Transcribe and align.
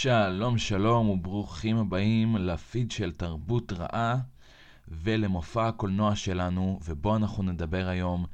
שלום 0.00 0.58
שלום 0.58 1.10
וברוכים 1.10 1.76
הבאים 1.76 2.36
לפיד 2.36 2.90
של 2.90 3.12
תרבות 3.12 3.72
רעה 3.72 4.16
ולמופע 4.88 5.68
הקולנוע 5.68 6.16
שלנו, 6.16 6.80
ובו 6.84 7.16
אנחנו 7.16 7.42
נדבר 7.42 7.88
היום 7.88 8.26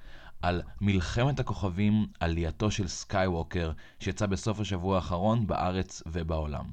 על 0.43 0.63
מלחמת 0.81 1.41
הכוכבים, 1.41 2.07
עלייתו 2.21 2.71
של 2.71 2.89
סקייווקר, 2.89 3.73
שיצא 4.01 4.27
בסוף 4.27 4.61
השבוע 4.61 4.97
האחרון 4.97 5.47
בארץ 5.47 6.03
ובעולם. 6.07 6.65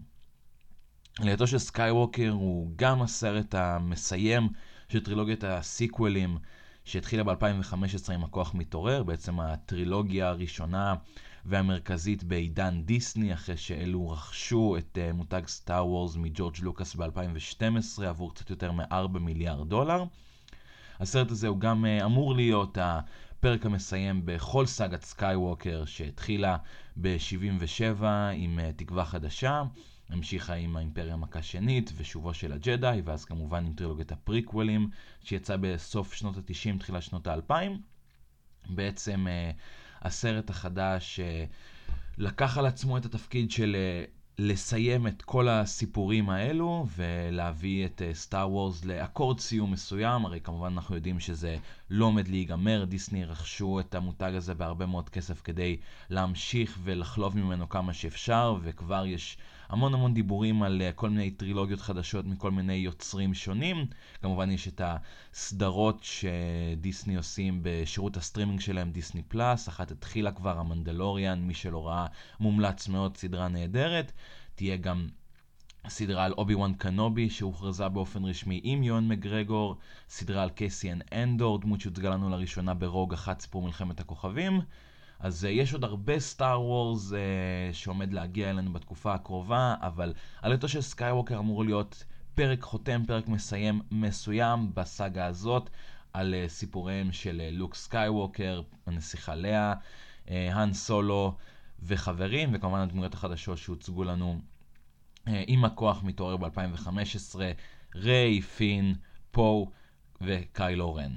עלייתו 1.20 1.48
של 1.48 1.58
סקייווקר 1.58 2.30
הוא 2.30 2.72
גם 2.76 3.02
הסרט 3.02 3.56
המסיים 3.56 4.50
של 4.90 5.04
טרילוגיית 5.04 5.44
הסיקוולים 5.44 6.38
שהתחילה 6.86 7.24
ב-2015 7.24 8.14
עם 8.14 8.24
הכוח 8.24 8.54
מתעורר, 8.54 9.04
בעצם 9.04 9.40
הטרילוגיה 9.40 10.28
הראשונה 10.28 10.96
והמרכזית 11.46 12.24
בעידן 12.24 12.82
דיסני, 12.86 13.34
אחרי 13.34 13.58
שאלו 13.58 14.10
רכשו 14.10 14.78
את 14.78 14.98
אה, 14.98 15.14
מותג 15.14 15.42
Star 15.48 15.88
Wars 15.88 16.16
מג'ורג' 16.16 16.56
לוקאס 16.62 16.96
ב-2012 16.96 18.04
עבור 18.06 18.34
קצת 18.34 18.50
יותר 18.50 18.72
מ-4 18.72 19.20
מיליארד 19.20 19.70
דולר. 19.70 20.04
הסרט 21.00 21.32
הזה 21.32 21.48
הוא 21.48 21.60
גם 21.60 21.86
אה, 21.86 22.06
אמור 22.06 22.36
להיות 22.36 22.78
הפרק 22.82 23.66
המסיים 23.66 24.22
בכל 24.26 24.66
סאגת 24.66 25.04
סקייווקר 25.04 25.86
שהתחילה 25.86 26.58
ב-77 27.02 28.04
עם 28.36 28.60
אה, 28.60 28.74
תקווה 28.76 29.06
חדשה. 29.06 29.64
המשיכה 30.10 30.54
עם 30.54 30.78
האימפריה 30.78 31.16
מכה 31.16 31.42
שנית 31.42 31.92
ושובו 31.98 32.34
של 32.34 32.54
הג'די, 32.54 33.02
ואז 33.06 33.26
כמובן 33.26 33.66
עם 33.66 33.74
טרילוגיית 33.74 34.12
הפריקוולים, 34.12 34.90
שיצא 35.24 35.58
בסוף 35.62 36.14
שנות 36.14 36.38
ה-90, 36.38 36.80
תחילת 36.80 37.04
שנות 37.04 37.28
ה-2000. 37.28 37.54
בעצם 38.70 39.28
הסרט 40.02 40.50
החדש 40.50 41.20
uh, 41.20 41.50
לקח 42.18 42.58
על 42.58 42.66
עצמו 42.66 42.98
את 42.98 43.06
התפקיד 43.06 43.52
של 43.52 43.76
uh, 43.76 44.10
לסיים 44.38 45.08
את 45.08 45.22
כל 45.22 45.50
הסיפורים 45.50 46.30
האלו 46.30 46.86
ולהביא 46.96 47.86
את 47.86 48.02
סטאר 48.14 48.44
uh, 48.44 48.50
וורס 48.50 48.86
לאקורד 48.86 49.40
סיום 49.40 49.72
מסוים, 49.72 50.26
הרי 50.26 50.42
כמובן 50.42 50.72
אנחנו 50.74 50.96
יודעים 50.96 51.20
שזה 51.20 51.58
לא 51.90 52.06
עומד 52.06 52.28
להיגמר, 52.28 52.86
דיסני 52.86 53.26
רכשו 53.26 53.80
את 53.80 53.96
המותג 53.96 54.32
הזה 54.36 54.54
בהרבה 54.54 54.86
מאוד 54.86 55.10
כסף 55.10 55.42
כדי 55.42 55.78
להמשיך 56.10 56.78
ולחלוב 56.84 57.38
ממנו 57.38 57.70
כמה 57.70 57.94
שאפשר, 57.94 58.56
וכבר 58.64 59.06
יש 59.06 59.38
המון 59.72 59.94
המון 59.94 60.14
דיבורים 60.14 60.64
על 60.64 60.82
uh, 60.82 60.94
כל 60.94 61.10
מיני 61.10 61.32
טרילוגיות 61.32 61.82
חדשות 61.82 62.26
מכל 62.26 62.52
מיני 62.52 62.74
יוצרים 62.74 63.34
שונים. 63.34 63.86
כמובן 64.22 64.52
יש 64.52 64.68
את 64.68 64.82
הסדרות 64.84 66.04
שדיסני 66.04 67.16
עושים 67.16 67.60
בשירות 67.64 68.18
הסטרימינג 68.18 68.60
שלהם, 68.60 68.92
דיסני 68.92 69.22
פלאס. 69.24 69.70
אחת 69.70 69.92
התחילה 69.92 70.32
כבר, 70.32 70.60
המנדלוריאן, 70.60 71.42
מי 71.42 71.54
שלא 71.54 71.88
ראה, 71.88 72.06
מומלץ 72.40 72.88
מאוד, 72.88 73.18
סדרה 73.18 73.48
נהדרת. 73.48 74.12
תהיה 74.56 74.78
גם 74.78 75.08
סדרה 75.88 76.26
על 76.26 76.34
אובי 76.38 76.56
וואן 76.56 76.74
קנובי 76.74 77.30
שהוכרזה 77.30 77.90
באופן 77.90 78.26
רשמי 78.26 78.62
עם 78.64 78.84
יואן 78.84 79.08
מקגרגור, 79.08 79.78
סדרה 80.10 80.44
על 80.44 80.50
קסיאן 80.50 81.04
אנדור, 81.14 81.60
דמות 81.60 81.82
שהוצגה 81.82 82.10
לנו 82.10 82.30
לראשונה 82.30 82.74
ברוג 82.74 83.14
אחת 83.14 83.42
סיפור 83.42 83.62
מלחמת 83.62 84.00
הכוכבים. 84.00 84.62
אז 85.22 85.44
אה, 85.44 85.48
יש 85.48 85.74
עוד 85.74 85.84
הרבה 85.84 86.20
Star 86.20 86.62
Wars 86.62 87.12
אה, 87.12 87.16
שעומד 87.74 88.14
להגיע 88.14 88.50
אלינו 88.50 88.74
בתקופה 88.74 89.14
הקרובה, 89.14 89.76
אבל 89.82 90.14
עלייתו 90.42 90.68
של 90.68 90.82
סקייווקר 90.82 91.40
אמור 91.40 91.66
להיות 91.66 92.04
פרק 92.36 92.62
חותם, 92.62 93.04
פרק 93.08 93.28
מסיים 93.28 93.82
מסוים 93.92 94.72
בסאגה 94.74 95.26
הזאת, 95.26 95.70
על 96.14 96.34
אה, 96.34 96.50
סיפוריהם 96.50 97.12
של 97.12 97.42
לוק 97.52 97.76
סקייווקר, 97.76 98.62
הנסיכה 98.86 99.36
לאה, 99.36 99.74
האן 100.28 100.74
סולו 100.74 101.36
וחברים, 101.84 102.50
וכמובן 102.54 102.80
הדמויות 102.80 103.14
החדשות 103.14 103.58
שהוצגו 103.58 104.04
לנו 104.04 104.40
עם 105.28 105.66
הכוח 105.66 106.04
מתעורר 106.04 106.38
ב-2015, 106.38 107.40
ריי, 107.96 108.42
פין, 108.42 108.96
פו 109.32 109.72
וקיילו 110.22 110.96
רן. 110.96 111.12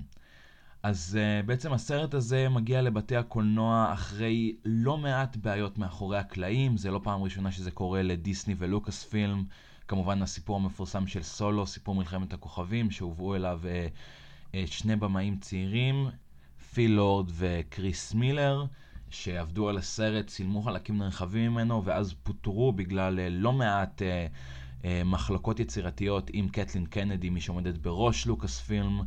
אז 0.85 1.19
אה, 1.19 1.47
בעצם 1.47 1.73
הסרט 1.73 2.15
הזה 2.15 2.49
מגיע 2.49 2.83
לבתי 2.83 3.17
הקולנוע 3.17 3.91
אחרי 3.93 4.57
לא 4.65 4.99
מעט 4.99 5.37
בעיות 5.37 5.79
מאחורי 5.79 6.19
הקלעים, 6.19 6.77
זה 6.77 6.91
לא 6.91 7.01
פעם 7.03 7.23
ראשונה 7.23 7.53
שזה 7.53 7.71
קורה 7.71 8.03
לדיסני 8.03 8.55
ולוקאס 8.59 9.05
פילם, 9.05 9.45
כמובן 9.89 10.23
הסיפור 10.23 10.57
המפורסם 10.57 11.07
של 11.07 11.23
סולו, 11.23 11.67
סיפור 11.67 11.95
מלחמת 11.95 12.33
הכוכבים, 12.33 12.91
שהובאו 12.91 13.35
אליו 13.35 13.61
uh, 13.63 14.47
uh, 14.53 14.57
שני 14.67 14.97
במאים 14.97 15.39
צעירים, 15.39 16.09
פיל 16.75 16.91
לורד 16.91 17.31
וקריס 17.35 18.15
מילר, 18.15 18.65
שעבדו 19.11 19.69
על 19.69 19.79
הסרט, 19.79 20.27
צילמו 20.27 20.63
חלקים 20.63 20.99
נרחבים 20.99 21.53
ממנו, 21.53 21.85
ואז 21.85 22.15
פוטרו 22.23 22.73
בגלל 22.73 23.19
uh, 23.19 23.23
לא 23.31 23.53
מעט 23.53 24.03
uh, 24.03 24.87
מחלקות 25.05 25.61
יצירתיות 25.61 26.31
עם 26.33 26.49
קטלין 26.49 26.87
קנדי, 26.87 27.31
מי 27.31 27.41
שעומדת 27.41 27.79
בראש 27.79 28.27
לוקאס 28.27 28.61
פילם. 28.61 29.03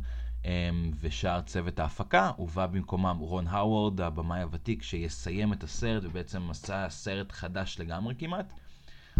אמ, 0.48 0.90
ושאר 1.00 1.40
צוות 1.40 1.78
ההפקה, 1.78 2.30
ובא 2.38 2.66
במקומם 2.66 3.16
רון 3.20 3.46
האוורד, 3.46 4.00
הבמאי 4.00 4.42
הוותיק, 4.42 4.82
שיסיים 4.82 5.52
את 5.52 5.62
הסרט 5.62 6.02
ובעצם 6.04 6.50
עשה 6.50 6.86
סרט 6.90 7.32
חדש 7.32 7.76
לגמרי 7.80 8.14
כמעט. 8.18 8.52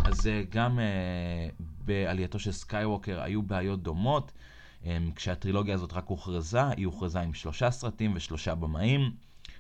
אז 0.05 0.27
אה, 0.27 0.43
גם 0.50 0.78
אה, 0.78 1.62
בעלייתו 1.84 2.39
של 2.39 2.53
סקייווקר 2.53 3.21
היו 3.21 3.43
בעיות 3.43 3.83
דומות. 3.83 4.33
אמ, 4.82 4.86
כשהטרילוגיה 5.16 5.75
הזאת 5.75 5.93
רק 5.93 6.05
הוכרזה, 6.06 6.69
היא 6.69 6.87
הוכרזה 6.87 7.21
עם 7.21 7.34
שלושה 7.34 7.71
סרטים 7.71 8.12
ושלושה 8.15 8.55
במאים. 8.55 9.10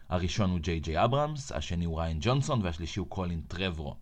הראשון 0.08 0.50
הוא 0.50 0.58
ג'יי 0.58 0.80
ג'יי 0.80 1.04
אברהמס, 1.04 1.52
השני 1.52 1.84
הוא 1.84 2.00
ריאן 2.00 2.18
ג'ונסון 2.20 2.62
והשלישי 2.62 3.00
הוא 3.00 3.08
קולין 3.08 3.40
טרברו. 3.48 3.94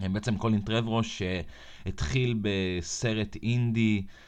בעצם 0.00 0.38
קולין 0.38 0.60
טרברו 0.60 1.00
שהתחיל 1.04 2.38
בסרט 2.42 3.36
אינדי 3.42 4.02
אמ, 4.02 4.25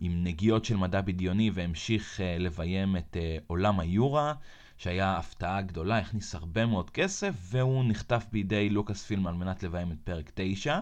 עם 0.00 0.24
נגיעות 0.24 0.64
של 0.64 0.76
מדע 0.76 1.00
בדיוני 1.00 1.50
והמשיך 1.54 2.20
אה, 2.20 2.38
לביים 2.38 2.96
את 2.96 3.16
אה, 3.20 3.36
עולם 3.46 3.80
היורה, 3.80 4.34
שהיה 4.78 5.16
הפתעה 5.16 5.62
גדולה, 5.62 5.98
הכניס 5.98 6.34
הרבה 6.34 6.66
מאוד 6.66 6.90
כסף, 6.90 7.34
והוא 7.40 7.84
נחטף 7.88 8.26
בידי 8.32 8.70
לוקאס 8.70 9.04
פילם 9.04 9.26
על 9.26 9.34
מנת 9.34 9.62
לביים 9.62 9.92
את 9.92 9.96
פרק 10.04 10.30
9. 10.34 10.80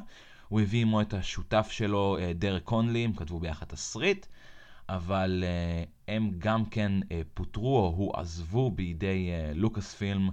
הוא 0.48 0.60
הביא 0.60 0.82
עמו 0.82 1.00
את 1.00 1.14
השותף 1.14 1.68
שלו, 1.70 2.16
אה, 2.20 2.32
דרק 2.34 2.62
קונולי, 2.62 3.04
הם 3.04 3.12
כתבו 3.12 3.38
ביחד 3.38 3.66
תסריט, 3.66 4.26
אבל 4.88 5.44
הם 6.08 6.30
גם 6.38 6.64
כן 6.64 6.92
פוטרו 7.34 7.78
או 7.78 7.94
הועזבו 7.96 8.70
בידי 8.70 9.30
לוקאס 9.54 9.94
פילם 9.94 10.30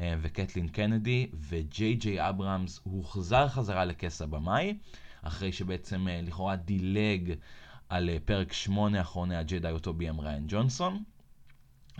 וקטלין 0.00 0.68
קנדי, 0.68 1.26
וג'יי 1.48 1.94
ג'יי 1.94 2.28
אברהמס 2.28 2.80
הוחזר 2.84 3.48
חזרה 3.48 3.84
לכס 3.84 4.22
הבמאי. 4.22 4.74
אחרי 5.26 5.52
שבעצם 5.52 6.08
אה, 6.08 6.20
לכאורה 6.22 6.56
דילג 6.56 7.34
על 7.88 8.10
אה, 8.10 8.16
פרק 8.24 8.52
8 8.52 9.00
אחרוני 9.00 9.36
הג'די 9.36 9.70
אותו 9.70 9.92
ביים 9.92 10.20
ריין 10.20 10.44
ג'ונסון. 10.48 11.02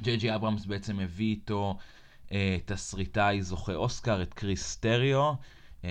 ג'יי 0.01 0.17
ג'יי 0.17 0.35
אברהמס 0.35 0.67
בעצם 0.67 1.01
הביא 1.01 1.27
איתו 1.27 1.79
אה, 2.33 2.59
תסריטאי 2.65 3.43
זוכה 3.43 3.75
אוסקר, 3.75 4.23
את 4.23 4.35
קריס 4.35 4.67
טריו. 4.67 5.35
Um, 5.83 5.87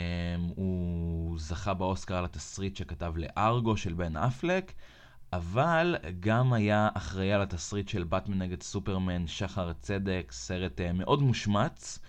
הוא 0.56 1.40
זכה 1.40 1.74
באוסקר 1.74 2.16
על 2.16 2.26
התסריט 2.26 2.76
שכתב 2.76 3.14
לארגו 3.18 3.78
של 3.78 3.94
בן 3.94 4.18
אפלק, 4.18 4.74
אבל 5.34 5.96
גם 6.20 6.54
היה 6.54 6.90
אחראי 6.94 7.34
על 7.34 7.42
התסריט 7.42 7.88
של 7.88 8.04
באטמן 8.04 8.38
נגד 8.38 8.64
סופרמן, 8.64 9.28
שחר 9.28 9.70
הצדק, 9.70 10.32
סרט 10.32 10.80
uh, 10.80 10.94
מאוד 10.94 11.22
מושמץ. 11.22 12.00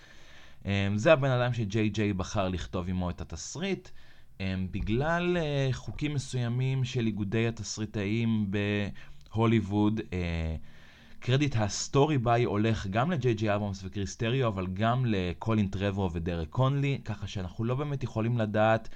Um, 0.63 0.67
זה 0.97 1.13
הבן 1.13 1.31
אדם 1.31 1.53
שג'יי 1.53 1.89
ג'יי 1.89 2.13
בחר 2.13 2.49
לכתוב 2.49 2.89
עמו 2.89 3.11
את 3.11 3.21
התסריט. 3.21 3.89
בגלל 4.71 5.37
uh, 5.37 5.73
חוקים 5.73 6.15
מסוימים 6.15 6.85
של 6.85 7.07
איגודי 7.07 7.49
התסריטאים 7.49 8.51
בהוליווד, 9.31 10.01
uh, 10.01 10.13
קרדיט 11.21 11.57
ה 11.57 11.67
story 11.67 12.19
by 12.19 12.45
הולך 12.45 12.87
גם 12.87 13.11
לג'יי 13.11 13.35
ג'יי 13.35 13.55
אברמס 13.55 13.85
וקריס 13.85 14.17
טריו, 14.17 14.49
אבל 14.49 14.67
גם 14.67 15.07
לקולין 15.07 15.69
טרבורו 15.69 16.13
ודרק 16.13 16.49
קונולי, 16.49 17.01
ככה 17.05 17.27
שאנחנו 17.27 17.65
לא 17.65 17.75
באמת 17.75 18.03
יכולים 18.03 18.39
לדעת 18.39 18.89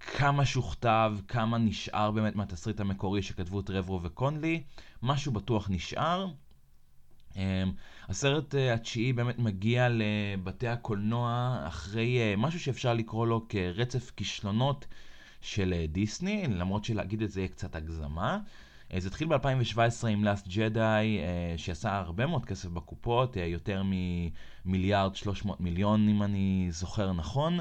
כמה 0.00 0.44
שוכתב, 0.44 1.14
כמה 1.28 1.58
נשאר 1.58 2.10
באמת 2.10 2.36
מהתסריט 2.36 2.80
המקורי 2.80 3.22
שכתבו 3.22 3.62
טרברו 3.62 4.02
וקונלי, 4.02 4.62
משהו 5.02 5.32
בטוח 5.32 5.70
נשאר. 5.70 6.26
Um, 7.36 7.38
הסרט 8.08 8.54
uh, 8.54 8.58
התשיעי 8.74 9.12
באמת 9.12 9.38
מגיע 9.38 9.88
לבתי 9.90 10.68
הקולנוע 10.68 11.58
אחרי 11.66 12.34
uh, 12.34 12.40
משהו 12.40 12.60
שאפשר 12.60 12.94
לקרוא 12.94 13.26
לו 13.26 13.46
כרצף 13.48 14.10
כישלונות 14.16 14.86
של 15.40 15.74
uh, 15.74 15.92
דיסני, 15.92 16.46
למרות 16.48 16.84
שלהגיד 16.84 17.22
את 17.22 17.30
זה 17.30 17.40
יהיה 17.40 17.48
קצת 17.48 17.76
הגזמה. 17.76 18.38
זה 18.98 19.08
התחיל 19.08 19.28
ב-2017 19.28 20.06
עם 20.08 20.24
Last 20.24 20.48
Jedi, 20.48 20.76
שעשה 21.56 21.96
הרבה 21.96 22.26
מאוד 22.26 22.44
כסף 22.44 22.68
בקופות, 22.68 23.36
יותר 23.36 23.82
ממיליארד 24.64 25.14
300 25.14 25.60
מיליון 25.60 26.08
אם 26.08 26.22
אני 26.22 26.68
זוכר 26.70 27.12
נכון. 27.12 27.58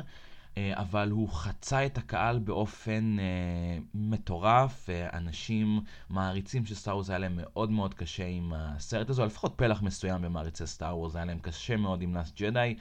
אה, 0.57 0.73
אבל 0.75 1.09
הוא 1.11 1.29
חצה 1.29 1.85
את 1.85 1.97
הקהל 1.97 2.39
באופן 2.39 3.17
uh, 3.19 3.83
מטורף, 3.93 4.89
אנשים 5.13 5.81
מעריצים 6.09 6.65
של 6.65 6.75
סטאר 6.75 6.93
וורס 6.93 7.09
היה 7.09 7.19
להם 7.19 7.35
מאוד 7.35 7.71
מאוד 7.71 7.93
קשה 7.93 8.25
עם 8.25 8.53
הסרט 8.55 9.09
הזה, 9.09 9.21
או 9.21 9.27
לפחות 9.27 9.53
פלח 9.55 9.81
מסוים 9.81 10.21
במעריצי 10.21 10.67
סטאר 10.67 10.97
וורס 10.97 11.15
היה 11.15 11.25
להם 11.25 11.39
קשה 11.39 11.77
מאוד 11.77 12.01
עם 12.01 12.15
Last 12.15 12.41
Jedi, 12.41 12.75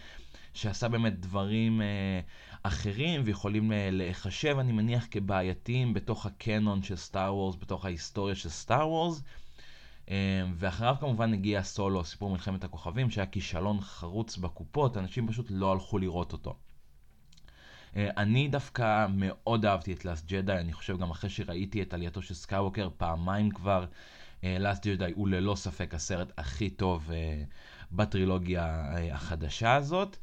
שעשה 0.54 0.88
באמת 0.88 1.20
דברים 1.20 1.82
אה, 1.82 2.20
אחרים 2.62 3.22
ויכולים 3.24 3.72
אה, 3.72 3.88
להיחשב, 3.92 4.56
אני 4.58 4.72
מניח, 4.72 5.06
כבעייתיים 5.10 5.94
בתוך 5.94 6.26
הקנון 6.26 6.82
של 6.82 6.96
סטאר 6.96 7.34
וורס, 7.34 7.56
בתוך 7.56 7.84
ההיסטוריה 7.84 8.34
של 8.34 8.48
סטאר 8.48 8.88
וורס. 8.88 9.22
אה, 10.10 10.42
ואחריו 10.54 10.96
כמובן 11.00 11.32
הגיע 11.32 11.62
סולו, 11.62 12.04
סיפור 12.04 12.30
מלחמת 12.30 12.64
הכוכבים, 12.64 13.10
שהיה 13.10 13.26
כישלון 13.26 13.80
חרוץ 13.80 14.36
בקופות, 14.36 14.96
אנשים 14.96 15.28
פשוט 15.28 15.46
לא 15.50 15.72
הלכו 15.72 15.98
לראות 15.98 16.32
אותו. 16.32 16.56
אה, 17.96 18.10
אני 18.16 18.48
דווקא 18.48 19.06
מאוד 19.14 19.66
אהבתי 19.66 19.92
את 19.92 20.04
Last 20.04 20.26
Jedi, 20.26 20.52
אני 20.52 20.72
חושב 20.72 20.98
גם 20.98 21.10
אחרי 21.10 21.30
שראיתי 21.30 21.82
את 21.82 21.94
עלייתו 21.94 22.22
של 22.22 22.34
סקייווקר 22.34 22.88
פעמיים 22.96 23.50
כבר, 23.50 23.84
Last 24.42 24.86
Jedi 24.86 25.12
הוא 25.14 25.28
ללא 25.28 25.54
ספק 25.54 25.94
הסרט 25.94 26.32
הכי 26.38 26.70
טוב 26.70 27.10
בטרילוגיה 27.92 28.84
החדשה 29.12 29.74
הזאת. 29.74 30.16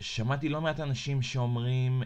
שמעתי 0.00 0.48
לא 0.48 0.60
מעט 0.60 0.80
אנשים 0.80 1.22
שאומרים 1.22 2.02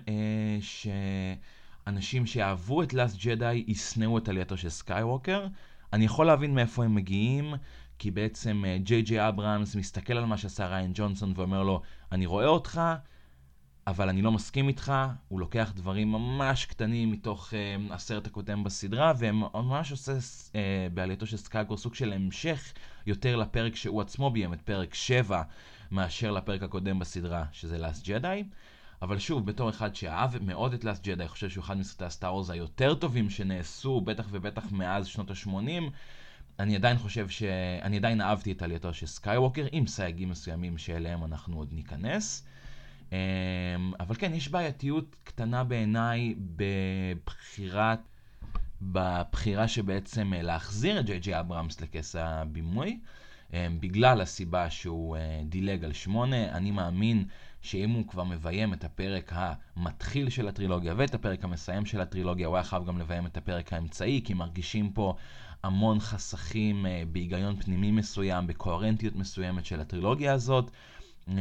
שאנשים 0.61 2.27
שאהבו 2.27 2.83
את 2.83 2.93
Last 2.93 3.17
Jedi 3.27 3.65
ישנאו 3.67 4.19
את 4.19 4.29
עלייתו 4.29 4.57
של 4.57 4.69
סקייווקר. 4.69 5.47
אני 5.93 6.05
יכול 6.05 6.27
להבין 6.27 6.55
מאיפה 6.55 6.85
הם 6.85 6.95
מגיעים, 6.95 7.55
כי 7.99 8.11
בעצם 8.11 8.65
ג'יי 8.83 9.03
ג'יי 9.03 9.29
אברהמס 9.29 9.77
מסתכל 9.77 10.13
על 10.13 10.25
מה 10.25 10.37
שעשה 10.37 10.67
ריין 10.67 10.91
ג'ונסון 10.95 11.33
ואומר 11.37 11.63
לו, 11.63 11.83
אני 12.13 12.27
רואה 12.27 12.47
אותך, 12.47 12.81
אבל 13.87 14.09
אני 14.09 14.23
לא 14.23 14.33
מסכים 14.33 14.69
איתך, 14.69 14.93
הוא 15.29 15.41
לוקח 15.41 15.73
דברים 15.77 16.13
ממש 16.13 16.67
קטנים 16.67 17.13
מתוך 17.13 17.51
uh, 17.51 17.93
הסרט 17.93 18.27
הקודם 18.27 18.65
בסדרה, 18.65 19.13
וממש 19.19 19.91
עושה 19.91 20.13
uh, 20.53 20.55
בעלייתו 20.95 21.27
של 21.27 21.37
סקייגור 21.37 21.77
סוג 21.77 21.95
של 21.95 22.13
המשך 22.13 22.73
יותר 23.07 23.37
לפרק 23.37 23.77
שהוא 23.77 24.01
עצמו 24.01 24.31
ביים, 24.31 24.53
את 24.53 24.63
פרק 24.63 24.95
7, 24.95 25.43
מאשר 25.91 26.31
לפרק 26.31 26.63
הקודם 26.63 26.99
בסדרה, 26.99 27.45
שזה 27.53 27.79
לאסט 27.79 28.09
ג'די. 28.09 28.45
אבל 29.03 29.19
שוב, 29.19 29.47
בתור 29.47 29.71
אחד 29.71 29.95
שאהב 29.95 30.43
מאוד 30.43 30.75
את 30.75 30.85
לאסט 30.85 31.09
ג'די, 31.09 31.29
חושב 31.29 31.49
שהוא 31.49 31.65
אחד 31.65 31.77
מסרטי 31.77 32.05
הסטאר 32.05 32.35
וורז 32.35 32.51
היותר 32.51 32.95
טובים 32.95 33.31
שנעשו, 33.31 34.01
בטח 34.01 34.27
ובטח 34.31 34.73
מאז 34.73 35.07
שנות 35.07 35.31
ה-80, 35.31 35.83
אני 36.59 36.77
עדיין 36.77 36.99
חושב 36.99 37.29
ש... 37.29 37.43
אני 37.83 37.97
עדיין 37.97 38.21
אהבתי 38.21 38.53
את 38.53 38.63
עלייתו 38.63 38.95
של 38.95 39.07
סקייווקר, 39.07 39.67
עם 39.73 39.87
סייגים 39.87 40.31
מסוימים 40.31 40.79
שאליהם 40.79 41.25
אנחנו 41.25 41.57
עוד 41.57 41.69
ניכנס. 41.73 42.47
אמ, 43.13 43.17
אבל 44.01 44.15
כן, 44.15 44.35
יש 44.35 44.49
בעייתיות 44.49 45.17
קטנה 45.25 45.65
בעיניי 45.65 46.35
בבחירת, 46.57 47.99
בבחירה 48.83 49.69
שבעצם 49.69 50.33
אה, 50.35 50.43
להחזיר 50.43 51.01
את 51.01 51.07
ג'יי 51.07 51.19
ג'יי 51.19 51.41
אברהמס 51.41 51.81
לכס 51.81 52.17
הבימוי, 52.19 52.99
אמ, 53.53 53.81
בגלל 53.81 54.21
הסיבה 54.21 54.71
שהוא 54.71 55.17
אה, 55.17 55.43
דילג 55.49 55.85
על 55.85 55.93
שמונה. 55.93 56.49
אני 56.53 56.71
מאמין 56.71 57.25
שאם 57.63 57.91
הוא 57.91 58.09
כבר 58.09 58.25
מביים 58.25 58.73
את 58.73 58.85
הפרק 58.85 59.33
המתחיל 59.35 60.31
של 60.31 60.49
הטרילוגיה 60.49 60.95
ואת 60.97 61.15
הפרק 61.15 61.45
המסיים 61.45 61.87
של 61.87 62.01
הטרילוגיה, 62.01 62.47
הוא 62.47 62.57
היה 62.57 62.65
חייב 62.65 62.87
גם 62.87 62.99
לביים 62.99 63.27
את 63.27 63.37
הפרק 63.37 63.73
האמצעי, 63.73 64.21
כי 64.25 64.35
מרגישים 64.35 64.93
פה 64.93 65.15
המון 65.63 66.01
חסכים 66.01 66.87
אה, 66.87 67.03
בהיגיון 67.13 67.57
פנימי 67.57 67.91
מסוים, 67.91 68.47
בקוהרנטיות 68.47 69.17
מסוימת 69.17 69.65
של 69.65 69.81
הטרילוגיה 69.81 70.33
הזאת. 70.33 70.71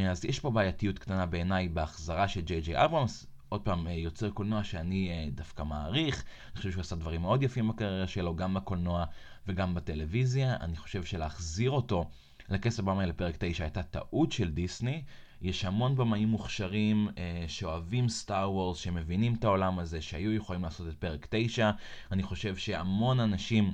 אז 0.09 0.25
יש 0.25 0.39
פה 0.39 0.51
בעייתיות 0.51 0.99
קטנה 0.99 1.25
בעיניי 1.25 1.69
בהחזרה 1.69 2.27
של 2.27 2.41
ג'יי 2.41 2.61
ג'יי 2.61 2.85
אברמס, 2.85 3.27
עוד 3.49 3.61
פעם, 3.61 3.87
אה, 3.87 3.91
יוצר 3.93 4.29
קולנוע 4.29 4.63
שאני 4.63 5.09
אה, 5.09 5.29
דווקא 5.31 5.63
מעריך, 5.63 6.23
אני 6.51 6.57
חושב 6.57 6.71
שהוא 6.71 6.81
עשה 6.81 6.95
דברים 6.95 7.21
מאוד 7.21 7.43
יפים 7.43 7.67
בקריירה 7.67 8.07
שלו, 8.07 8.35
גם 8.35 8.53
בקולנוע 8.53 9.05
וגם 9.47 9.75
בטלוויזיה. 9.75 10.55
אני 10.61 10.77
חושב 10.77 11.03
שלהחזיר 11.03 11.71
אותו 11.71 12.09
לכס 12.49 12.79
הבמה 12.79 13.05
לפרק 13.05 13.35
9 13.39 13.63
הייתה 13.63 13.83
טעות 13.83 14.31
של 14.31 14.51
דיסני. 14.51 15.03
יש 15.41 15.65
המון 15.65 15.95
במאים 15.95 16.27
מוכשרים 16.27 17.07
אה, 17.17 17.45
שאוהבים 17.47 18.09
סטאר 18.09 18.51
וורס, 18.51 18.77
שמבינים 18.77 19.35
את 19.35 19.43
העולם 19.43 19.79
הזה, 19.79 20.01
שהיו 20.01 20.33
יכולים 20.33 20.63
לעשות 20.63 20.87
את 20.87 20.93
פרק 20.93 21.27
9. 21.29 21.71
אני 22.11 22.23
חושב 22.23 22.55
שהמון 22.55 23.19
אנשים... 23.19 23.73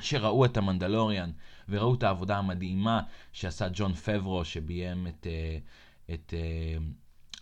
שראו 0.00 0.44
את 0.44 0.56
המנדלוריאן 0.56 1.30
וראו 1.68 1.94
את 1.94 2.02
העבודה 2.02 2.38
המדהימה 2.38 3.00
שעשה 3.32 3.66
ג'ון 3.72 3.94
פברו 3.94 4.44
שביים 4.44 5.06
את, 5.06 5.26
אה, 5.26 5.58
את 6.14 6.34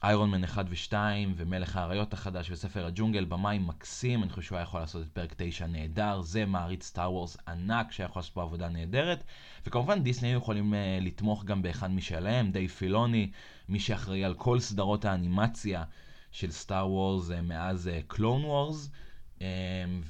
איירון 0.03 0.31
מן 0.31 0.45
1 0.45 0.67
ו-2 0.69 0.95
ומלך 1.37 1.77
האריות 1.77 2.13
החדש 2.13 2.51
וספר 2.51 2.87
הג'ונגל 2.87 3.25
במים 3.25 3.67
מקסים, 3.67 4.23
אני 4.23 4.31
חושב 4.31 4.43
שהוא 4.43 4.57
היה 4.57 4.63
יכול 4.63 4.81
לעשות 4.81 5.03
את 5.03 5.09
פרק 5.13 5.35
9 5.37 5.67
נהדר, 5.67 6.21
זה 6.23 6.47
מעריץ 6.47 6.85
סטאר 6.85 7.13
וורס 7.13 7.37
ענק 7.49 7.93
שהיה 7.93 8.05
יכול 8.05 8.21
לעשות 8.21 8.35
פה 8.35 8.43
עבודה 8.43 8.69
נהדרת. 8.69 9.25
וכמובן 9.67 10.03
דיסני 10.03 10.33
יכולים 10.33 10.73
uh, 10.73 11.05
לתמוך 11.05 11.45
גם 11.45 11.63
באחד 11.63 11.91
משלהם, 11.91 12.51
די 12.51 12.69
פילוני, 12.69 13.31
מי 13.69 13.81
שאחראי 13.81 14.25
על 14.25 14.35
כל 14.35 14.61
סדרות 14.61 15.05
האנימציה 15.05 15.85
של 16.31 16.51
סטאר 16.51 16.91
וורס 16.91 17.31
uh, 17.31 17.41
מאז 17.43 17.91
קלון 18.07 18.43
uh, 18.43 18.47
וורס 18.47 18.91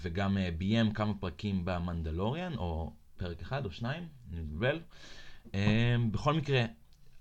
וגם 0.02 0.38
אה, 0.38 0.50
ביים 0.58 0.92
כמה 0.92 1.14
פרקים 1.14 1.64
במנדלוריאן, 1.64 2.56
או 2.56 2.92
פרק 3.20 3.42
אחד 3.42 3.64
או 3.64 3.70
שניים, 3.70 4.08
אני 4.32 4.40
מתבלבל. 4.40 4.80
אמ, 5.54 6.12
בכל 6.12 6.34
מקרה, 6.34 6.64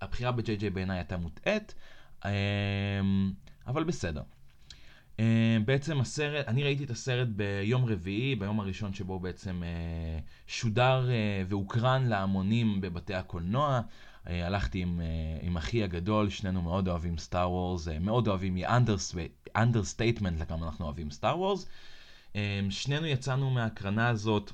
הבחירה 0.00 0.32
ב-JJ 0.32 0.70
בעיניי 0.72 0.98
הייתה 0.98 1.16
מוטעית, 1.16 1.74
אמ, 2.24 3.32
אבל 3.66 3.84
בסדר. 3.84 4.22
בעצם 5.64 6.00
הסרט, 6.00 6.48
אני 6.48 6.64
ראיתי 6.64 6.84
את 6.84 6.90
הסרט 6.90 7.28
ביום 7.28 7.84
רביעי, 7.84 8.36
ביום 8.36 8.60
הראשון 8.60 8.94
שבו 8.94 9.18
בעצם 9.18 9.62
אה, 9.62 10.18
שודר 10.46 11.10
אה, 11.10 11.42
והוקרן 11.48 12.06
להמונים 12.06 12.80
בבתי 12.80 13.14
הקולנוע. 13.14 13.80
הלכתי 14.26 14.82
עם, 14.82 15.00
עם 15.42 15.56
אחי 15.56 15.84
הגדול, 15.84 16.28
שנינו 16.30 16.62
מאוד 16.62 16.88
אוהבים 16.88 17.18
סטאר 17.18 17.50
וורס, 17.50 17.88
מאוד 18.00 18.28
אוהבים, 18.28 18.56
understatement 19.56 20.40
לכמה 20.40 20.66
אנחנו 20.66 20.84
אוהבים 20.84 21.10
סטאר 21.10 21.38
וורס. 21.38 21.66
אמ, 22.34 22.40
שנינו 22.70 23.06
יצאנו 23.06 23.50
מהקרנה 23.50 24.08
הזאת 24.08 24.52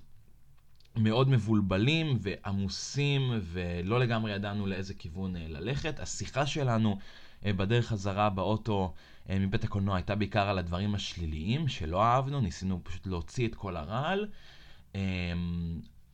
מאוד 0.97 1.29
מבולבלים 1.29 2.19
ועמוסים 2.21 3.41
ולא 3.43 4.01
לגמרי 4.01 4.33
ידענו 4.33 4.67
לאיזה 4.67 4.95
כיוון 4.95 5.37
אה, 5.37 5.47
ללכת. 5.49 6.01
השיחה 6.01 6.47
שלנו 6.47 6.99
אה, 7.47 7.53
בדרך 7.53 7.87
חזרה 7.87 8.31
באוטו 8.31 8.95
אה, 9.31 9.39
מבית 9.39 9.65
הקולנוע 9.65 9.97
הייתה 9.97 10.15
בעיקר 10.15 10.49
על 10.49 10.59
הדברים 10.59 10.95
השליליים 10.95 11.69
שלא 11.69 12.03
אהבנו, 12.03 12.41
ניסינו 12.41 12.81
פשוט 12.85 13.07
להוציא 13.07 13.49
את 13.49 13.55
כל 13.55 13.77
הרעל. 13.77 14.29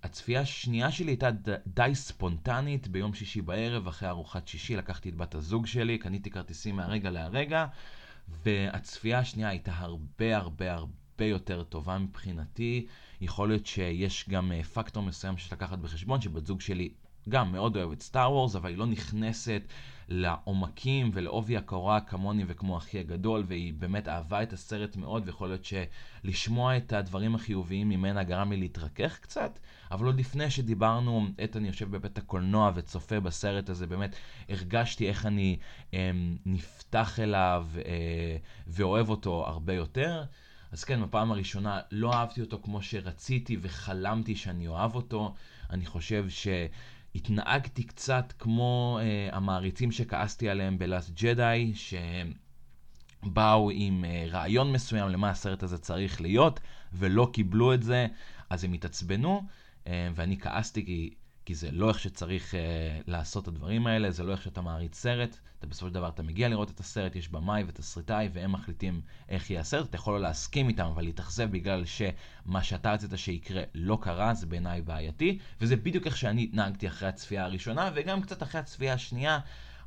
הצפייה 0.03 0.41
השנייה 0.41 0.91
שלי 0.91 1.11
הייתה 1.11 1.31
די 1.67 1.91
ספונטנית 1.95 2.89
ביום 2.89 3.15
שישי 3.15 3.43
בערב, 3.43 3.89
אחרי 3.89 4.09
ארוחת 4.09 4.49
שישי 4.49 4.77
לקחתי 4.77 5.09
את 5.09 5.15
בת 5.15 5.35
הזוג 5.35 5.67
שלי, 5.67 5.99
קניתי 5.99 6.31
כרטיסים 6.31 6.77
מהרגע 6.77 7.11
להרגע, 7.11 7.67
והצפייה 8.29 9.19
השנייה 9.19 9.49
הייתה 9.49 9.73
הרבה 9.75 10.37
הרבה 10.37 10.75
הרבה 10.75 11.02
הרבה 11.13 11.25
יותר 11.25 11.63
טובה 11.63 11.99
מבחינתי. 11.99 12.87
יכול 13.21 13.49
להיות 13.49 13.67
שיש 13.67 14.29
גם 14.29 14.53
אה, 14.53 14.63
פקטור 14.63 15.03
מסוים 15.03 15.37
שיש 15.37 15.53
לקחת 15.53 15.79
בחשבון, 15.79 16.21
שבת 16.21 16.47
זוג 16.47 16.61
שלי 16.61 16.93
גם 17.29 17.53
מאוד 17.53 17.77
אוהבת 17.77 18.01
סטאר 18.01 18.33
וורס, 18.33 18.57
אבל 18.57 18.71
היא 18.71 18.79
לא 18.79 18.87
נכנסת 18.87 19.63
לעומקים 20.09 21.11
ולעובי 21.15 21.57
הקורה 21.57 22.01
כמוני 22.01 22.45
וכמו 22.47 22.77
אחי 22.77 22.99
הגדול, 22.99 23.45
והיא 23.47 23.75
באמת 23.75 24.09
אהבה 24.09 24.43
את 24.43 24.53
הסרט 24.53 24.97
מאוד, 24.97 25.23
ויכול 25.27 25.49
להיות 25.49 25.65
שלשמוע 25.65 26.77
את 26.77 26.93
הדברים 26.93 27.35
החיוביים 27.35 27.89
ממנה 27.89 28.23
גרם 28.23 28.53
לי 28.53 28.57
להתרכך 28.57 29.19
קצת, 29.19 29.59
אבל 29.91 30.07
עוד 30.07 30.19
לפני 30.19 30.51
שדיברנו, 30.51 31.27
עת 31.39 31.57
אני 31.57 31.67
יושב 31.67 31.91
בבית 31.91 32.19
הקולנוע 32.19 32.73
וצופה 32.75 33.21
בסרט 33.21 33.69
הזה, 33.69 33.87
באמת 33.87 34.17
הרגשתי 34.49 35.09
איך 35.09 35.27
אני 35.27 35.57
אה, 35.95 36.11
נפתח 36.47 37.21
אליו 37.21 37.67
אה, 37.77 38.37
ואוהב 38.67 39.09
אותו 39.09 39.47
הרבה 39.47 39.75
יותר. 39.75 40.25
אז 40.73 40.85
כן, 40.85 41.03
בפעם 41.03 41.33
הראשונה 41.33 41.81
לא 41.91 42.15
אהבתי 42.15 42.41
אותו 42.41 42.61
כמו 42.63 42.83
שרציתי 42.83 43.57
וחלמתי 43.61 44.37
שאני 44.37 44.67
אוהב 44.67 44.95
אותו. 44.95 45.35
אני 45.71 45.87
חושב 45.87 46.27
שהתנהגתי 46.29 47.83
קצת 47.85 48.33
כמו 48.39 48.99
uh, 49.01 49.35
המעריצים 49.35 49.93
שכעסתי 49.93 50.49
עליהם 50.49 50.79
בלאסט 50.79 51.11
ג'די, 51.23 51.73
שבאו 53.25 53.71
עם 53.71 54.05
uh, 54.05 54.31
רעיון 54.31 54.73
מסוים 54.73 55.09
למה 55.09 55.31
הסרט 55.31 55.63
הזה 55.63 55.79
צריך 55.79 56.21
להיות, 56.21 56.61
ולא 56.93 57.31
קיבלו 57.33 57.75
את 57.75 57.83
זה, 57.83 58.07
אז 58.51 58.65
הם 58.65 58.73
התעצבנו, 58.73 59.43
uh, 59.85 59.89
ואני 60.15 60.39
כעסתי 60.39 60.87
כי 60.87 61.15
כי 61.45 61.55
זה 61.55 61.71
לא 61.71 61.89
איך 61.89 61.99
שצריך 61.99 62.55
uh, 62.55 62.57
לעשות 63.07 63.43
את 63.43 63.49
הדברים 63.49 63.87
האלה, 63.87 64.11
זה 64.11 64.23
לא 64.23 64.33
איך 64.33 64.43
שאתה 64.43 64.61
מעריץ 64.61 64.95
סרט. 64.95 65.37
אתה 65.59 65.67
בסופו 65.67 65.89
של 65.89 65.95
דבר, 65.95 66.09
אתה 66.09 66.23
מגיע 66.23 66.49
לראות 66.49 66.71
את 66.71 66.81
הסרט, 66.81 67.17
יש 67.17 67.29
במאי 67.29 67.65
ותסריטאי, 67.67 68.29
והם 68.33 68.53
מחליטים 68.53 69.01
איך 69.29 69.51
יהיה 69.51 69.61
הסרט. 69.61 69.89
אתה 69.89 69.97
יכול 69.97 70.15
לא 70.15 70.21
להסכים 70.21 70.69
איתם, 70.69 70.85
אבל 70.85 71.03
להתאכזב 71.03 71.51
בגלל 71.51 71.85
שמה 71.85 72.63
שאתה 72.63 72.93
רצית 72.93 73.11
שיקרה 73.17 73.63
לא 73.75 73.99
קרה, 74.01 74.35
זה 74.35 74.47
בעיניי 74.47 74.83
בעייתי. 74.83 75.39
וזה 75.61 75.77
בדיוק 75.77 76.07
איך 76.07 76.17
שאני 76.17 76.43
התנהגתי 76.43 76.89
אחרי 76.89 77.09
הצפייה 77.09 77.45
הראשונה, 77.45 77.91
וגם 77.95 78.23
קצת 78.23 78.43
אחרי 78.43 78.61
הצפייה 78.61 78.95
השנייה. 78.95 79.39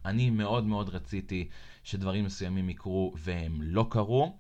אני 0.06 0.30
מאוד 0.30 0.66
מאוד 0.66 0.90
רציתי 0.90 1.48
שדברים 1.84 2.26
מסוימים 2.26 2.70
יקרו, 2.70 3.14
והם 3.18 3.62
לא 3.62 3.88
קרו. 3.90 4.38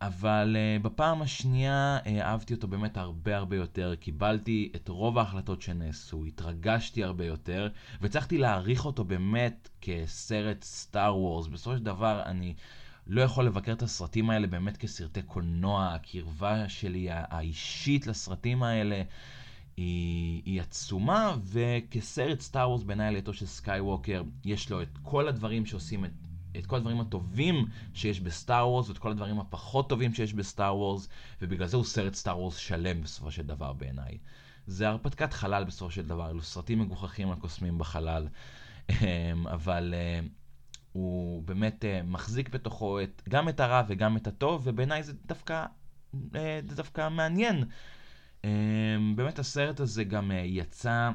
אבל 0.00 0.56
בפעם 0.82 1.22
השנייה 1.22 1.98
אהבתי 2.20 2.54
אותו 2.54 2.68
באמת 2.68 2.96
הרבה 2.96 3.36
הרבה 3.36 3.56
יותר, 3.56 3.94
קיבלתי 3.94 4.72
את 4.76 4.88
רוב 4.88 5.18
ההחלטות 5.18 5.62
שנעשו, 5.62 6.24
התרגשתי 6.24 7.04
הרבה 7.04 7.24
יותר, 7.24 7.68
והצלחתי 8.00 8.38
להעריך 8.38 8.86
אותו 8.86 9.04
באמת 9.04 9.68
כסרט 9.80 10.62
סטאר 10.62 11.16
וורס. 11.16 11.46
בסופו 11.46 11.76
של 11.76 11.82
דבר 11.82 12.22
אני 12.24 12.54
לא 13.06 13.22
יכול 13.22 13.46
לבקר 13.46 13.72
את 13.72 13.82
הסרטים 13.82 14.30
האלה 14.30 14.46
באמת 14.46 14.76
כסרטי 14.76 15.22
קולנוע, 15.22 15.94
הקרבה 15.94 16.68
שלי 16.68 17.06
האישית 17.10 18.06
לסרטים 18.06 18.62
האלה. 18.62 19.02
היא, 19.76 20.42
היא 20.44 20.60
עצומה, 20.60 21.36
וכסרט 21.44 22.40
סטאר 22.40 22.68
וורס 22.68 22.82
בעיניי 22.82 23.08
עלייתו 23.08 23.32
של 23.32 23.46
סקייווקר, 23.46 24.22
יש 24.44 24.70
לו 24.70 24.82
את 24.82 24.98
כל 25.02 25.28
הדברים 25.28 25.66
שעושים 25.66 26.04
את, 26.04 26.10
את 26.58 26.66
כל 26.66 26.76
הדברים 26.76 27.00
הטובים 27.00 27.66
שיש 27.94 28.20
בסטאר 28.20 28.68
וורס, 28.68 28.88
ואת 28.88 28.98
כל 28.98 29.10
הדברים 29.10 29.40
הפחות 29.40 29.88
טובים 29.88 30.14
שיש 30.14 30.34
בסטאר 30.34 30.76
וורס, 30.76 31.08
ובגלל 31.42 31.66
זה 31.66 31.76
הוא 31.76 31.84
סרט 31.84 32.14
סטאר 32.14 32.38
וורס 32.38 32.56
שלם 32.56 33.02
בסופו 33.02 33.30
של 33.30 33.42
דבר 33.42 33.72
בעיניי. 33.72 34.18
זה 34.66 34.88
הרפתקת 34.88 35.32
חלל 35.32 35.64
בסופו 35.64 35.90
של 35.90 36.06
דבר, 36.06 36.30
אלו 36.30 36.42
סרטים 36.42 36.80
מגוחכים 36.80 37.30
על 37.30 37.36
קוסמים 37.36 37.78
בחלל, 37.78 38.28
אמ, 38.90 38.96
אבל 39.46 39.94
אה, 39.96 40.20
הוא 40.92 41.42
באמת 41.42 41.84
אה, 41.84 42.02
מחזיק 42.02 42.48
בתוכו 42.48 43.00
את, 43.00 43.22
גם 43.28 43.48
את 43.48 43.60
הרע 43.60 43.82
וגם 43.88 44.16
את 44.16 44.26
הטוב, 44.26 44.62
ובעיניי 44.64 45.02
זה 45.02 45.12
דווקא, 45.26 45.64
אה, 46.34 46.60
זה 46.68 46.76
דווקא 46.76 47.08
מעניין. 47.08 47.64
אמ, 48.44 48.50
באמת 49.16 49.38
הסרט 49.38 49.80
הזה 49.80 50.04
גם 50.04 50.30
יצא 50.44 51.10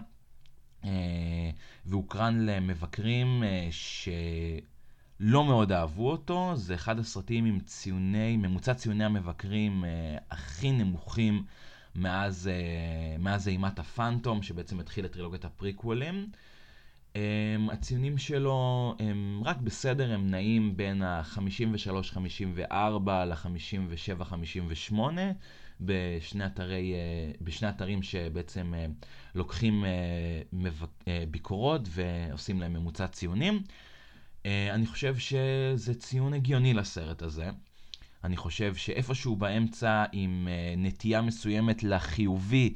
והוקרן 1.85 2.45
למבקרים 2.45 3.43
אה, 3.43 3.67
שלא 5.19 5.45
מאוד 5.45 5.71
אהבו 5.71 6.11
אותו. 6.11 6.51
זה 6.55 6.75
אחד 6.75 6.99
הסרטים 6.99 7.45
עם 7.45 7.59
ציוני, 7.59 8.37
ממוצע 8.37 8.73
ציוני 8.73 9.05
המבקרים 9.05 9.83
הכי 10.31 10.71
נמוכים 10.71 11.43
מאז, 11.95 12.49
מאז 13.19 13.47
אימת 13.47 13.79
הפאנטום, 13.79 14.43
שבעצם 14.43 14.79
התחיל 14.79 15.05
את 15.05 15.11
טרילוגיית 15.11 15.45
הפריקוולים. 15.45 16.29
Um, 17.13 17.17
הציונים 17.71 18.17
שלו 18.17 18.95
הם 18.99 19.41
רק 19.45 19.57
בסדר, 19.57 20.13
הם 20.13 20.29
נעים 20.31 20.77
בין 20.77 21.01
ה-53-54 21.01 22.73
ל-57-58. 23.09 24.93
בשני, 25.81 26.45
אתרי, 26.45 26.93
אה, 26.93 27.31
בשני 27.41 27.69
אתרים 27.69 28.03
שבעצם 28.03 28.73
אה, 28.73 28.85
לוקחים 29.35 29.85
אה, 29.85 31.23
ביקורות 31.31 31.81
ועושים 31.89 32.59
להם 32.59 32.73
ממוצע 32.73 33.07
ציונים. 33.07 33.61
אני 34.45 34.85
חושב 34.85 35.17
שזה 35.17 35.93
ציון 35.93 36.33
הגיוני 36.33 36.73
לסרט 36.73 37.21
הזה. 37.21 37.49
אני 38.23 38.37
חושב 38.37 38.75
שאיפשהו 38.75 39.35
באמצע 39.35 40.05
עם 40.11 40.47
נטייה 40.77 41.21
מסוימת 41.21 41.83
לחיובי 41.83 42.73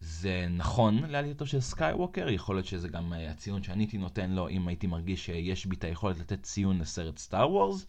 זה 0.00 0.46
נכון 0.50 1.02
לעלייתו 1.08 1.46
של 1.46 1.60
סקייווקר, 1.60 2.28
יכול 2.28 2.56
להיות 2.56 2.66
שזה 2.66 2.88
גם 2.88 3.12
הציון 3.30 3.62
שאני 3.62 3.82
הייתי 3.82 3.98
נותן 3.98 4.30
לו 4.30 4.48
אם 4.48 4.68
הייתי 4.68 4.86
מרגיש 4.86 5.26
שיש 5.26 5.66
בי 5.66 5.76
את 5.76 5.84
היכולת 5.84 6.18
לתת 6.18 6.42
ציון 6.42 6.78
לסרט 6.78 7.18
סטאר 7.18 7.50
וורס. 7.50 7.86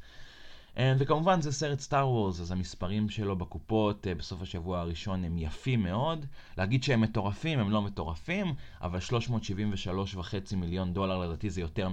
אה, 0.78 0.94
וכמובן 0.98 1.42
זה 1.42 1.52
סרט 1.52 1.80
סטאר 1.80 2.10
וורס, 2.10 2.42
אז 2.42 2.52
המספרים 2.52 3.10
שלו 3.10 3.36
בקופות 3.36 4.08
אה, 4.08 4.16
בסוף 4.16 4.42
השבוע 4.42 4.80
הראשון 4.80 5.24
הם 5.24 5.38
יפים 5.38 5.84
מאוד. 5.84 6.26
להגיד 6.58 6.84
שהם 6.84 7.02
מטורפים, 7.02 7.60
הם 7.60 7.72
לא 7.72 7.82
מטורפים, 7.82 8.54
אבל 8.82 9.00
373.5 9.00 10.56
מיליון 10.56 10.94
דולר 10.94 11.18
לדעתי 11.18 11.50
זה 11.50 11.62
יותר 11.62 11.90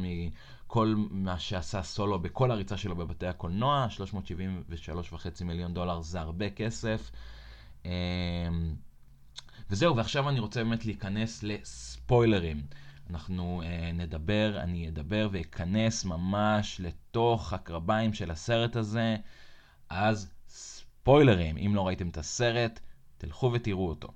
מכל 0.65 0.95
מה 1.11 1.39
שעשה 1.39 1.83
סולו 1.83 2.19
בכל 2.19 2.51
הריצה 2.51 2.77
שלו 2.77 2.97
בבתי 2.97 3.27
הקולנוע, 3.27 3.87
373.5 3.91 5.45
מיליון 5.45 5.75
דולר 5.75 6.01
זה 6.01 6.21
הרבה 6.21 6.51
כסף. 6.51 7.11
אה, 7.87 7.91
וזהו, 9.71 9.97
ועכשיו 9.97 10.29
אני 10.29 10.41
רוצה 10.41 10.65
באמת 10.65 10.87
להיכנס 10.87 11.43
לספוילרים. 11.43 12.67
אנחנו 13.11 13.63
uh, 13.63 13.93
נדבר, 13.95 14.61
אני 14.61 14.89
אדבר 14.89 15.29
ואכנס 15.33 16.05
ממש 16.05 16.81
לתוך 16.81 17.53
הקרביים 17.53 18.15
של 18.15 18.31
הסרט 18.31 18.77
הזה, 18.77 19.17
אז 19.89 20.33
ספוילרים, 20.49 21.57
אם 21.57 21.75
לא 21.75 21.87
ראיתם 21.87 22.09
את 22.09 22.19
הסרט, 22.19 22.81
תלכו 23.19 23.51
ותראו 23.53 23.89
אותו. 23.89 24.09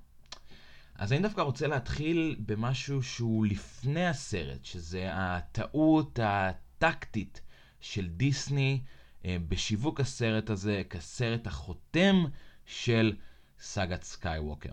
אז 0.99 1.13
אני 1.13 1.21
דווקא 1.21 1.41
רוצה 1.41 1.67
להתחיל 1.67 2.35
במשהו 2.45 3.03
שהוא 3.03 3.45
לפני 3.45 4.07
הסרט, 4.07 4.65
שזה 4.65 5.09
הטעות 5.11 6.19
הטקטית 6.23 7.41
של 7.81 8.07
דיסני 8.07 8.81
uh, 8.83 9.25
בשיווק 9.49 9.99
הסרט 9.99 10.49
הזה 10.49 10.81
כסרט 10.89 11.47
החותם 11.47 12.25
של 12.65 13.15
סאגת 13.59 14.03
סקייווקר. 14.03 14.71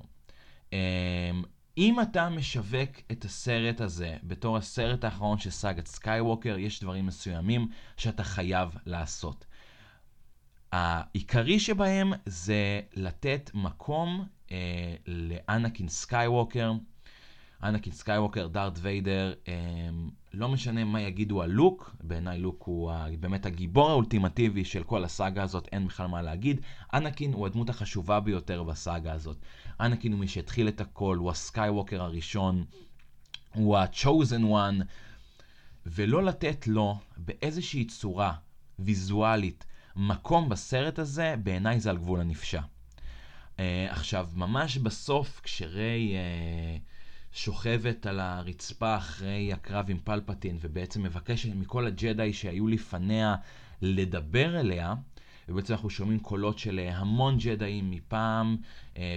Um, 0.70 0.74
אם 1.78 2.00
אתה 2.00 2.28
משווק 2.28 2.90
את 3.12 3.24
הסרט 3.24 3.80
הזה 3.80 4.16
בתור 4.22 4.56
הסרט 4.56 5.04
האחרון 5.04 5.38
של 5.38 5.50
סאגת 5.50 5.86
סקייווקר, 5.86 6.58
יש 6.58 6.80
דברים 6.82 7.06
מסוימים 7.06 7.68
שאתה 7.96 8.24
חייב 8.24 8.76
לעשות. 8.86 9.46
העיקרי 10.72 11.60
שבהם 11.60 12.12
זה 12.26 12.80
לתת 12.94 13.50
מקום 13.54 14.26
אה, 14.52 14.94
לאנקין 15.06 15.88
סקייווקר. 15.88 16.72
אנקין 17.62 17.92
סקייווקר, 17.92 18.46
דארט 18.46 18.78
ויידר, 18.82 19.32
אה, 19.48 19.54
לא 20.34 20.48
משנה 20.48 20.84
מה 20.84 21.00
יגידו 21.00 21.42
על 21.42 21.50
לוק, 21.50 21.96
בעיניי 22.02 22.38
לוק 22.38 22.62
הוא 22.62 22.92
באמת 23.20 23.46
הגיבור 23.46 23.90
האולטימטיבי 23.90 24.64
של 24.64 24.82
כל 24.82 25.04
הסאגה 25.04 25.42
הזאת, 25.42 25.68
אין 25.72 25.86
בכלל 25.86 26.06
מה 26.06 26.22
להגיד. 26.22 26.60
אנקין 26.94 27.32
הוא 27.32 27.46
הדמות 27.46 27.70
החשובה 27.70 28.20
ביותר 28.20 28.62
בסאגה 28.62 29.12
הזאת. 29.12 29.36
אנקין 29.80 30.12
הוא 30.12 30.20
מי 30.20 30.28
שהתחיל 30.28 30.68
את 30.68 30.80
הכל, 30.80 31.16
הוא 31.16 31.30
הסקייווקר 31.30 32.02
הראשון, 32.02 32.64
הוא 33.54 33.76
ה-chosen 33.76 34.42
one, 34.42 34.84
ולא 35.86 36.24
לתת 36.24 36.66
לו 36.66 36.98
באיזושהי 37.16 37.84
צורה 37.84 38.32
ויזואלית 38.78 39.66
מקום 39.96 40.48
בסרט 40.48 40.98
הזה, 40.98 41.34
בעיניי 41.42 41.80
זה 41.80 41.90
על 41.90 41.96
גבול 41.96 42.20
הנפשע. 42.20 42.60
Uh, 43.56 43.60
עכשיו, 43.88 44.28
ממש 44.34 44.78
בסוף, 44.78 45.40
כשריי 45.42 46.14
uh, 46.14 46.80
שוכבת 47.32 48.06
על 48.06 48.20
הרצפה 48.20 48.96
אחרי 48.96 49.52
הקרב 49.52 49.90
עם 49.90 49.98
פלפטין, 50.04 50.58
ובעצם 50.60 51.02
מבקשת 51.02 51.48
מכל 51.54 51.86
הג'די 51.86 52.32
שהיו 52.32 52.68
לפניה 52.68 53.34
לדבר 53.82 54.60
אליה, 54.60 54.94
ובעצם 55.48 55.72
אנחנו 55.72 55.90
שומעים 55.90 56.20
קולות 56.20 56.58
של 56.58 56.78
אה, 56.78 56.96
המון 56.96 57.38
ג'דאים 57.38 57.90
מפעם, 57.90 58.56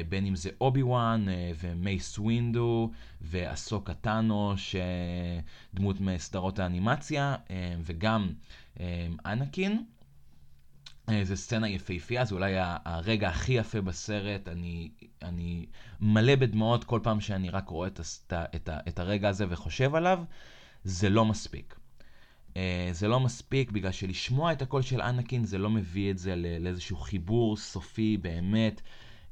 בין 0.10 0.26
אם 0.26 0.36
זה 0.36 0.50
אובי 0.62 0.84
וואן 0.84 1.26
ומייס 1.60 2.20
ווינדו 2.20 2.92
ואסוקה 3.22 3.94
טאנו, 3.94 4.54
שדמות 5.74 6.02
מסדרות 6.02 6.60
האנימציה, 6.60 7.36
וגם 7.84 8.30
אנקין. 9.26 9.84
זו 11.24 11.38
סצנה 11.38 11.70
יפהפייה, 11.70 12.26
זה 12.26 12.36
אולי 12.36 12.54
הרגע 12.86 13.30
הכי 13.30 13.54
יפה 13.54 13.82
בסרט. 13.82 14.48
אני, 14.48 14.92
אני 15.22 15.66
מלא 16.02 16.36
בדמעות 16.36 16.84
כל 16.84 17.00
פעם 17.04 17.22
שאני 17.22 17.50
רק 17.50 17.70
רואה 17.70 17.88
את, 17.88 18.00
את, 18.00 18.34
את, 18.56 18.70
את 18.88 19.00
הרגע 19.00 19.30
הזה 19.30 19.46
וחושב 19.50 19.96
עליו. 19.96 20.20
זה 20.84 21.10
לא 21.10 21.26
מספיק. 21.26 21.76
Uh, 22.50 22.58
זה 22.92 23.08
לא 23.08 23.20
מספיק 23.20 23.72
בגלל 23.72 23.92
שלשמוע 23.92 24.52
את 24.52 24.62
הקול 24.62 24.82
של 24.82 25.02
אנקין 25.02 25.46
זה 25.46 25.58
לא 25.58 25.70
מביא 25.70 26.12
את 26.12 26.18
זה 26.18 26.34
לאיזשהו 26.60 26.98
חיבור 26.98 27.58
סופי 27.58 28.18
באמת. 28.18 28.82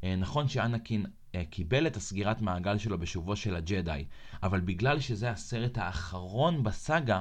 Uh, 0.02 0.06
נכון 0.18 0.48
שאנקין 0.48 1.06
uh, 1.06 1.38
קיבל 1.50 1.88
את 1.88 1.98
הסגירת 1.98 2.42
מעגל 2.42 2.78
שלו 2.78 3.00
בשובו 3.00 3.36
של 3.36 3.56
הג'די, 3.56 4.06
אבל 4.44 4.60
בגלל 4.60 5.00
שזה 5.00 5.30
הסרט 5.30 5.78
האחרון 5.78 6.64
בסאגה, 6.64 7.20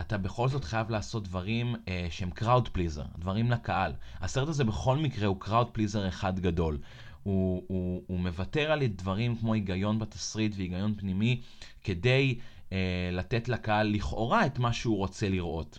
אתה 0.00 0.18
בכל 0.18 0.48
זאת 0.48 0.64
חייב 0.64 0.90
לעשות 0.90 1.24
דברים 1.24 1.74
uh, 1.74 1.88
שהם 2.10 2.30
קראוד 2.30 2.68
פליזר, 2.68 3.04
דברים 3.18 3.50
לקהל. 3.50 3.92
הסרט 4.20 4.48
הזה 4.48 4.64
בכל 4.64 4.98
מקרה 4.98 5.26
הוא 5.26 5.36
קראוד 5.40 5.70
פליזר 5.70 6.08
אחד 6.08 6.40
גדול. 6.40 6.78
הוא, 7.22 7.64
הוא, 7.66 8.02
הוא 8.06 8.20
מוותר 8.20 8.72
על 8.72 8.86
דברים 8.86 9.36
כמו 9.36 9.54
היגיון 9.54 9.98
בתסריט 9.98 10.52
והיגיון 10.56 10.94
פנימי 10.94 11.40
כדי 11.84 12.38
אה, 12.72 13.10
לתת 13.12 13.48
לקהל 13.48 13.86
לכאורה 13.86 14.46
את 14.46 14.58
מה 14.58 14.72
שהוא 14.72 14.96
רוצה 14.96 15.28
לראות. 15.28 15.78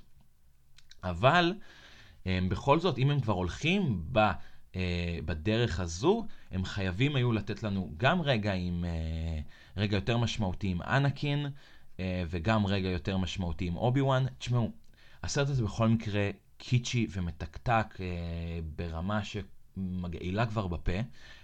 אבל 1.03 1.53
אה, 2.27 2.39
בכל 2.49 2.79
זאת, 2.79 2.97
אם 2.97 3.11
הם 3.11 3.19
כבר 3.19 3.33
הולכים 3.33 4.03
ב, 4.11 4.19
אה, 4.75 5.19
בדרך 5.25 5.79
הזו, 5.79 6.25
הם 6.51 6.65
חייבים 6.65 7.15
היו 7.15 7.31
לתת 7.31 7.63
לנו 7.63 7.91
גם 7.97 8.21
רגע 8.21 8.53
עם, 8.53 8.85
אה, 8.85 9.39
רגע 9.77 9.97
יותר 9.97 10.17
משמעותי 10.17 10.67
עם 10.67 10.81
אנקין, 10.81 11.45
אה, 11.45 11.51
וגם 12.29 12.65
רגע 12.65 12.89
יותר 12.89 13.17
משמעותי 13.17 13.67
עם 13.67 13.77
אובי 13.77 14.01
וואן. 14.01 14.25
תשמעו, 14.37 14.71
הסרט 15.23 15.49
הזה 15.49 15.63
בכל 15.63 15.87
מקרה 15.87 16.29
קיצ'י 16.57 17.07
ומתקתק 17.11 17.97
אה, 17.99 18.05
ברמה 18.75 19.21
שמגעילה 19.23 20.45
כבר 20.45 20.67
בפה, 20.67 20.91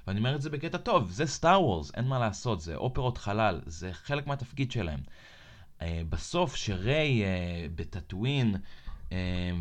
ואני 0.07 0.19
אומר 0.19 0.35
את 0.35 0.41
זה 0.41 0.49
בקטע 0.49 0.77
טוב, 0.77 1.11
זה 1.11 1.25
סטאר 1.25 1.63
וורס, 1.63 1.91
אין 1.95 2.05
מה 2.07 2.19
לעשות, 2.19 2.61
זה 2.61 2.75
אופרות 2.75 3.17
חלל, 3.17 3.61
זה 3.65 3.93
חלק 3.93 4.27
מהתפקיד 4.27 4.71
שלהם. 4.71 4.99
אה, 5.81 6.01
בסוף, 6.09 6.55
שריי 6.55 7.23
אה, 7.23 7.65
בטאטווין, 7.75 8.55
אה, 9.11 9.51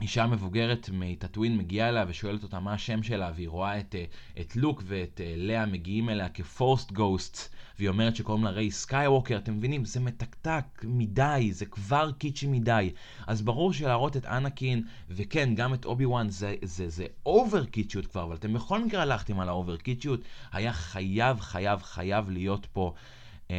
אישה 0.00 0.26
מבוגרת 0.26 0.90
מטאטווין 0.92 1.58
מגיעה 1.58 1.88
אליה 1.88 2.04
ושואלת 2.08 2.42
אותה 2.42 2.60
מה 2.60 2.72
השם 2.72 3.02
שלה, 3.02 3.32
והיא 3.34 3.48
רואה 3.48 3.78
את, 3.78 3.94
אה, 3.94 4.04
את 4.40 4.56
לוק 4.56 4.82
ואת 4.86 5.20
אה, 5.24 5.34
לאה 5.36 5.66
מגיעים 5.66 6.08
אליה 6.08 6.28
כ 6.28 6.46
Force 6.46 6.92
ghost, 6.92 7.54
והיא 7.78 7.88
אומרת 7.88 8.16
שקוראים 8.16 8.44
לה 8.44 8.50
ריי 8.50 8.70
סקייווקר, 8.70 9.36
אתם 9.36 9.56
מבינים? 9.56 9.84
זה 9.84 10.00
מתקתק 10.00 10.64
מדי, 10.84 11.48
זה 11.52 11.66
כבר 11.66 12.10
קיצ'י 12.18 12.46
מדי. 12.46 12.90
אז 13.26 13.42
ברור 13.42 13.72
שלהראות 13.72 14.16
את 14.16 14.26
אנקין, 14.26 14.84
וכן, 15.10 15.54
גם 15.54 15.74
את 15.74 15.84
אובי 15.84 16.06
וואן, 16.06 16.26
זה, 16.62 17.06
over 17.26 17.64
קיצ'יות 17.64 18.06
כבר, 18.06 18.22
אבל 18.22 18.36
אתם 18.36 18.52
בכל 18.52 18.84
מקרה 18.84 19.02
הלכתם 19.02 19.40
על 19.40 19.48
ה 19.48 19.54
over 19.54 19.76
קיצ'יות, 19.76 20.20
היה 20.52 20.72
חייב, 20.72 21.40
חייב, 21.40 21.82
חייב 21.82 22.30
להיות 22.30 22.66
פה... 22.72 22.94
אמ, 23.50 23.54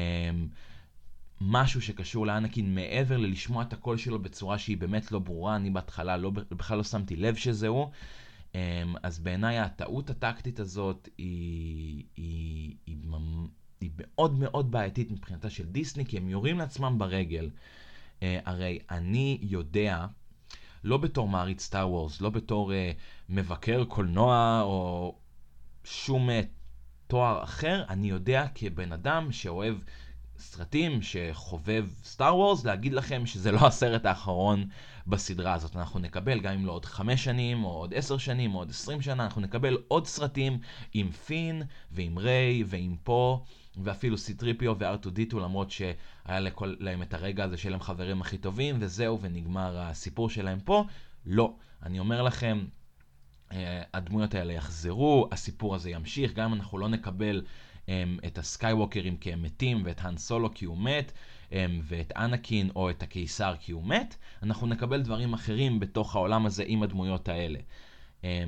משהו 1.43 1.81
שקשור 1.81 2.27
לאנקין 2.27 2.75
מעבר 2.75 3.17
ללשמוע 3.17 3.63
את 3.63 3.73
הקול 3.73 3.97
שלו 3.97 4.19
בצורה 4.19 4.57
שהיא 4.57 4.77
באמת 4.77 5.11
לא 5.11 5.19
ברורה, 5.19 5.55
אני 5.55 5.69
בהתחלה 5.69 6.17
לא, 6.17 6.29
בכלל 6.29 6.77
לא 6.77 6.83
שמתי 6.83 7.15
לב 7.15 7.35
שזה 7.35 7.67
הוא. 7.67 7.87
אמ, 8.55 8.59
אז 9.03 9.19
בעיניי 9.19 9.59
הטעות 9.59 10.09
הטקטית 10.09 10.59
הזאת 10.59 11.09
היא, 11.17 12.03
היא, 12.15 12.75
היא, 12.85 12.97
היא 13.81 13.89
מאוד 13.97 14.39
מאוד 14.39 14.71
בעייתית 14.71 15.11
מבחינתה 15.11 15.49
של 15.49 15.65
דיסני, 15.65 16.05
כי 16.05 16.17
הם 16.17 16.29
יורים 16.29 16.57
לעצמם 16.57 16.95
ברגל. 16.97 17.49
אה, 18.23 18.39
הרי 18.45 18.79
אני 18.91 19.37
יודע, 19.41 20.05
לא 20.83 20.97
בתור 20.97 21.27
מעריץ 21.27 21.61
סטאר 21.61 21.89
וורס, 21.89 22.21
לא 22.21 22.29
בתור 22.29 22.71
uh, 22.71 22.75
מבקר 23.29 23.83
קולנוע 23.85 24.61
או 24.63 25.15
שום 25.83 26.29
uh, 26.29 26.33
תואר 27.07 27.43
אחר, 27.43 27.83
אני 27.89 28.09
יודע 28.09 28.45
כבן 28.55 28.91
אדם 28.91 29.31
שאוהב 29.31 29.75
סרטים 30.41 31.01
שחובב 31.01 31.85
סטאר 32.03 32.37
וורס, 32.37 32.65
להגיד 32.65 32.93
לכם 32.93 33.25
שזה 33.25 33.51
לא 33.51 33.67
הסרט 33.67 34.05
האחרון 34.05 34.65
בסדרה 35.07 35.53
הזאת. 35.53 35.75
אנחנו 35.75 35.99
נקבל, 35.99 36.39
גם 36.39 36.53
אם 36.53 36.65
לא 36.65 36.71
עוד 36.71 36.85
חמש 36.85 37.23
שנים, 37.23 37.63
או 37.63 37.69
עוד 37.69 37.93
עשר 37.93 38.17
שנים, 38.17 38.55
או 38.55 38.59
עוד 38.59 38.69
עשרים 38.69 39.01
שנה, 39.01 39.23
אנחנו 39.23 39.41
נקבל 39.41 39.77
עוד 39.87 40.07
סרטים 40.07 40.59
עם 40.93 41.11
פין, 41.11 41.63
ועם 41.91 42.17
ריי, 42.17 42.63
ועם 42.67 42.95
פו, 43.03 43.45
ואפילו 43.77 44.17
סיטריפיו 44.17 44.73
וארטודיטו, 44.79 45.39
למרות 45.39 45.71
שהיה 45.71 46.39
לכל, 46.39 46.75
להם 46.79 47.01
את 47.01 47.13
הרגע 47.13 47.43
הזה 47.43 47.57
של 47.57 47.73
הם 47.73 47.79
חברים 47.79 48.21
הכי 48.21 48.37
טובים, 48.37 48.75
וזהו, 48.79 49.21
ונגמר 49.21 49.79
הסיפור 49.79 50.29
שלהם 50.29 50.59
פה. 50.59 50.83
לא. 51.25 51.53
אני 51.83 51.99
אומר 51.99 52.21
לכם, 52.21 52.65
אה, 53.51 53.83
הדמויות 53.93 54.35
האלה 54.35 54.53
יחזרו, 54.53 55.27
הסיפור 55.31 55.75
הזה 55.75 55.89
ימשיך, 55.89 56.33
גם 56.33 56.45
אם 56.45 56.53
אנחנו 56.53 56.77
לא 56.77 56.89
נקבל 56.89 57.41
את 58.25 58.37
הסקייווקרים 58.37 59.17
כי 59.17 59.33
הם 59.33 59.43
מתים, 59.43 59.81
ואת 59.85 60.01
האן 60.01 60.17
סולו 60.17 60.53
כי 60.53 60.65
הוא 60.65 60.77
מת, 60.77 61.11
ואת 61.83 62.11
אנקין 62.15 62.69
או 62.75 62.89
את 62.89 63.03
הקיסר 63.03 63.55
כי 63.59 63.71
הוא 63.71 63.83
מת, 63.83 64.15
אנחנו 64.43 64.67
נקבל 64.67 65.01
דברים 65.01 65.33
אחרים 65.33 65.79
בתוך 65.79 66.15
העולם 66.15 66.45
הזה 66.45 66.63
עם 66.67 66.83
הדמויות 66.83 67.29
האלה. 67.29 67.59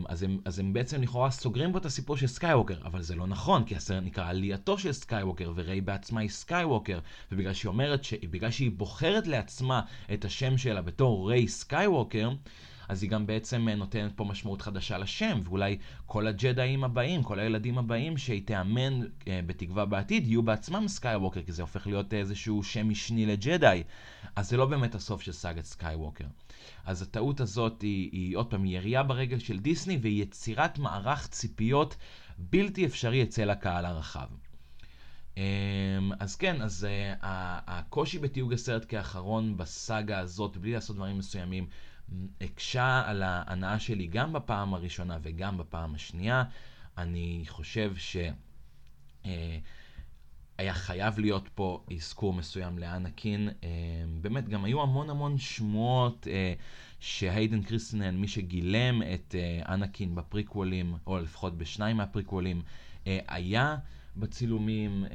אז 0.06 0.24
הם, 0.24 0.40
אז 0.46 0.60
הם 0.60 0.74
בעצם 0.74 1.02
לכאורה 1.02 1.32
סוגרים 1.32 1.72
פה 1.72 1.78
את 1.78 1.86
הסיפור 1.86 2.18
של 2.18 2.28
סקייווקר, 2.28 2.78
אבל 2.86 3.02
זה 3.02 3.16
לא 3.16 3.28
נכון, 3.28 3.64
כי 3.64 3.76
הסרט 3.76 4.04
נקרא 4.04 4.30
עלייתו 4.30 4.78
של 4.78 4.92
סקייווקר, 4.92 5.52
וריי 5.56 5.82
בעצמה 5.82 6.22
היא 6.22 6.30
סקייווקר, 6.30 7.00
ובגלל 7.32 7.54
שהיא 7.54 7.70
אומרת, 7.70 8.04
ש... 8.04 8.14
בגלל 8.14 8.52
שהיא 8.52 8.72
בוחרת 8.72 9.28
לעצמה 9.28 9.82
את 10.14 10.26
השם 10.26 10.58
שלה 10.58 10.82
בתור 10.82 11.30
ריי 11.30 11.48
סקייווקר, 11.48 12.30
אז 12.90 13.04
היא 13.04 13.10
גם 13.12 13.28
בעצם 13.28 13.70
אה, 13.70 13.76
נותנת 13.76 14.12
פה 14.16 14.24
משמעות 14.24 14.62
חדשה 14.62 14.98
לשם, 14.98 15.40
ואולי 15.44 15.78
כל 16.06 16.28
הג'דיים 16.28 16.84
הבאים, 16.84 17.24
כל 17.24 17.40
הילדים 17.40 17.78
הבאים 17.78 18.18
שהיא 18.18 18.42
תאמן 18.46 19.02
אה, 19.28 19.40
בתקווה 19.46 19.86
בעתיד, 19.86 20.28
יהיו 20.28 20.44
בעצמם 20.44 20.88
סקייווקר, 20.88 21.42
כי 21.42 21.52
זה 21.52 21.62
הופך 21.62 21.88
להיות 21.88 22.14
איזשהו 22.14 22.64
שם 22.64 22.90
משני 22.90 23.26
לג'דיי. 23.26 23.84
אז 24.36 24.50
זה 24.50 24.58
לא 24.58 24.66
באמת 24.66 24.96
הסוף 24.96 25.22
של 25.22 25.32
סאגת 25.32 25.66
סקייווקר. 25.66 26.26
אז 26.86 27.02
הטעות 27.02 27.40
הזאת 27.40 27.82
היא, 27.82 28.10
היא 28.12 28.38
עוד 28.38 28.50
פעם 28.50 28.66
ירייה 28.66 29.04
ברגל 29.04 29.40
של 29.40 29.60
דיסני, 29.60 29.98
והיא 30.02 30.24
יצירת 30.24 30.80
מערך 30.80 31.28
ציפיות 31.28 31.96
בלתי 32.38 32.86
אפשרי 32.86 33.24
אצל 33.24 33.50
הקהל 33.50 33.86
הרחב. 33.86 34.28
אמ, 35.38 35.44
אז 36.20 36.36
כן, 36.36 36.62
אז 36.62 36.88
uh, 36.88 37.18
הקושי 37.68 38.20
בתיוג 38.20 38.54
הסרט 38.54 38.86
כאחרון 38.88 39.58
בסאגה 39.58 40.20
הזאת, 40.20 40.58
בלי 40.58 40.72
לעשות 40.72 40.96
דברים 40.96 41.18
מסוימים, 41.18 41.68
הקשה 42.42 43.04
על 43.06 43.24
ההנאה 43.24 43.80
שלי 43.80 44.08
גם 44.08 44.34
בפעם 44.34 44.74
הראשונה 44.74 45.18
וגם 45.22 45.58
בפעם 45.58 45.96
השנייה. 45.96 46.44
אני 46.98 47.44
חושב 47.48 47.96
שהיה 47.96 48.34
אה, 50.60 50.74
חייב 50.74 51.20
להיות 51.20 51.50
פה 51.56 51.84
אזכור 51.96 52.34
מסוים 52.34 52.80
לאנקין. 52.80 53.50
אה, 53.64 53.70
באמת, 54.22 54.50
גם 54.50 54.66
היו 54.66 54.82
המון 54.82 55.10
המון 55.10 55.38
שמועות 55.38 56.28
אה, 56.28 56.54
שהיידן 57.00 57.62
קריסטנן, 57.64 58.16
מי 58.18 58.28
שגילם 58.28 59.02
את 59.14 59.36
אנקין 59.70 60.16
בפריקוולים, 60.16 60.96
או 61.08 61.20
לפחות 61.20 61.58
בשניים 61.58 61.98
מהפריקוולים, 61.98 62.62
היה 63.06 63.78
בצילומים. 64.18 65.06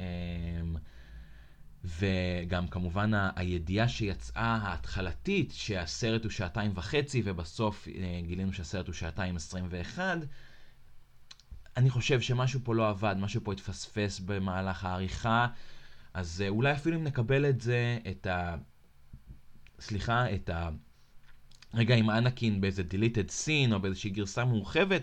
וגם 1.83 2.67
כמובן 2.67 3.11
הידיעה 3.35 3.87
שיצאה 3.87 4.59
ההתחלתית 4.61 5.51
שהסרט 5.55 6.23
הוא 6.23 6.31
שעתיים 6.31 6.71
וחצי 6.75 7.21
ובסוף 7.25 7.87
אה, 7.87 8.21
גילינו 8.23 8.53
שהסרט 8.53 8.87
הוא 8.87 8.95
שעתיים 8.95 9.35
עשרים 9.35 9.65
ואחד. 9.69 10.17
אני 11.77 11.89
חושב 11.89 12.21
שמשהו 12.21 12.59
פה 12.63 12.75
לא 12.75 12.89
עבד, 12.89 13.15
משהו 13.19 13.41
פה 13.43 13.53
התפספס 13.53 14.19
במהלך 14.19 14.85
העריכה, 14.85 15.47
אז 16.13 16.41
אה, 16.41 16.49
אולי 16.49 16.71
אפילו 16.73 16.95
אם 16.95 17.03
נקבל 17.03 17.49
את 17.49 17.61
זה, 17.61 17.97
את 18.11 18.27
ה... 18.27 18.55
סליחה, 19.79 20.33
את 20.35 20.49
ה... 20.49 20.69
רגע 21.73 21.95
עם 21.95 22.09
אנקין 22.09 22.61
באיזה 22.61 22.83
deleted 22.91 23.29
scene 23.29 23.73
או 23.73 23.79
באיזושהי 23.79 24.09
גרסה 24.09 24.45
מורחבת, 24.45 25.01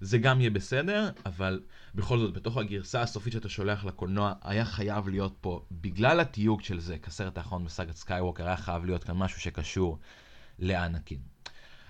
זה 0.00 0.18
גם 0.18 0.40
יהיה 0.40 0.50
בסדר, 0.50 1.10
אבל 1.26 1.60
בכל 1.94 2.18
זאת, 2.18 2.32
בתוך 2.32 2.56
הגרסה 2.56 3.02
הסופית 3.02 3.32
שאתה 3.32 3.48
שולח 3.48 3.84
לקולנוע, 3.84 4.32
היה 4.42 4.64
חייב 4.64 5.08
להיות 5.08 5.36
פה, 5.40 5.64
בגלל 5.70 6.20
התיוג 6.20 6.62
של 6.62 6.80
זה, 6.80 6.98
כסרט 6.98 7.38
האחרון 7.38 7.64
בסאגת 7.64 7.96
סקייווקר, 7.96 8.46
היה 8.46 8.56
חייב 8.56 8.84
להיות 8.84 9.04
כאן 9.04 9.16
משהו 9.16 9.40
שקשור 9.40 9.98
לאנקין. 10.58 11.18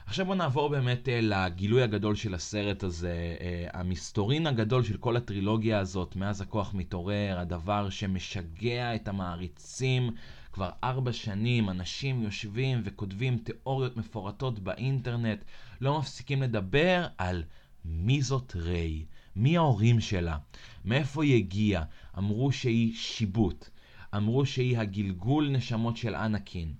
עכשיו 0.07 0.27
בוא 0.27 0.35
נעבור 0.35 0.69
באמת 0.69 1.09
uh, 1.09 1.11
לגילוי 1.23 1.83
הגדול 1.83 2.15
של 2.15 2.35
הסרט 2.35 2.83
הזה, 2.83 3.37
uh, 3.39 3.77
המסתורין 3.77 4.47
הגדול 4.47 4.85
של 4.85 4.97
כל 4.97 5.17
הטרילוגיה 5.17 5.79
הזאת, 5.79 6.17
מאז 6.17 6.41
הכוח 6.41 6.75
מתעורר, 6.75 7.39
הדבר 7.39 7.91
שמשגע 7.91 8.95
את 8.95 9.09
המעריצים 9.09 10.11
כבר 10.53 10.71
ארבע 10.85 11.13
שנים, 11.13 11.71
אנשים 11.71 12.23
יושבים 12.23 12.83
וכותבים 12.85 13.39
תיאוריות 13.39 13.97
מפורטות 13.97 14.59
באינטרנט, 14.59 15.45
לא 15.81 15.99
מפסיקים 15.99 16.43
לדבר 16.43 17.07
על 17.19 17.43
מי 17.85 18.23
זאת 18.23 18.57
ריי? 18.57 19.05
מי 19.37 19.57
ההורים 19.57 20.01
שלה? 20.01 20.39
מאיפה 20.85 21.25
היא 21.25 21.37
הגיעה? 21.37 21.85
אמרו 22.19 22.53
שהיא 22.53 22.95
שיבוט. 22.95 23.69
אמרו 24.17 24.47
שהיא 24.47 24.79
הגלגול 24.79 25.49
נשמות 25.49 25.97
של 25.97 26.15
אנקין. 26.15 26.75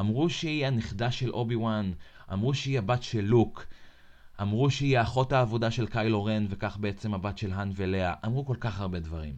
אמרו 0.00 0.30
שהיא 0.30 0.66
הנכדה 0.66 1.10
של 1.10 1.30
אובי 1.30 1.56
וואן. 1.56 1.92
אמרו 2.32 2.54
שהיא 2.54 2.78
הבת 2.78 3.02
של 3.02 3.20
לוק. 3.20 3.66
אמרו 4.42 4.70
שהיא 4.70 4.98
האחות 4.98 5.32
האבודה 5.32 5.70
של 5.70 5.86
קיילו 5.86 6.24
רן, 6.24 6.46
וכך 6.50 6.76
בעצם 6.76 7.14
הבת 7.14 7.38
של 7.38 7.52
האן 7.52 7.70
ולאה. 7.74 8.14
אמרו 8.24 8.46
כל 8.46 8.56
כך 8.60 8.80
הרבה 8.80 9.00
דברים. 9.00 9.34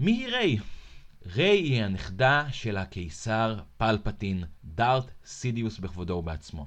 מי 0.00 0.12
היא 0.12 0.28
ריי? 0.28 0.58
ריי 1.26 1.58
היא 1.58 1.82
הנכדה 1.82 2.46
של 2.52 2.76
הקיסר 2.76 3.60
פלפטין, 3.76 4.44
דארת' 4.64 5.10
סידיוס 5.24 5.78
בכבודו 5.78 6.14
ובעצמו. 6.14 6.66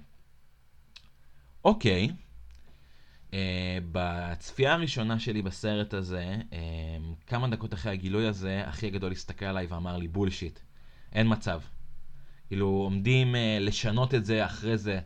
אוקיי, 1.65 2.09
Uh, 2.09 2.22
בצפייה 3.91 4.73
הראשונה 4.73 5.19
שלי 5.19 5.41
בסרט 5.41 5.93
הזה, 5.93 6.35
uh, 6.49 6.55
כמה 7.27 7.47
דקות 7.47 7.73
אחרי 7.73 7.91
הגילוי 7.91 8.27
הזה, 8.27 8.61
אחי 8.65 8.87
הגדול 8.87 9.11
הסתכל 9.11 9.45
עליי 9.45 9.65
ואמר 9.65 9.97
לי 9.97 10.07
בולשיט, 10.07 10.59
אין 11.13 11.27
מצב. 11.29 11.61
כאילו 12.47 12.67
עומדים 12.67 13.35
uh, 13.35 13.37
לשנות 13.59 14.13
את 14.13 14.25
זה 14.25 14.45
אחרי 14.45 14.77
זה, 14.77 14.99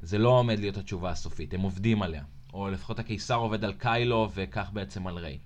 זה 0.00 0.18
לא 0.18 0.28
עומד 0.28 0.58
להיות 0.58 0.76
התשובה 0.76 1.10
הסופית, 1.10 1.54
הם 1.54 1.60
עובדים 1.60 2.02
עליה. 2.02 2.22
או 2.54 2.70
לפחות 2.70 2.98
הקיסר 2.98 3.34
עובד 3.34 3.64
על 3.64 3.72
קיילו 3.72 4.30
וכך 4.34 4.70
בעצם 4.72 5.06
על 5.06 5.18
ריי. 5.18 5.38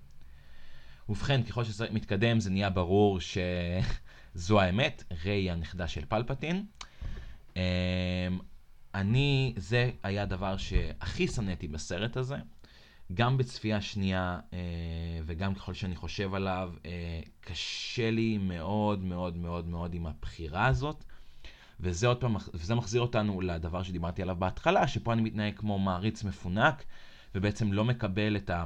ובכן, 1.09 1.43
ככל 1.43 1.65
שזה 1.65 1.87
מתקדם 1.91 2.41
זה 2.41 2.51
נהיה 2.51 2.71
ברור 2.71 3.19
שזו 3.21 4.61
האמת, 4.61 5.05
ריי 5.25 5.43
היא 5.43 5.53
הנכדה 5.53 5.89
של 5.89 6.05
פלפטין. 6.09 6.67
אני, 8.95 9.55
זה 9.57 9.91
היה 10.03 10.23
הדבר 10.23 10.57
שהכי 10.57 11.29
שנאתי 11.29 11.69
בסרט 11.69 12.17
הזה. 12.17 12.37
גם 13.15 13.37
בצפייה 13.37 13.81
שנייה 13.81 14.41
אה, 14.53 14.59
וגם 15.25 15.55
ככל 15.55 15.75
שאני 15.75 15.97
חושב 15.97 16.35
עליו, 16.35 16.73
אה, 16.87 17.21
קשה 17.41 18.11
לי 18.11 18.39
מאוד 18.39 19.05
מאוד 19.05 19.37
מאוד 19.37 19.69
מאוד 19.69 19.95
עם 19.95 20.07
הבחירה 20.07 20.67
הזאת. 20.67 21.05
וזה 21.81 22.07
עוד 22.07 22.21
פעם, 22.21 22.37
וזה 22.55 22.75
מחזיר 22.75 23.01
אותנו 23.01 23.41
לדבר 23.41 23.83
שדיברתי 23.83 24.23
עליו 24.23 24.37
בהתחלה, 24.37 24.89
שפה 24.89 25.13
אני 25.13 25.23
מתנהג 25.23 25.57
כמו 25.57 25.79
מעריץ 25.79 26.25
מפונק, 26.25 26.85
ובעצם 27.35 27.73
לא 27.73 27.85
מקבל 27.85 28.37
את, 28.37 28.51
ה, 28.51 28.65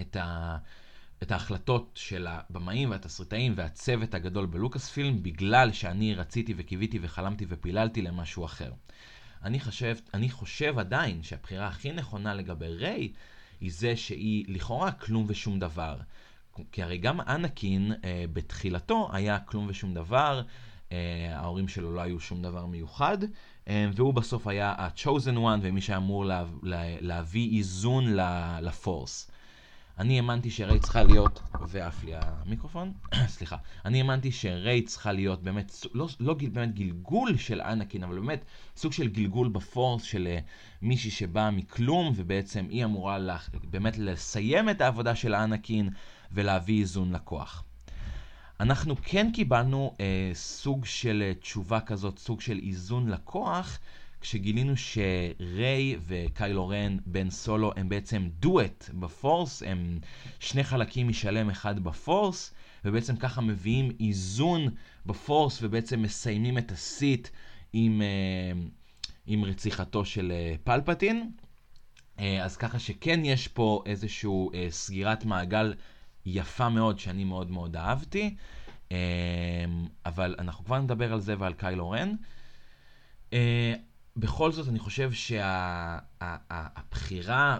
את, 0.00 0.16
ה, 0.16 0.56
את 1.22 1.32
ההחלטות 1.32 1.90
של 1.94 2.26
הבמאים 2.30 2.90
והתסריטאים 2.90 3.52
והצוות 3.56 4.14
הגדול 4.14 4.46
בלוקאס 4.46 4.90
פילם, 4.90 5.22
בגלל 5.22 5.72
שאני 5.72 6.14
רציתי 6.14 6.54
וקיוויתי 6.56 6.98
וחלמתי 7.02 7.46
ופיללתי 7.48 8.02
למשהו 8.02 8.44
אחר. 8.44 8.72
אני 9.44 9.60
חושב, 9.60 9.96
אני 10.14 10.30
חושב 10.30 10.78
עדיין 10.78 11.22
שהבחירה 11.22 11.66
הכי 11.66 11.92
נכונה 11.92 12.34
לגבי 12.34 12.68
ריי 12.68 13.12
היא 13.60 13.72
זה 13.72 13.96
שהיא 13.96 14.44
לכאורה 14.48 14.92
כלום 14.92 15.24
ושום 15.28 15.58
דבר. 15.58 15.96
כי 16.72 16.82
הרי 16.82 16.98
גם 16.98 17.20
אנקין 17.20 17.92
אה, 18.04 18.24
בתחילתו 18.32 19.08
היה 19.12 19.38
כלום 19.38 19.66
ושום 19.68 19.94
דבר, 19.94 20.42
אה, 20.92 21.32
ההורים 21.32 21.68
שלו 21.68 21.94
לא 21.94 22.00
היו 22.00 22.20
שום 22.20 22.42
דבר 22.42 22.66
מיוחד, 22.66 23.18
אה, 23.68 23.88
והוא 23.94 24.14
בסוף 24.14 24.46
היה 24.46 24.74
ה-chosen 24.78 25.36
one 25.36 25.58
ומי 25.62 25.80
שאמור 25.80 26.24
לה, 26.24 26.44
לה, 26.62 27.00
להביא 27.00 27.58
איזון 27.58 28.04
לפורס. 28.62 29.30
אני 29.98 30.16
האמנתי 30.16 30.50
שריי 30.50 30.78
צריכה 30.78 31.02
להיות, 31.02 31.42
ועף 31.60 32.04
לי 32.04 32.12
המיקרופון, 32.14 32.92
סליחה, 33.36 33.56
אני 33.84 33.98
האמנתי 33.98 34.32
שריי 34.32 34.82
צריכה 34.82 35.12
להיות 35.12 35.42
באמת, 35.42 35.72
לא, 35.94 36.08
לא 36.20 36.34
באמת 36.34 36.74
גלגול 36.74 37.36
של 37.36 37.60
אנקין, 37.60 38.04
אבל 38.04 38.14
באמת 38.20 38.44
סוג 38.76 38.92
של 38.92 39.08
גלגול 39.08 39.48
בפורס 39.48 40.02
של 40.02 40.28
uh, 40.38 40.42
מישהי 40.82 41.10
שבאה 41.10 41.50
מכלום, 41.50 42.12
ובעצם 42.16 42.66
היא 42.70 42.84
אמורה 42.84 43.18
לה, 43.18 43.36
באמת 43.64 43.98
לסיים 43.98 44.70
את 44.70 44.80
העבודה 44.80 45.14
של 45.14 45.34
אנקין 45.34 45.88
ולהביא 46.32 46.80
איזון 46.80 47.12
לכוח. 47.12 47.64
אנחנו 48.60 48.94
כן 49.02 49.30
קיבלנו 49.32 49.94
uh, 49.96 50.00
סוג 50.34 50.84
של 50.84 51.32
uh, 51.36 51.40
תשובה 51.40 51.80
כזאת, 51.80 52.18
סוג 52.18 52.40
של 52.40 52.60
איזון 52.62 53.08
לכוח, 53.08 53.78
כשגילינו 54.26 54.72
שריי 54.76 55.96
וקיילו 56.06 56.68
רן 56.68 56.96
בן 57.06 57.30
סולו 57.30 57.72
הם 57.76 57.88
בעצם 57.88 58.28
דואט 58.38 58.90
בפורס, 58.94 59.62
הם 59.62 59.98
שני 60.40 60.64
חלקים 60.64 61.08
משלם 61.08 61.50
אחד 61.50 61.80
בפורס, 61.80 62.54
ובעצם 62.84 63.16
ככה 63.16 63.40
מביאים 63.40 63.90
איזון 64.00 64.68
בפורס 65.06 65.58
ובעצם 65.62 66.02
מסיימים 66.02 66.58
את 66.58 66.72
הסיט 66.72 67.28
עם, 67.72 68.02
אה, 68.02 68.60
עם 69.26 69.44
רציחתו 69.44 70.04
של 70.04 70.32
אה, 70.32 70.54
פלפטין. 70.64 71.30
אה, 72.18 72.44
אז 72.44 72.56
ככה 72.56 72.78
שכן 72.78 73.24
יש 73.24 73.48
פה 73.48 73.82
איזושהי 73.86 74.30
סגירת 74.70 75.24
מעגל 75.24 75.74
יפה 76.26 76.68
מאוד 76.68 76.98
שאני 76.98 77.24
מאוד 77.24 77.50
מאוד 77.50 77.76
אהבתי, 77.76 78.34
אבל 80.06 80.34
אנחנו 80.38 80.64
כבר 80.64 80.78
נדבר 80.78 81.12
על 81.12 81.20
זה 81.20 81.34
ועל 81.38 81.52
קיילו 81.52 81.90
רן. 81.90 82.12
בכל 84.16 84.52
זאת, 84.52 84.68
אני 84.68 84.78
חושב 84.78 85.12
שהבחירה 86.20 87.58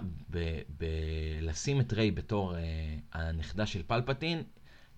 בלשים 0.69 1.81
את 1.81 1.93
ריי 1.93 2.11
בתור 2.11 2.53
uh, 2.53 2.57
הנכדה 3.13 3.67
של 3.67 3.83
פלפטין, 3.87 4.43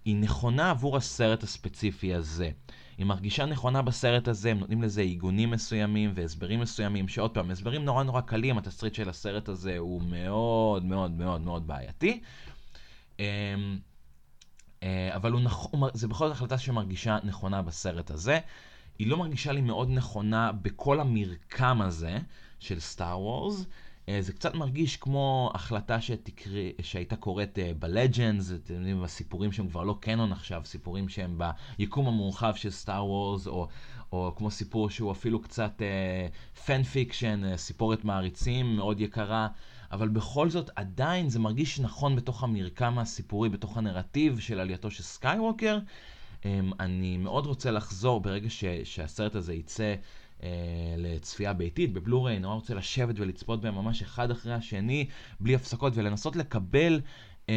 היא 0.04 0.16
נכונה 0.16 0.70
עבור 0.70 0.96
הסרט 0.96 1.42
הספציפי 1.42 2.14
הזה. 2.14 2.50
היא 2.98 3.06
מרגישה 3.06 3.46
נכונה 3.46 3.82
בסרט 3.82 4.28
הזה, 4.28 4.50
הם 4.50 4.58
נותנים 4.58 4.82
לזה 4.82 5.00
עיגונים 5.00 5.50
מסוימים 5.50 6.12
והסברים 6.14 6.60
מסוימים, 6.60 7.08
שעוד 7.08 7.30
פעם, 7.30 7.50
הסברים 7.50 7.84
נורא 7.84 8.02
נורא 8.02 8.20
קלים, 8.20 8.58
התסריט 8.58 8.94
של 8.94 9.08
הסרט 9.08 9.48
הזה 9.48 9.78
הוא 9.78 10.02
מאוד 10.02 10.84
מאוד 10.84 11.10
מאוד 11.10 11.40
מאוד 11.40 11.66
בעייתי. 11.66 12.20
Um, 13.16 13.20
uh, 14.80 14.84
אבל 15.14 15.32
הוא 15.32 15.40
נכון, 15.40 15.90
זה 15.94 16.08
בכל 16.08 16.28
זאת 16.28 16.36
החלטה 16.36 16.58
שמרגישה 16.58 17.18
נכונה 17.24 17.62
בסרט 17.62 18.10
הזה. 18.10 18.38
היא 18.98 19.06
לא 19.06 19.16
מרגישה 19.16 19.52
לי 19.52 19.60
מאוד 19.60 19.90
נכונה 19.90 20.52
בכל 20.52 21.00
המרקם 21.00 21.82
הזה 21.82 22.18
של 22.58 22.80
סטאר 22.80 23.20
וורס. 23.20 23.66
אה, 24.08 24.22
זה 24.22 24.32
קצת 24.32 24.54
מרגיש 24.54 24.96
כמו 24.96 25.50
החלטה 25.54 26.00
שתקרא, 26.00 26.60
שהייתה 26.82 27.16
קורית 27.16 27.58
uh, 27.58 27.60
ב 27.78 27.86
Legends, 27.86 28.52
אתם 28.52 28.74
יודעים, 28.74 29.02
בסיפורים 29.02 29.52
שהם 29.52 29.68
כבר 29.68 29.82
לא 29.82 29.98
canon 30.00 30.32
עכשיו, 30.32 30.62
סיפורים 30.64 31.08
שהם 31.08 31.40
ביקום 31.78 32.06
המורחב 32.06 32.54
של 32.54 32.70
סטאר 32.70 33.06
וורס, 33.06 33.46
או, 33.46 33.68
או 34.12 34.32
כמו 34.36 34.50
סיפור 34.50 34.90
שהוא 34.90 35.12
אפילו 35.12 35.42
קצת 35.42 35.82
fan 36.66 36.82
fiction, 36.82 37.56
סיפורת 37.56 38.04
מעריצים 38.04 38.76
מאוד 38.76 39.00
יקרה, 39.00 39.48
אבל 39.92 40.08
בכל 40.08 40.50
זאת 40.50 40.70
עדיין 40.76 41.28
זה 41.28 41.38
מרגיש 41.38 41.80
נכון 41.80 42.16
בתוך 42.16 42.42
המרקם 42.42 42.98
הסיפורי, 42.98 43.48
בתוך 43.48 43.76
הנרטיב 43.76 44.38
של 44.38 44.60
עלייתו 44.60 44.90
של 44.90 45.02
סקייווקר. 45.02 45.78
אני 46.80 47.16
מאוד 47.16 47.46
רוצה 47.46 47.70
לחזור 47.70 48.20
ברגע 48.20 48.50
ש, 48.50 48.64
שהסרט 48.84 49.34
הזה 49.34 49.54
יצא 49.54 49.94
uh, 50.40 50.44
לצפייה 50.96 51.52
ביתית, 51.52 51.92
בבלוריי, 51.92 52.38
נורא 52.38 52.54
רוצה 52.54 52.74
לשבת 52.74 53.14
ולצפות 53.18 53.60
בהם 53.60 53.74
ממש 53.74 54.02
אחד 54.02 54.30
אחרי 54.30 54.54
השני, 54.54 55.08
בלי 55.40 55.54
הפסקות, 55.54 55.92
ולנסות 55.96 56.36
לקבל 56.36 57.00
um, 57.46 57.50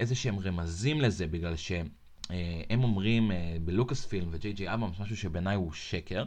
איזה 0.00 0.14
שהם 0.14 0.38
רמזים 0.38 1.00
לזה, 1.00 1.26
בגלל 1.26 1.56
שהם 1.56 1.88
uh, 2.22 2.30
אומרים 2.72 3.30
uh, 3.30 3.34
בלוקאס 3.64 4.06
פילם 4.06 4.28
וג'יי 4.30 4.52
ג'יי 4.52 4.74
אבאמס, 4.74 5.00
משהו 5.00 5.16
שבעיניי 5.16 5.56
הוא 5.56 5.72
שקר. 5.72 6.24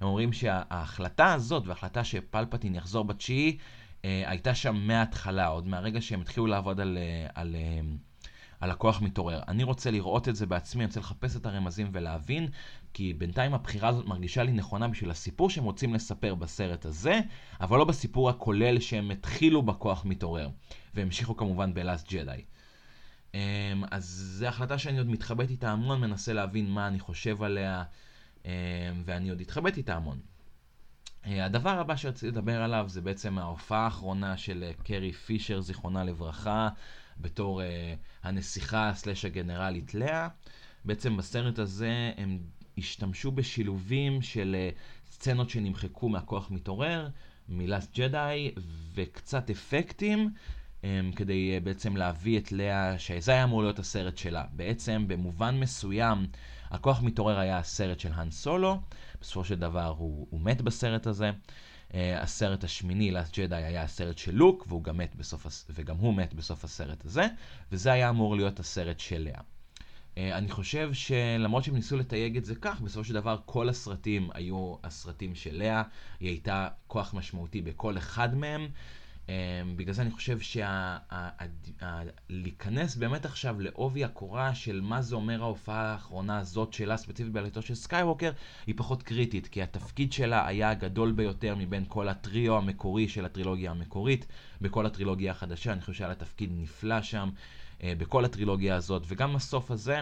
הם 0.00 0.06
אומרים 0.06 0.32
שההחלטה 0.32 1.34
הזאת 1.34 1.66
וההחלטה 1.66 2.04
שפלפטין 2.04 2.74
יחזור 2.74 3.04
בתשיעי, 3.04 3.56
uh, 3.58 4.04
הייתה 4.04 4.54
שם 4.54 4.76
מההתחלה, 4.76 5.46
עוד 5.46 5.68
מהרגע 5.68 6.00
שהם 6.00 6.20
התחילו 6.20 6.46
לעבוד 6.46 6.80
על... 6.80 6.98
Uh, 6.98 7.32
על 7.34 7.54
uh, 7.54 8.11
הלקוח 8.62 9.02
מתעורר. 9.02 9.40
אני 9.48 9.64
רוצה 9.64 9.90
לראות 9.90 10.28
את 10.28 10.36
זה 10.36 10.46
בעצמי, 10.46 10.80
אני 10.80 10.86
רוצה 10.86 11.00
לחפש 11.00 11.36
את 11.36 11.46
הרמזים 11.46 11.90
ולהבין, 11.92 12.48
כי 12.94 13.14
בינתיים 13.14 13.54
הבחירה 13.54 13.88
הזאת 13.88 14.06
מרגישה 14.06 14.42
לי 14.42 14.52
נכונה 14.52 14.88
בשביל 14.88 15.10
הסיפור 15.10 15.50
שהם 15.50 15.64
רוצים 15.64 15.94
לספר 15.94 16.34
בסרט 16.34 16.84
הזה, 16.84 17.20
אבל 17.60 17.78
לא 17.78 17.84
בסיפור 17.84 18.30
הכולל 18.30 18.80
שהם 18.80 19.10
התחילו 19.10 19.62
בכוח 19.62 20.04
מתעורר. 20.04 20.48
והמשיכו 20.94 21.36
כמובן 21.36 21.74
בלאסט 21.74 22.12
ג'די. 22.12 22.44
אמ, 23.34 23.40
אז 23.90 24.04
זו 24.38 24.46
החלטה 24.46 24.78
שאני 24.78 24.98
עוד 24.98 25.08
מתחבט 25.08 25.50
איתה 25.50 25.70
המון, 25.70 26.00
מנסה 26.00 26.32
להבין 26.32 26.70
מה 26.70 26.86
אני 26.86 26.98
חושב 26.98 27.42
עליה, 27.42 27.84
אמ, 28.44 28.50
ואני 29.04 29.30
עוד 29.30 29.40
אתחבט 29.40 29.76
איתה 29.76 29.94
המון. 29.96 30.18
אה, 31.26 31.44
הדבר 31.44 31.78
הבא 31.78 31.96
שרציתי 31.96 32.26
לדבר 32.26 32.62
עליו 32.62 32.84
זה 32.88 33.00
בעצם 33.00 33.38
ההופעה 33.38 33.84
האחרונה 33.84 34.36
של 34.36 34.64
אה, 34.66 34.72
קרי 34.84 35.12
פישר, 35.12 35.60
זיכרונה 35.60 36.04
לברכה, 36.04 36.68
בתור 37.22 37.62
uh, 37.62 37.64
הנסיכה 38.22 38.92
סלש 38.94 39.24
הגנרלית 39.24 39.94
לאה. 39.94 40.28
בעצם 40.84 41.16
בסרט 41.16 41.58
הזה 41.58 42.12
הם 42.16 42.38
השתמשו 42.78 43.30
בשילובים 43.30 44.22
של 44.22 44.56
uh, 44.74 45.10
סצנות 45.12 45.50
שנמחקו 45.50 46.08
מהכוח 46.08 46.50
מתעורר, 46.50 47.08
מלאסט 47.48 47.98
ג'די, 47.98 48.50
וקצת 48.94 49.50
אפקטים. 49.50 50.30
um, 50.82 50.84
כדי 51.16 51.58
uh, 51.58 51.64
בעצם 51.64 51.96
להביא 51.96 52.38
את 52.38 52.52
לאה, 52.52 52.98
שזה 52.98 53.32
היה 53.32 53.44
אמור 53.44 53.62
להיות 53.62 53.78
הסרט 53.78 54.18
שלה. 54.18 54.44
בעצם 54.52 55.04
במובן 55.08 55.60
מסוים, 55.60 56.26
הכוח 56.70 57.02
מתעורר 57.02 57.38
היה 57.38 57.58
הסרט 57.58 58.00
של 58.00 58.12
האן 58.14 58.30
סולו, 58.30 58.80
בסופו 59.20 59.44
של 59.44 59.54
דבר 59.54 59.94
הוא, 59.98 60.26
הוא 60.30 60.40
מת 60.40 60.62
בסרט 60.62 61.06
הזה. 61.06 61.30
Uh, 61.92 61.94
הסרט 62.20 62.64
השמיני, 62.64 63.10
לאסט 63.10 63.38
ג'די, 63.38 63.56
היה 63.56 63.82
הסרט 63.82 64.18
של 64.18 64.34
לוק, 64.34 64.64
והוא 64.68 64.84
גם 64.84 64.96
מת 64.96 65.14
בסוף, 65.14 65.46
וגם 65.70 65.96
הוא 65.96 66.14
מת 66.14 66.34
בסוף 66.34 66.64
הסרט 66.64 67.04
הזה, 67.04 67.26
וזה 67.72 67.92
היה 67.92 68.08
אמור 68.08 68.36
להיות 68.36 68.60
הסרט 68.60 69.00
של 69.00 69.18
לאה. 69.18 69.40
אני 70.16 70.50
חושב 70.50 70.90
שלמרות 70.92 71.64
שהם 71.64 71.74
ניסו 71.74 71.96
לתייג 71.96 72.36
את 72.36 72.44
זה 72.44 72.54
כך, 72.54 72.80
בסופו 72.80 73.04
של 73.04 73.14
דבר 73.14 73.38
כל 73.44 73.68
הסרטים 73.68 74.30
היו 74.34 74.74
הסרטים 74.84 75.34
של 75.34 75.56
לאה, 75.56 75.82
היא 76.20 76.28
הייתה 76.28 76.68
כוח 76.86 77.14
משמעותי 77.14 77.60
בכל 77.60 77.98
אחד 77.98 78.34
מהם. 78.34 78.68
אמ, 79.28 79.34
בגלל 79.76 79.94
זה 79.94 80.02
אני 80.02 80.10
חושב 80.10 80.38
שלהיכנס 82.28 82.96
באמת 82.96 83.24
עכשיו 83.24 83.60
לעובי 83.60 84.04
הקורה 84.04 84.54
של 84.54 84.80
מה 84.80 85.02
זה 85.02 85.14
אומר 85.14 85.42
ההופעה 85.42 85.92
האחרונה 85.92 86.38
הזאת 86.38 86.72
שלה, 86.72 86.96
ספציפית 86.96 87.32
בעלייתו 87.32 87.62
של 87.62 87.74
סקייווקר, 87.74 88.30
היא 88.66 88.74
פחות 88.78 89.02
קריטית, 89.02 89.46
כי 89.46 89.62
התפקיד 89.62 90.12
שלה 90.12 90.46
היה 90.46 90.70
הגדול 90.70 91.12
ביותר 91.12 91.54
מבין 91.56 91.84
כל 91.88 92.08
הטריו 92.08 92.56
המקורי 92.56 93.08
של 93.08 93.24
הטרילוגיה 93.24 93.70
המקורית, 93.70 94.26
בכל 94.60 94.86
הטרילוגיה 94.86 95.30
החדשה, 95.30 95.72
אני 95.72 95.80
חושב 95.80 95.92
שהיה 95.92 96.08
לה 96.08 96.14
תפקיד 96.14 96.50
נפלא 96.56 97.02
שם, 97.02 97.30
אה, 97.82 97.92
בכל 97.98 98.24
הטרילוגיה 98.24 98.76
הזאת, 98.76 99.02
וגם 99.08 99.36
הסוף 99.36 99.70
הזה, 99.70 100.00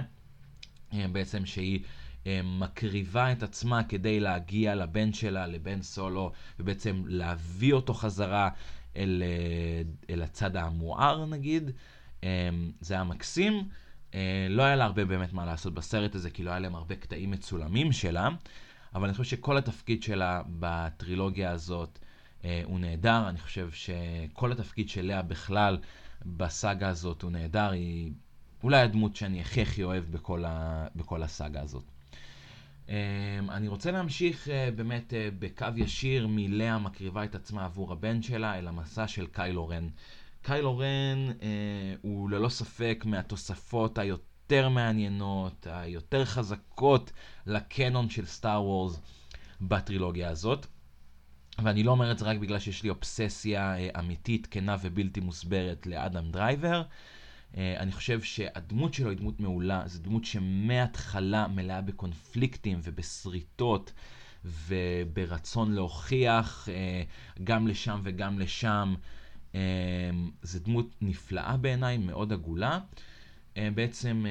אה, 0.92 1.06
בעצם 1.12 1.46
שהיא... 1.46 1.80
אה, 2.26 2.40
מקריבה 2.44 3.32
את 3.32 3.42
עצמה 3.42 3.84
כדי 3.84 4.20
להגיע 4.20 4.74
לבן 4.74 5.12
שלה, 5.12 5.46
לבן 5.46 5.82
סולו, 5.82 6.32
ובעצם 6.58 7.02
להביא 7.06 7.72
אותו 7.72 7.94
חזרה 7.94 8.48
אל, 8.96 9.22
אה, 9.26 10.14
אל 10.14 10.22
הצד 10.22 10.56
המואר 10.56 11.26
נגיד. 11.26 11.70
אה, 12.24 12.48
זה 12.80 12.94
היה 12.94 13.04
מקסים. 13.04 13.68
אה, 14.14 14.46
לא 14.50 14.62
היה 14.62 14.76
לה 14.76 14.84
הרבה 14.84 15.04
באמת 15.04 15.32
מה 15.32 15.46
לעשות 15.46 15.74
בסרט 15.74 16.14
הזה, 16.14 16.30
כי 16.30 16.42
לא 16.42 16.50
היה 16.50 16.58
להם 16.58 16.74
הרבה 16.74 16.96
קטעים 16.96 17.30
מצולמים 17.30 17.92
שלה, 17.92 18.28
אבל 18.94 19.04
אני 19.04 19.12
חושב 19.12 19.36
שכל 19.36 19.58
התפקיד 19.58 20.02
שלה 20.02 20.42
בטרילוגיה 20.58 21.50
הזאת 21.50 21.98
הוא 22.64 22.80
נהדר. 22.80 23.28
אני 23.28 23.38
חושב 23.38 23.70
שכל 23.70 24.52
התפקיד 24.52 24.88
של 24.88 25.06
לאה 25.06 25.22
בכלל 25.22 25.78
בסאגה 26.26 26.88
הזאת 26.88 27.22
הוא 27.22 27.30
נהדר. 27.30 27.70
היא 27.70 28.12
אולי 28.62 28.80
הדמות 28.80 29.16
שאני 29.16 29.40
הכי 29.40 29.62
הכי 29.62 29.82
אוהב 29.82 30.04
בכל, 30.04 30.44
ה... 30.44 30.86
בכל 30.96 31.22
הסאגה 31.22 31.62
הזאת. 31.62 31.84
אמ, 32.90 33.50
אני 33.50 33.68
רוצה 33.68 33.90
להמשיך 33.90 34.48
אה, 34.48 34.70
באמת 34.70 35.14
אה, 35.14 35.28
בקו 35.38 35.66
ישיר 35.76 36.26
מלאה 36.30 36.78
מקריבה 36.78 37.24
את 37.24 37.34
עצמה 37.34 37.64
עבור 37.64 37.92
הבן 37.92 38.22
שלה 38.22 38.58
אל 38.58 38.68
המסע 38.68 39.08
של 39.08 39.26
קיילו 39.26 39.68
רן. 39.68 39.88
קיילו 40.42 40.78
רן 40.78 41.32
אה, 41.42 41.94
הוא 42.02 42.30
ללא 42.30 42.48
ספק 42.48 43.02
מהתוספות 43.06 43.98
היותר 43.98 44.68
מעניינות, 44.68 45.66
היותר 45.70 46.24
חזקות 46.24 47.12
לקנון 47.46 48.10
של 48.10 48.26
סטאר 48.26 48.62
וורס 48.62 49.00
בטרילוגיה 49.60 50.28
הזאת. 50.28 50.66
ואני 51.58 51.82
לא 51.82 51.90
אומר 51.90 52.12
את 52.12 52.18
זה 52.18 52.24
רק 52.24 52.38
בגלל 52.38 52.58
שיש 52.58 52.82
לי 52.82 52.90
אובססיה 52.90 53.76
אמיתית, 53.98 54.46
כנה 54.50 54.76
ובלתי 54.82 55.20
מוסברת 55.20 55.86
לאדם 55.86 56.30
דרייבר. 56.30 56.82
אני 57.56 57.92
חושב 57.92 58.22
שהדמות 58.22 58.94
שלו 58.94 59.10
היא 59.10 59.18
דמות 59.18 59.40
מעולה, 59.40 59.82
זו 59.86 59.98
דמות 60.02 60.24
שמההתחלה 60.24 61.48
מלאה 61.48 61.80
בקונפליקטים 61.80 62.80
ובשריטות 62.82 63.92
וברצון 64.44 65.72
להוכיח 65.72 66.68
גם 67.44 67.68
לשם 67.68 68.00
וגם 68.02 68.38
לשם. 68.38 68.94
זו 70.42 70.58
דמות 70.64 70.86
נפלאה 71.00 71.56
בעיניי, 71.56 71.98
מאוד 71.98 72.32
עגולה. 72.32 72.78
בעצם 73.56 74.26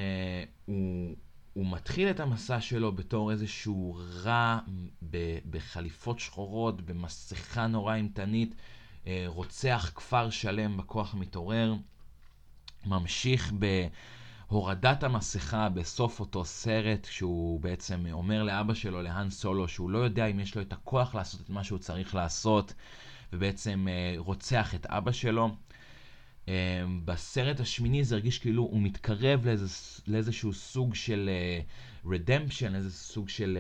הוא... 0.66 1.16
הוא 1.54 1.68
מתחיל 1.72 2.10
את 2.10 2.20
המסע 2.20 2.62
שלו 2.62 2.92
בתור 2.92 3.32
איזשהו 3.32 3.98
רע 4.24 4.60
בחליפות 5.50 6.20
שחורות, 6.20 6.82
במסכה 6.82 7.68
נורא 7.68 7.96
אימתנית, 7.96 8.56
רוצח 9.26 9.92
כפר 9.96 10.30
שלם 10.30 10.78
בכוח 10.78 11.16
מתעורר, 11.16 11.74
ממשיך 12.86 13.54
בהורדת 14.50 15.04
המסכה 15.04 15.70
בסוף 15.70 16.20
אותו 16.20 16.46
סרט, 16.46 17.06
כשהוא 17.06 17.60
בעצם 17.60 18.06
אומר 18.12 18.44
לאבא 18.44 18.74
שלו, 18.74 19.02
להאן 19.02 19.30
סולו, 19.30 19.68
שהוא 19.68 19.90
לא 19.90 19.98
יודע 19.98 20.26
אם 20.26 20.40
יש 20.40 20.56
לו 20.56 20.62
את 20.62 20.74
הכוח 20.74 21.16
לעשות 21.16 21.42
את 21.42 21.50
מה 21.50 21.64
שהוא 21.64 21.80
צריך 21.80 22.16
לעשות, 22.16 22.74
ובעצם 23.34 23.88
רוצח 24.18 24.76
את 24.76 24.86
אבא 24.86 25.12
שלו. 25.12 25.50
אמ, 26.48 27.02
בסרט 27.06 27.60
השמיני 27.60 28.04
זה 28.04 28.16
הרגיש 28.16 28.40
כאילו 28.40 28.64
הוא 28.64 28.82
מתקרב 28.82 29.46
לאיזה, 29.46 29.66
לאיזשהו 30.08 30.54
סוג 30.54 30.96
של 30.96 31.30
redemption, 32.06 32.74
uh, 32.74 32.76
איזה 32.76 32.92
סוג 32.92 33.30
של 33.30 33.58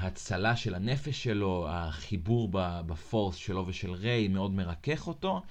הצלה 0.00 0.56
של 0.56 0.74
הנפש 0.74 1.22
שלו, 1.22 1.66
החיבור 1.70 2.48
ב 2.86 2.94
force 2.94 3.36
שלו 3.36 3.64
ושל 3.66 3.90
ריי 3.92 4.28
מאוד 4.28 4.50
מרכך 4.50 5.06
אותו. 5.06 5.42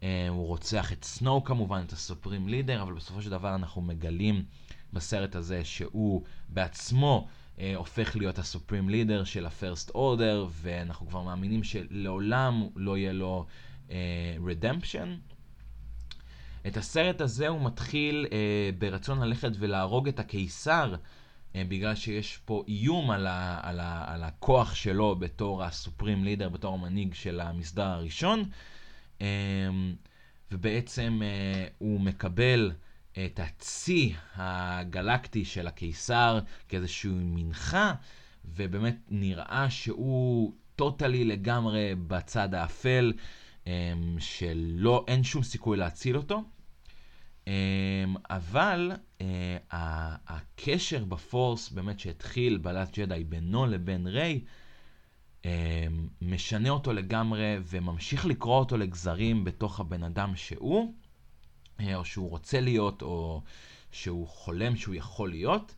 Uh, 0.00 0.04
הוא 0.28 0.46
רוצח 0.46 0.92
את 0.92 1.04
סנואו 1.04 1.44
כמובן, 1.44 1.82
את 1.86 1.92
ה 1.92 1.99
Supreme 1.99 2.48
Leader, 2.48 2.82
אבל 2.82 2.92
בסופו 2.92 3.22
של 3.22 3.30
דבר 3.30 3.54
אנחנו 3.54 3.82
מגלים 3.82 4.44
בסרט 4.92 5.34
הזה 5.34 5.64
שהוא 5.64 6.22
בעצמו 6.48 7.28
uh, 7.56 7.60
הופך 7.76 8.16
להיות 8.16 8.38
ה 8.38 8.44
Supreme 8.44 8.88
Leader 8.88 9.24
של 9.24 9.46
ה 9.46 9.53
First 9.53 9.90
Order, 9.90 10.46
ואנחנו 10.50 11.06
כבר 11.06 11.22
מאמינים 11.22 11.64
שלעולם 11.64 12.68
לא 12.76 12.96
יהיה 12.96 13.12
לו 13.12 13.46
רדמפשן. 14.46 15.16
Uh, 15.28 15.34
את 16.66 16.76
הסרט 16.76 17.20
הזה 17.20 17.48
הוא 17.48 17.64
מתחיל 17.64 18.26
אה, 18.32 18.70
ברצון 18.78 19.20
ללכת 19.20 19.50
ולהרוג 19.58 20.08
את 20.08 20.18
הקיסר, 20.18 20.94
אה, 21.56 21.62
בגלל 21.68 21.94
שיש 21.94 22.38
פה 22.44 22.64
איום 22.68 23.10
על, 23.10 23.26
ה, 23.26 23.60
על, 23.62 23.80
ה, 23.80 24.04
על 24.14 24.22
הכוח 24.22 24.74
שלו 24.74 25.16
בתור 25.16 25.64
הסופרים 25.64 26.24
לידר, 26.24 26.48
בתור 26.48 26.74
המנהיג 26.74 27.14
של 27.14 27.40
המסדר 27.40 27.86
הראשון. 27.86 28.40
אה, 28.40 28.44
ובעצם 30.50 31.20
אה, 31.22 31.66
הוא 31.78 32.00
מקבל 32.00 32.72
את 33.12 33.40
הצי 33.40 34.14
הגלקטי 34.36 35.44
של 35.44 35.66
הקיסר 35.66 36.38
כאיזשהו 36.68 37.14
מנחה, 37.14 37.94
ובאמת 38.44 38.96
נראה 39.08 39.70
שהוא 39.70 40.52
טוטלי 40.76 41.24
לגמרי 41.24 41.94
בצד 42.06 42.54
האפל. 42.54 43.12
אמ, 43.68 44.16
שלא, 44.20 45.04
אין 45.08 45.24
שום 45.24 45.42
סיכוי 45.42 45.76
להציל 45.76 46.16
אותו. 46.16 46.42
אמ, 47.46 47.52
אבל 48.30 48.92
אה, 49.20 49.56
הקשר 50.28 51.04
בפורס 51.04 51.68
באמת 51.70 52.00
שהתחיל 52.00 52.58
בעלת 52.58 52.98
ג'די 52.98 53.24
בינו 53.24 53.66
לבין 53.66 54.06
ריי, 54.06 54.34
אמ, 54.34 54.44
משנה 56.22 56.70
אותו 56.70 56.92
לגמרי 56.92 57.56
וממשיך 57.64 58.26
לקרוא 58.26 58.58
אותו 58.58 58.76
לגזרים 58.76 59.44
בתוך 59.44 59.80
הבן 59.80 60.02
אדם 60.02 60.36
שהוא, 60.36 60.94
אה, 61.80 61.96
או 61.96 62.04
שהוא 62.04 62.30
רוצה 62.30 62.60
להיות, 62.60 63.02
או 63.02 63.42
שהוא 63.92 64.26
חולם 64.28 64.76
שהוא 64.76 64.94
יכול 64.94 65.30
להיות. 65.30 65.74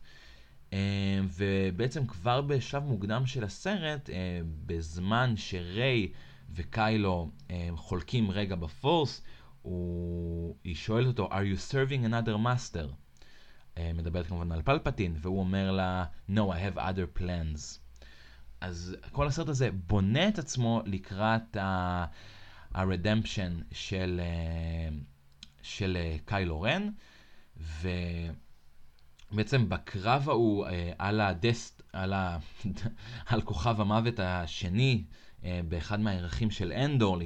ובעצם 1.23 2.07
כבר 2.07 2.41
בשלב 2.41 2.83
מוקדם 2.83 3.25
של 3.25 3.43
הסרט, 3.43 4.09
אה, 4.09 4.41
בזמן 4.65 5.33
שריי 5.37 6.11
וקיילו 6.53 7.29
חולקים 7.75 8.31
רגע 8.31 8.55
בפורס, 8.55 9.21
הוא... 9.61 10.55
היא 10.63 10.75
שואלת 10.75 11.07
אותו, 11.07 11.29
are 11.29 11.57
you 11.57 11.71
serving 11.71 12.05
another 12.05 12.35
master? 12.45 12.87
מדברת 13.79 14.27
כמובן 14.27 14.51
על 14.51 14.61
פלפטין, 14.61 15.15
והוא 15.17 15.39
אומר 15.39 15.71
לה, 15.71 16.05
no, 16.29 16.39
I 16.39 16.75
have 16.75 16.77
other 16.77 17.19
plans. 17.19 17.80
אז 18.61 18.95
כל 19.11 19.27
הסרט 19.27 19.47
הזה 19.47 19.69
בונה 19.87 20.27
את 20.27 20.39
עצמו 20.39 20.81
לקראת 20.85 21.57
ה-redemption 21.57 23.63
של, 23.71 24.21
uh, 24.21 24.93
של 25.61 25.97
uh, 25.97 26.21
קיילו 26.25 26.61
רן, 26.61 26.89
ובעצם 29.31 29.69
בקרב 29.69 30.29
ההוא 30.29 30.65
uh, 30.65 30.69
על, 30.97 31.21
הדסט, 31.21 31.81
על, 31.93 32.13
ה... 32.13 32.37
על 33.31 33.41
כוכב 33.41 33.81
המוות 33.81 34.19
השני, 34.19 35.03
באחד 35.67 35.99
מהערכים 35.99 36.51
של 36.51 36.71
אנדור, 36.71 37.17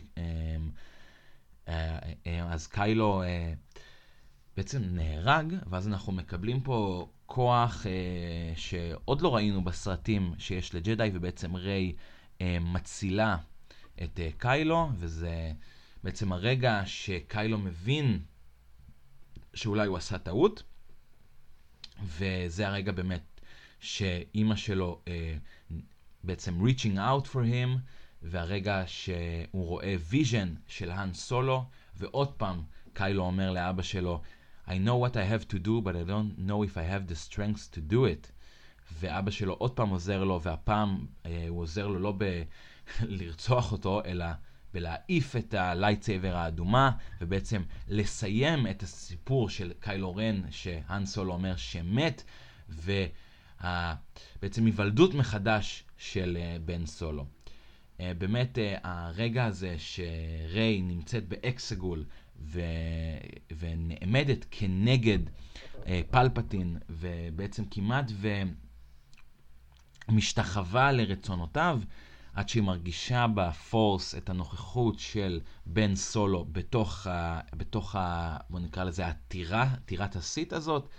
אה, 1.67 1.99
אה, 2.27 2.53
אז 2.53 2.67
קיילו 2.67 3.23
אה, 3.23 3.53
בעצם 4.57 4.81
נהרג, 4.83 5.55
ואז 5.69 5.87
אנחנו 5.87 6.13
מקבלים 6.13 6.61
פה 6.61 7.07
כוח 7.25 7.85
שעוד 8.55 9.21
לא 9.21 9.35
ראינו 9.35 9.63
בסרטים 9.63 10.33
שיש 10.37 10.75
לג'די, 10.75 11.09
ובעצם 11.13 11.55
ריי 11.55 11.95
מצילה 12.61 13.37
את 14.03 14.19
קיילו, 14.37 14.89
וזה 14.97 15.51
בעצם 16.03 16.31
הרגע 16.31 16.81
שקיילו 16.85 17.57
מבין 17.57 18.19
שאולי 19.53 19.87
הוא 19.87 19.97
עשה 19.97 20.17
טעות, 20.17 20.63
וזה 22.03 22.67
הרגע 22.67 22.91
באמת 22.91 23.41
שאימא 23.79 24.55
שלו 24.55 25.01
בעצם 26.23 26.65
reaching 26.67 26.95
out 26.95 27.27
for 27.27 27.35
him, 27.35 27.79
והרגע 28.21 28.83
שהוא 28.87 29.65
רואה 29.67 29.95
vision 29.99 30.53
של 30.67 30.91
האן 30.91 31.13
סולו, 31.13 31.65
ועוד 31.95 32.31
פעם 32.33 32.63
קיילו 32.93 33.23
אומר 33.23 33.51
לאבא 33.51 33.83
שלו, 33.83 34.21
I 34.67 34.77
know 34.77 34.97
what 34.97 35.15
I 35.15 35.23
have 35.23 35.47
to 35.49 35.59
do, 35.59 35.81
but 35.81 35.95
I 35.95 36.03
don't 36.03 36.37
know 36.37 36.63
if 36.63 36.77
I 36.77 36.83
have 36.83 37.07
the 37.07 37.15
strength 37.15 37.71
to 37.71 37.81
do 37.93 38.05
it. 38.05 38.31
ואבא 38.99 39.31
שלו 39.31 39.53
עוד 39.53 39.71
פעם 39.71 39.89
עוזר 39.89 40.23
לו, 40.23 40.41
והפעם 40.41 41.05
אה, 41.25 41.45
הוא 41.49 41.61
עוזר 41.61 41.87
לו 41.87 41.99
לא 41.99 42.13
בלרצוח 43.01 43.71
אותו, 43.71 44.01
אלא 44.05 44.25
בלהעיף 44.73 45.35
את 45.35 45.53
ה 45.53 45.61
lightsaber 45.61 46.35
האדומה, 46.35 46.91
ובעצם 47.21 47.63
לסיים 47.87 48.67
את 48.67 48.83
הסיפור 48.83 49.49
של 49.49 49.73
קיילו 49.79 50.15
רן, 50.15 50.41
שהאן 50.51 51.05
סולו 51.05 51.33
אומר 51.33 51.55
שמת, 51.55 52.23
ובעצם 52.69 54.65
היוולדות 54.65 55.13
מחדש 55.13 55.83
של 55.97 56.37
אה, 56.41 56.57
בן 56.65 56.85
סולו. 56.85 57.25
אה, 57.99 58.11
באמת 58.17 58.59
אה, 58.59 58.77
הרגע 58.83 59.45
הזה 59.45 59.75
שריי 59.77 60.81
נמצאת 60.81 61.27
באקסגול 61.27 62.05
ו... 62.41 62.61
ונעמדת 63.59 64.45
כנגד 64.51 65.19
אה, 65.87 66.01
פלפטין 66.11 66.77
ובעצם 66.89 67.63
כמעט 67.71 68.11
ומשתחווה 70.09 70.91
לרצונותיו 70.91 71.79
עד 72.33 72.49
שהיא 72.49 72.63
מרגישה 72.63 73.25
ב 73.35 73.49
force 73.49 74.15
את 74.15 74.29
הנוכחות 74.29 74.99
של 74.99 75.39
בן 75.65 75.95
סולו 75.95 76.45
בתוך, 76.51 77.07
ה... 77.07 77.39
בתוך 77.53 77.95
ה... 77.95 78.37
בוא 78.49 78.59
נקרא 78.59 78.83
לזה 78.83 79.07
הטירה, 79.07 79.75
טירת 79.85 80.15
הסית' 80.15 80.53
הזאת. 80.53 80.89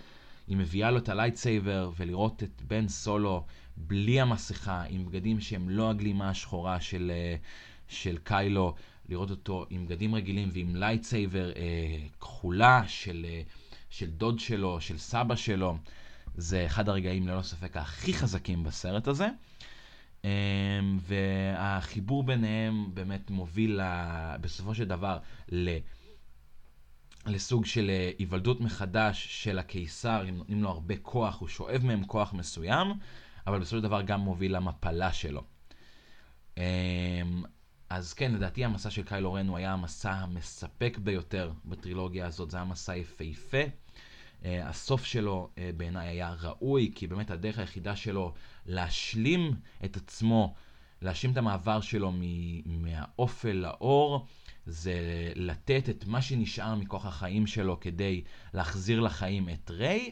היא 0.47 0.57
מביאה 0.57 0.91
לו 0.91 0.97
את 0.97 1.09
ה 1.09 1.16
lightsaber 1.16 1.91
ולראות 1.97 2.43
את 2.43 2.61
בן 2.67 2.87
סולו 2.87 3.45
בלי 3.77 4.21
המסכה, 4.21 4.83
עם 4.89 5.05
בגדים 5.05 5.39
שהם 5.39 5.69
לא 5.69 5.89
הגלימה 5.89 6.29
השחורה 6.29 6.81
של, 6.81 7.11
אה, 7.13 7.35
של 7.87 8.17
קיילו, 8.17 8.75
לראות 9.09 9.29
אותו 9.31 9.65
עם 9.69 9.85
בגדים 9.85 10.15
רגילים 10.15 10.49
ועם 10.53 10.75
lightsaber 10.75 11.51
אה, 11.55 12.07
כחולה 12.21 12.83
של, 12.87 13.25
אה, 13.29 13.41
של 13.89 14.09
דוד 14.09 14.39
שלו, 14.39 14.81
של 14.81 14.97
סבא 14.97 15.35
שלו. 15.35 15.77
זה 16.35 16.65
אחד 16.65 16.89
הרגעים 16.89 17.27
ללא 17.27 17.41
ספק 17.41 17.77
הכי 17.77 18.13
חזקים 18.13 18.63
בסרט 18.63 19.07
הזה. 19.07 19.27
אה, 20.25 20.29
והחיבור 20.99 22.23
ביניהם 22.23 22.89
באמת 22.93 23.29
מוביל 23.29 23.79
בסופו 24.41 24.75
של 24.75 24.85
דבר 24.85 25.17
ל... 25.51 25.77
לסוג 27.27 27.65
של 27.65 27.89
אה, 27.89 28.11
היוולדות 28.19 28.61
מחדש 28.61 29.43
של 29.43 29.59
הקיסר, 29.59 30.25
אם 30.29 30.35
נותנים 30.37 30.63
לו 30.63 30.69
הרבה 30.69 30.95
כוח, 31.01 31.39
הוא 31.39 31.47
שואב 31.47 31.81
מהם 31.83 32.03
כוח 32.03 32.33
מסוים, 32.33 32.87
אבל 33.47 33.59
בסופו 33.59 33.77
של 33.77 33.83
דבר 33.83 34.01
גם 34.01 34.19
מוביל 34.19 34.55
למפלה 34.55 35.13
שלו. 35.13 35.43
אז 37.89 38.13
כן, 38.13 38.33
לדעתי 38.33 38.65
המסע 38.65 38.89
של 38.89 39.03
קיילו 39.03 39.33
רן 39.33 39.47
הוא 39.47 39.57
היה 39.57 39.73
המסע 39.73 40.11
המספק 40.11 40.97
ביותר 41.03 41.51
בטרילוגיה 41.65 42.27
הזאת, 42.27 42.51
זה 42.51 42.57
היה 42.57 42.65
מסע 42.65 42.95
יפהפה. 42.95 43.63
Uh, 44.41 44.45
הסוף 44.63 45.05
שלו 45.05 45.49
uh, 45.55 45.59
בעיניי 45.77 46.07
היה 46.07 46.35
ראוי, 46.41 46.91
כי 46.95 47.07
באמת 47.07 47.31
הדרך 47.31 47.59
היחידה 47.59 47.95
שלו 47.95 48.33
להשלים 48.65 49.51
את 49.85 49.97
עצמו 49.97 50.55
להאשים 51.01 51.31
את 51.31 51.37
המעבר 51.37 51.81
שלו 51.81 52.13
מהאופל 52.65 53.51
לאור, 53.51 54.25
זה 54.65 54.93
לתת 55.35 55.89
את 55.89 56.05
מה 56.07 56.21
שנשאר 56.21 56.75
מכוח 56.75 57.05
החיים 57.05 57.47
שלו 57.47 57.79
כדי 57.79 58.23
להחזיר 58.53 58.99
לחיים 58.99 59.49
את 59.49 59.71
ריי, 59.71 60.11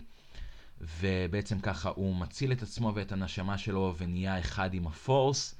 ובעצם 0.81 1.59
ככה 1.59 1.89
הוא 1.95 2.15
מציל 2.15 2.51
את 2.51 2.61
עצמו 2.61 2.91
ואת 2.95 3.11
הנשמה 3.11 3.57
שלו 3.57 3.95
ונהיה 3.97 4.39
אחד 4.39 4.73
עם 4.73 4.87
הפורס, 4.87 5.55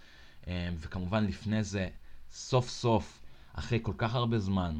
אה, 0.48 0.70
וכמובן 0.78 1.26
לפני 1.26 1.64
זה, 1.64 1.90
סוף 2.36 2.70
סוף, 2.70 3.22
אחרי 3.54 3.80
כל 3.82 3.94
כך 3.98 4.16
הרבה 4.16 4.40
זמן, 4.40 4.80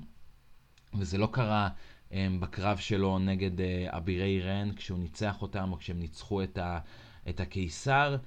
וזה 0.94 1.18
לא 1.18 1.30
קרה 1.32 1.70
אה, 2.12 2.28
בקרב 2.40 2.78
שלו 2.78 3.20
נגד 3.20 3.62
אה, 3.62 3.86
אבירי 3.90 4.42
רן, 4.42 4.72
כשהוא 4.76 5.00
ניצח 5.00 5.42
אותם 5.42 5.72
או 5.72 5.78
כשהם 5.78 6.00
ניצחו 6.00 6.44
את, 6.44 6.58
ה, 6.58 6.80
את 7.30 7.40
הקיסר, 7.40 8.18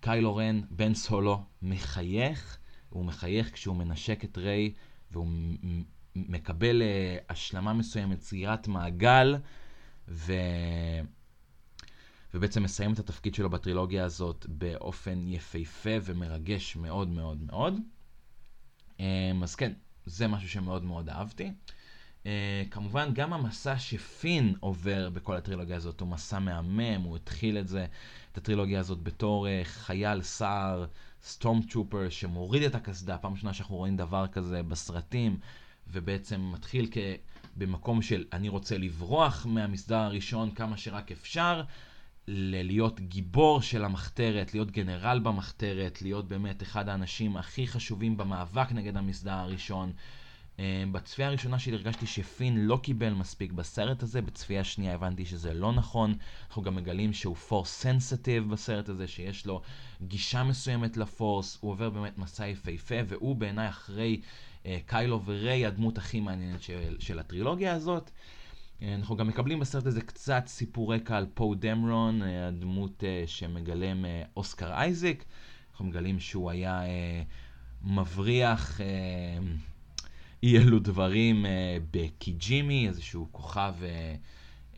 קיילו 0.00 0.36
רן, 0.36 0.60
בן 0.70 0.94
סולו, 0.94 1.42
מחייך, 1.62 2.58
הוא 2.88 3.04
מחייך 3.04 3.52
כשהוא 3.52 3.76
מנשק 3.76 4.24
את 4.24 4.38
ריי, 4.38 4.72
והוא 5.10 5.26
מקבל 6.16 6.82
uh, 6.82 7.24
השלמה 7.28 7.72
מסוימת, 7.72 8.20
סגירת 8.20 8.68
מעגל, 8.68 9.36
ו... 10.08 10.32
ובעצם 12.34 12.62
מסיים 12.62 12.92
את 12.92 12.98
התפקיד 12.98 13.34
שלו 13.34 13.50
בטרילוגיה 13.50 14.04
הזאת 14.04 14.46
באופן 14.48 15.28
יפהפה 15.28 15.96
ומרגש 16.04 16.76
מאוד 16.76 17.08
מאוד 17.08 17.42
מאוד. 17.42 17.74
Um, 18.98 19.02
אז 19.42 19.54
כן, 19.54 19.72
זה 20.06 20.28
משהו 20.28 20.48
שמאוד 20.48 20.84
מאוד 20.84 21.08
אהבתי. 21.08 21.50
Uh, 22.22 22.26
כמובן, 22.70 23.10
גם 23.14 23.32
המסע 23.32 23.78
שפין 23.78 24.54
עובר 24.60 25.10
בכל 25.10 25.36
הטרילוגיה 25.36 25.76
הזאת 25.76 26.00
הוא 26.00 26.08
מסע 26.08 26.38
מהמם, 26.38 27.02
הוא 27.02 27.16
התחיל 27.16 27.58
את 27.58 27.68
זה, 27.68 27.86
את 28.32 28.38
הטרילוגיה 28.38 28.80
הזאת 28.80 29.02
בתור 29.02 29.46
uh, 29.46 29.50
חייל 29.64 30.22
סער, 30.22 30.86
סטורם 31.22 31.62
טרופר, 31.62 32.08
שמוריד 32.08 32.62
את 32.62 32.74
הקסדה, 32.74 33.18
פעם 33.18 33.32
ראשונה 33.32 33.52
שאנחנו 33.54 33.76
רואים 33.76 33.96
דבר 33.96 34.26
כזה 34.26 34.62
בסרטים, 34.62 35.38
ובעצם 35.88 36.52
מתחיל 36.52 36.88
כ... 36.90 36.98
במקום 37.56 38.02
של 38.02 38.24
אני 38.32 38.48
רוצה 38.48 38.78
לברוח 38.78 39.46
מהמסדר 39.46 39.96
הראשון 39.96 40.50
כמה 40.50 40.76
שרק 40.76 41.12
אפשר, 41.12 41.62
להיות 42.28 43.00
גיבור 43.00 43.62
של 43.62 43.84
המחתרת, 43.84 44.54
להיות 44.54 44.70
גנרל 44.70 45.20
במחתרת, 45.22 46.02
להיות 46.02 46.28
באמת 46.28 46.62
אחד 46.62 46.88
האנשים 46.88 47.36
הכי 47.36 47.66
חשובים 47.66 48.16
במאבק 48.16 48.72
נגד 48.72 48.96
המסדר 48.96 49.32
הראשון. 49.32 49.92
אה, 50.58 50.84
בצפייה 50.92 51.28
הראשונה 51.28 51.58
שלי 51.58 51.74
הרגשתי 51.74 52.06
שפין 52.06 52.66
לא 52.66 52.78
קיבל 52.82 53.10
מספיק 53.10 53.52
בסרט 53.52 54.02
הזה, 54.02 54.22
בצפייה 54.22 54.64
שנייה 54.64 54.94
הבנתי 54.94 55.26
שזה 55.26 55.54
לא 55.54 55.72
נכון. 55.72 56.14
אנחנו 56.48 56.62
גם 56.62 56.74
מגלים 56.74 57.12
שהוא 57.12 57.36
פורס 57.36 57.70
סנסיטיב 57.70 58.50
בסרט 58.50 58.88
הזה, 58.88 59.08
שיש 59.08 59.46
לו 59.46 59.62
גישה 60.02 60.44
מסוימת 60.44 60.96
לפורס, 60.96 61.58
הוא 61.60 61.70
עובר 61.70 61.90
באמת 61.90 62.18
מסע 62.18 62.46
יפהפה, 62.46 62.94
והוא 63.08 63.36
בעיניי 63.36 63.68
אחרי 63.68 64.20
אה, 64.66 64.78
קיילו 64.86 65.22
וריי 65.24 65.66
הדמות 65.66 65.98
הכי 65.98 66.20
מעניינת 66.20 66.62
של, 66.62 66.96
של 66.98 67.18
הטרילוגיה 67.18 67.74
הזאת. 67.74 68.10
אנחנו 68.92 69.16
גם 69.16 69.28
מקבלים 69.28 69.60
בסרט 69.60 69.86
הזה 69.86 70.00
קצת 70.00 70.42
סיפור 70.46 70.94
רקע 70.94 71.16
על 71.16 71.26
פו 71.34 71.54
דמרון, 71.54 72.22
אה, 72.22 72.48
הדמות 72.48 73.04
אה, 73.04 73.24
שמגלם 73.26 74.04
אה, 74.04 74.22
אוסקר 74.36 74.72
אייזק. 74.72 75.24
אנחנו 75.70 75.84
מגלים 75.84 76.20
שהוא 76.20 76.50
היה 76.50 76.82
מבריח... 77.84 78.80
אי 80.42 80.58
אלו 80.58 80.78
דברים 80.78 81.46
בקיג'ימי, 81.90 82.88
איזשהו 82.88 83.28
כוכב 83.32 83.74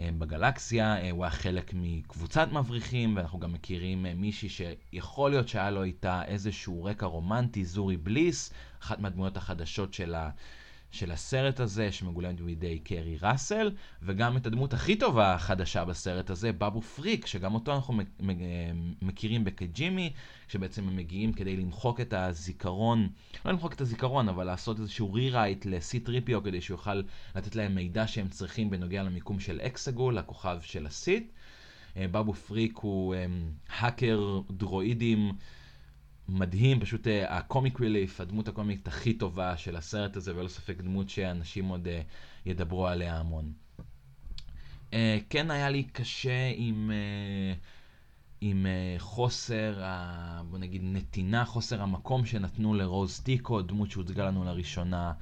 בגלקסיה, 0.01 1.11
הוא 1.11 1.25
היה 1.25 1.31
חלק 1.31 1.71
מקבוצת 1.75 2.49
מבריחים, 2.53 3.17
ואנחנו 3.17 3.39
גם 3.39 3.53
מכירים 3.53 4.07
מישהי 4.17 4.49
שיכול 4.49 5.31
להיות 5.31 5.49
שהיה 5.49 5.71
לו 5.71 5.83
איתה 5.83 6.25
איזשהו 6.25 6.85
רקע 6.85 7.07
רומנטי, 7.07 7.65
זורי 7.65 7.97
בליס, 7.97 8.53
אחת 8.83 8.99
מהדמויות 8.99 9.37
החדשות 9.37 9.95
של 9.95 10.15
ה... 10.15 10.31
של 10.97 11.13
הסרט 11.13 11.61
הזה, 11.61 11.93
שמגולמת 11.93 12.41
בידי 12.41 12.79
קרי 12.79 13.17
ראסל, 13.23 13.71
וגם 14.03 14.37
את 14.37 14.47
הדמות 14.47 14.75
הכי 14.75 14.97
טובה 14.97 15.35
החדשה 15.35 15.85
בסרט 15.85 16.31
הזה, 16.31 16.53
בבו 16.53 16.81
פריק, 16.81 17.27
שגם 17.27 17.55
אותו 17.55 17.75
אנחנו 17.75 18.01
מכירים 19.03 19.45
בקג'ימי, 19.45 20.13
שבעצם 20.49 20.89
הם 20.89 20.97
מגיעים 20.97 21.33
כדי 21.33 21.57
למחוק 21.57 22.01
את 22.01 22.13
הזיכרון, 22.13 23.09
לא 23.45 23.53
למחוק 23.53 23.73
את 23.73 23.81
הזיכרון, 23.81 24.29
אבל 24.29 24.45
לעשות 24.45 24.81
איזשהו 24.81 25.13
רירייט 25.13 25.67
לסי 25.67 26.01
טריפיו, 26.01 26.43
כדי 26.43 26.61
שיוכל 26.61 27.03
לתת 27.37 27.57
להם 27.57 27.75
מידע 27.75 28.07
שהם 28.07 28.29
צריכים 28.29 28.71
בנוגע 28.71 29.03
למיקום 29.03 29.41
של 29.41 29.61
אקסגול, 29.61 30.19
הכוכב 30.19 30.59
של 30.63 30.87
הסית. 30.87 31.33
אה, 31.97 32.09
בבו 32.09 32.35
פריק 32.35 32.79
הוא 32.79 33.15
האקר 33.69 34.41
דרואידים. 34.51 35.33
מדהים, 36.29 36.81
פשוט 36.81 37.07
הקומיק 37.29 37.81
ריליף, 37.81 38.21
הדמות 38.21 38.49
הקומית 38.49 38.89
הכי 38.89 39.15
טובה 39.15 39.57
של 39.57 39.77
הסרט 39.77 40.17
הזה, 40.17 40.37
ולא 40.37 40.49
ספק 40.49 40.77
דמות 40.81 41.09
שאנשים 41.09 41.69
עוד 41.69 41.87
uh, 41.87 41.91
ידברו 42.47 42.87
עליה 42.87 43.19
המון. 43.19 43.53
Uh, 44.91 44.95
כן 45.31 45.51
היה 45.51 45.71
לי 45.71 45.83
קשה 45.83 46.53
עם, 46.57 46.91
עם 48.41 48.67
חוסר, 48.99 49.83
uh, 49.83 50.43
בוא 50.51 50.59
נגיד 50.59 50.83
נתינה, 50.85 51.45
חוסר 51.45 51.83
המקום 51.83 52.27
שנתנו 52.27 52.75
לרוז 52.75 53.21
טיקו, 53.21 53.63
דמות 53.63 53.91
שהוצגה 53.91 54.27
לנו 54.27 54.45
לראשונה 54.45 55.13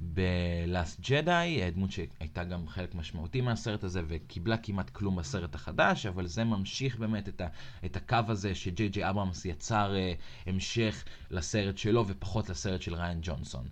ב-Last 0.00 1.04
Jedi, 1.04 1.70
דמות 1.74 1.90
שהייתה 1.90 2.44
גם 2.44 2.68
חלק 2.68 2.94
משמעותי 2.94 3.40
מהסרט 3.40 3.84
הזה 3.84 4.02
וקיבלה 4.08 4.56
כמעט 4.56 4.90
כלום 4.90 5.16
בסרט 5.16 5.54
החדש, 5.54 6.06
אבל 6.06 6.26
זה 6.26 6.44
ממשיך 6.44 6.98
באמת 6.98 7.28
את, 7.28 7.40
ה, 7.40 7.46
את 7.84 7.96
הקו 7.96 8.18
הזה 8.28 8.54
שג'יי 8.54 8.88
ג'יי 8.88 9.10
אברהמס 9.10 9.44
יצר 9.44 9.94
uh, 9.94 10.48
המשך 10.48 11.04
לסרט 11.30 11.78
שלו 11.78 12.04
ופחות 12.08 12.48
לסרט 12.48 12.82
של 12.82 12.94
ריין 12.94 13.18
ג'ונסון. 13.22 13.68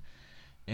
Um, 0.67 0.71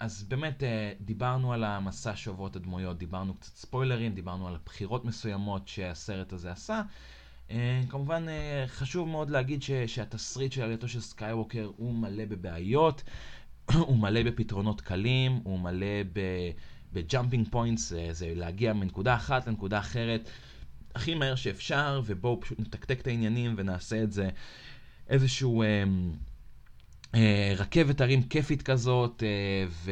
אז 0.00 0.22
באמת 0.22 0.62
uh, 0.62 0.64
דיברנו 1.00 1.52
על 1.52 1.64
המסע 1.64 2.16
שעוברות 2.16 2.56
הדמויות, 2.56 2.98
דיברנו 2.98 3.34
קצת 3.34 3.56
ספוילרים, 3.56 4.14
דיברנו 4.14 4.48
על 4.48 4.56
בחירות 4.64 5.04
מסוימות 5.04 5.68
שהסרט 5.68 6.32
הזה 6.32 6.52
עשה. 6.52 6.82
Uh, 7.48 7.52
כמובן 7.88 8.26
uh, 8.28 8.30
חשוב 8.68 9.08
מאוד 9.08 9.30
להגיד 9.30 9.62
ש, 9.62 9.70
שהתסריט 9.70 10.52
של 10.52 10.62
עלייתו 10.62 10.88
של 10.88 11.00
סקייווקר 11.00 11.70
הוא 11.76 11.94
מלא 11.94 12.24
בבעיות. 12.24 13.02
הוא 13.88 13.96
מלא 13.98 14.22
בפתרונות 14.22 14.80
קלים, 14.80 15.40
הוא 15.44 15.60
מלא 15.60 15.86
ב 16.92 16.99
jumping 16.99 17.48
points, 17.50 17.92
זה 18.10 18.32
להגיע 18.34 18.72
מנקודה 18.72 19.14
אחת 19.14 19.46
לנקודה 19.46 19.78
אחרת. 19.78 20.28
הכי 20.94 21.14
מהר 21.14 21.34
שאפשר, 21.34 22.00
ובואו 22.04 22.40
פשוט 22.40 22.60
נתקתק 22.60 23.00
את 23.00 23.06
העניינים 23.06 23.54
ונעשה 23.56 24.02
את 24.02 24.12
זה 24.12 24.28
איזשהו 25.08 25.62
אה, 25.62 25.84
אה, 27.14 27.54
רכבת 27.56 28.00
הרים 28.00 28.22
כיפית 28.22 28.62
כזאת, 28.62 29.22
אה, 29.22 29.66
ו... 29.68 29.90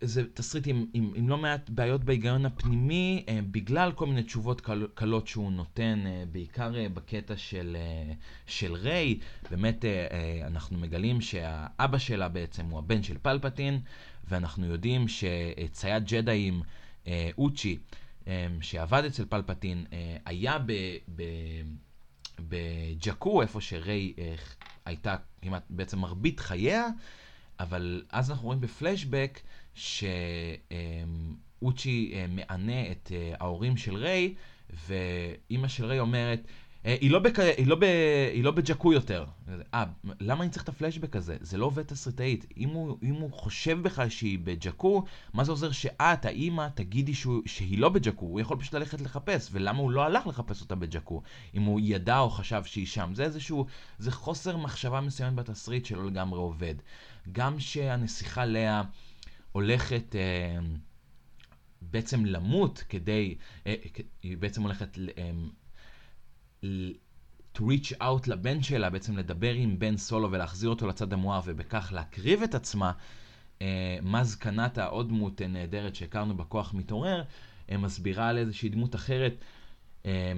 זה 0.00 0.22
תסריט 0.34 0.66
עם, 0.66 0.86
עם, 0.92 1.12
עם 1.14 1.28
לא 1.28 1.38
מעט 1.38 1.70
בעיות 1.70 2.04
בהיגיון 2.04 2.46
הפנימי, 2.46 3.24
אה, 3.28 3.40
בגלל 3.50 3.92
כל 3.92 4.06
מיני 4.06 4.22
תשובות 4.22 4.60
קל, 4.60 4.86
קלות 4.94 5.26
שהוא 5.28 5.52
נותן, 5.52 6.02
אה, 6.06 6.24
בעיקר 6.32 6.76
אה, 6.76 6.88
בקטע 6.88 7.36
של, 7.36 7.76
אה, 7.80 8.12
של 8.46 8.74
ריי. 8.74 9.18
באמת, 9.50 9.84
אה, 9.84 10.06
אה, 10.10 10.46
אנחנו 10.46 10.78
מגלים 10.78 11.20
שהאבא 11.20 11.98
שלה 11.98 12.28
בעצם 12.28 12.66
הוא 12.66 12.78
הבן 12.78 13.02
של 13.02 13.16
פלפטין, 13.22 13.80
ואנחנו 14.28 14.66
יודעים 14.66 15.06
שצייד 15.08 16.04
ג'דאים, 16.06 16.62
אה, 17.06 17.30
אוצ'י, 17.38 17.78
אה, 18.28 18.46
שעבד 18.60 19.04
אצל 19.04 19.24
פלפטין, 19.24 19.84
אה, 19.92 20.16
היה 20.24 20.58
ב... 20.58 20.72
ב 21.16 21.22
בג'קו, 22.48 23.42
איפה 23.42 23.60
שריי 23.60 24.12
אה, 24.18 24.34
הייתה 24.84 25.16
כמעט 25.42 25.62
בעצם 25.70 25.98
מרבית 25.98 26.40
חייה, 26.40 26.88
אבל 27.60 28.02
אז 28.10 28.30
אנחנו 28.30 28.46
רואים 28.46 28.60
בפלשבק 28.60 29.40
שאוצ'י 31.60 32.12
אה, 32.14 32.26
מענה 32.28 32.90
את 32.90 33.12
אה, 33.14 33.32
ההורים 33.40 33.76
של 33.76 33.96
ריי, 33.96 34.34
ואימא 34.88 35.68
של 35.68 35.84
ריי 35.84 36.00
אומרת, 36.00 36.40
אה, 36.86 36.96
היא 37.00 37.10
לא, 37.10 37.18
בק... 37.18 37.38
היא, 37.38 37.66
לא 37.66 37.76
ב... 37.76 37.84
היא 38.32 38.44
לא 38.44 38.50
בג'קו 38.50 38.92
יותר. 38.92 39.24
אה, 39.74 39.84
למה 40.20 40.42
אני 40.44 40.50
צריך 40.50 40.64
את 40.64 40.68
הפלשבק 40.68 41.16
הזה? 41.16 41.36
זה 41.40 41.58
לא 41.58 41.66
עובד 41.66 41.82
תסריטאית. 41.82 42.46
אם 42.56 42.68
הוא, 42.68 42.98
אם 43.02 43.14
הוא 43.14 43.32
חושב 43.32 43.82
בכלל 43.82 44.08
שהיא 44.08 44.38
בג'קו, 44.44 45.04
מה 45.34 45.44
זה 45.44 45.52
עוזר 45.52 45.72
שאת, 45.72 46.24
האימא, 46.24 46.68
תגידי 46.74 47.14
שהוא, 47.14 47.42
שהיא 47.46 47.78
לא 47.78 47.88
בג'קו? 47.88 48.26
הוא 48.26 48.40
יכול 48.40 48.58
פשוט 48.60 48.74
ללכת 48.74 49.00
לחפש, 49.00 49.48
ולמה 49.52 49.78
הוא 49.78 49.90
לא 49.90 50.04
הלך 50.04 50.26
לחפש 50.26 50.60
אותה 50.60 50.74
בג'קו? 50.74 51.22
אם 51.54 51.62
הוא 51.62 51.80
ידע 51.82 52.18
או 52.18 52.30
חשב 52.30 52.62
שהיא 52.64 52.86
שם. 52.86 53.10
זה 53.14 53.24
איזשהו, 53.24 53.66
זה 53.98 54.12
חוסר 54.12 54.56
מחשבה 54.56 55.00
מסוימת 55.00 55.34
בתסריט 55.34 55.84
שלא 55.84 56.06
לגמרי 56.06 56.38
עובד. 56.38 56.74
גם 57.32 57.60
שהנסיכה 57.60 58.44
לאה... 58.44 58.82
הולכת 59.52 60.16
אה, 60.16 60.58
בעצם 61.82 62.24
למות 62.24 62.84
כדי, 62.88 63.34
אה, 63.66 63.74
היא 64.22 64.36
בעצם 64.36 64.62
הולכת 64.62 64.98
אה, 65.18 65.30
to 67.54 67.60
reach 67.60 67.92
out 68.00 68.26
לבן 68.26 68.62
שלה, 68.62 68.90
בעצם 68.90 69.16
לדבר 69.16 69.52
עם 69.52 69.78
בן 69.78 69.96
סולו 69.96 70.32
ולהחזיר 70.32 70.70
אותו 70.70 70.86
לצד 70.86 71.12
המואר 71.12 71.40
ובכך 71.44 71.92
להקריב 71.94 72.42
את 72.42 72.54
עצמה. 72.54 72.92
אה, 73.62 73.98
מז 74.02 74.34
קנטה, 74.34 74.84
עוד 74.86 75.08
דמות 75.08 75.42
נהדרת 75.42 75.94
שהכרנו 75.94 76.36
בכוח 76.36 76.74
מתעורר, 76.74 77.22
אה, 77.70 77.76
מסבירה 77.76 78.28
על 78.28 78.38
איזושהי 78.38 78.68
דמות 78.68 78.94
אחרת. 78.94 79.34
אה, 80.06 80.32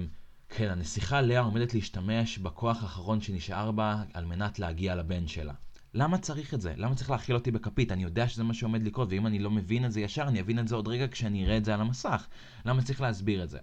כן, 0.49 0.69
הנסיכה 0.69 1.21
לאה 1.21 1.39
עומדת 1.39 1.73
להשתמש 1.73 2.37
בכוח 2.37 2.83
האחרון 2.83 3.21
שנשאר 3.21 3.71
בה 3.71 4.03
על 4.13 4.25
מנת 4.25 4.59
להגיע 4.59 4.95
לבן 4.95 5.27
שלה. 5.27 5.53
למה 5.93 6.17
צריך 6.17 6.53
את 6.53 6.61
זה? 6.61 6.73
למה 6.77 6.95
צריך 6.95 7.09
להאכיל 7.09 7.35
אותי 7.35 7.51
בכפית? 7.51 7.91
אני 7.91 8.03
יודע 8.03 8.27
שזה 8.27 8.43
מה 8.43 8.53
שעומד 8.53 8.83
לקרות, 8.83 9.07
ואם 9.11 9.27
אני 9.27 9.39
לא 9.39 9.51
מבין 9.51 9.85
את 9.85 9.91
זה 9.91 10.01
ישר, 10.01 10.23
אני 10.23 10.41
אבין 10.41 10.59
את 10.59 10.67
זה 10.67 10.75
עוד 10.75 10.87
רגע 10.87 11.07
כשאני 11.07 11.45
אראה 11.45 11.57
את 11.57 11.65
זה 11.65 11.73
על 11.73 11.81
המסך. 11.81 12.27
למה 12.65 12.81
צריך 12.81 13.01
להסביר 13.01 13.43
את 13.43 13.49
זה? 13.49 13.59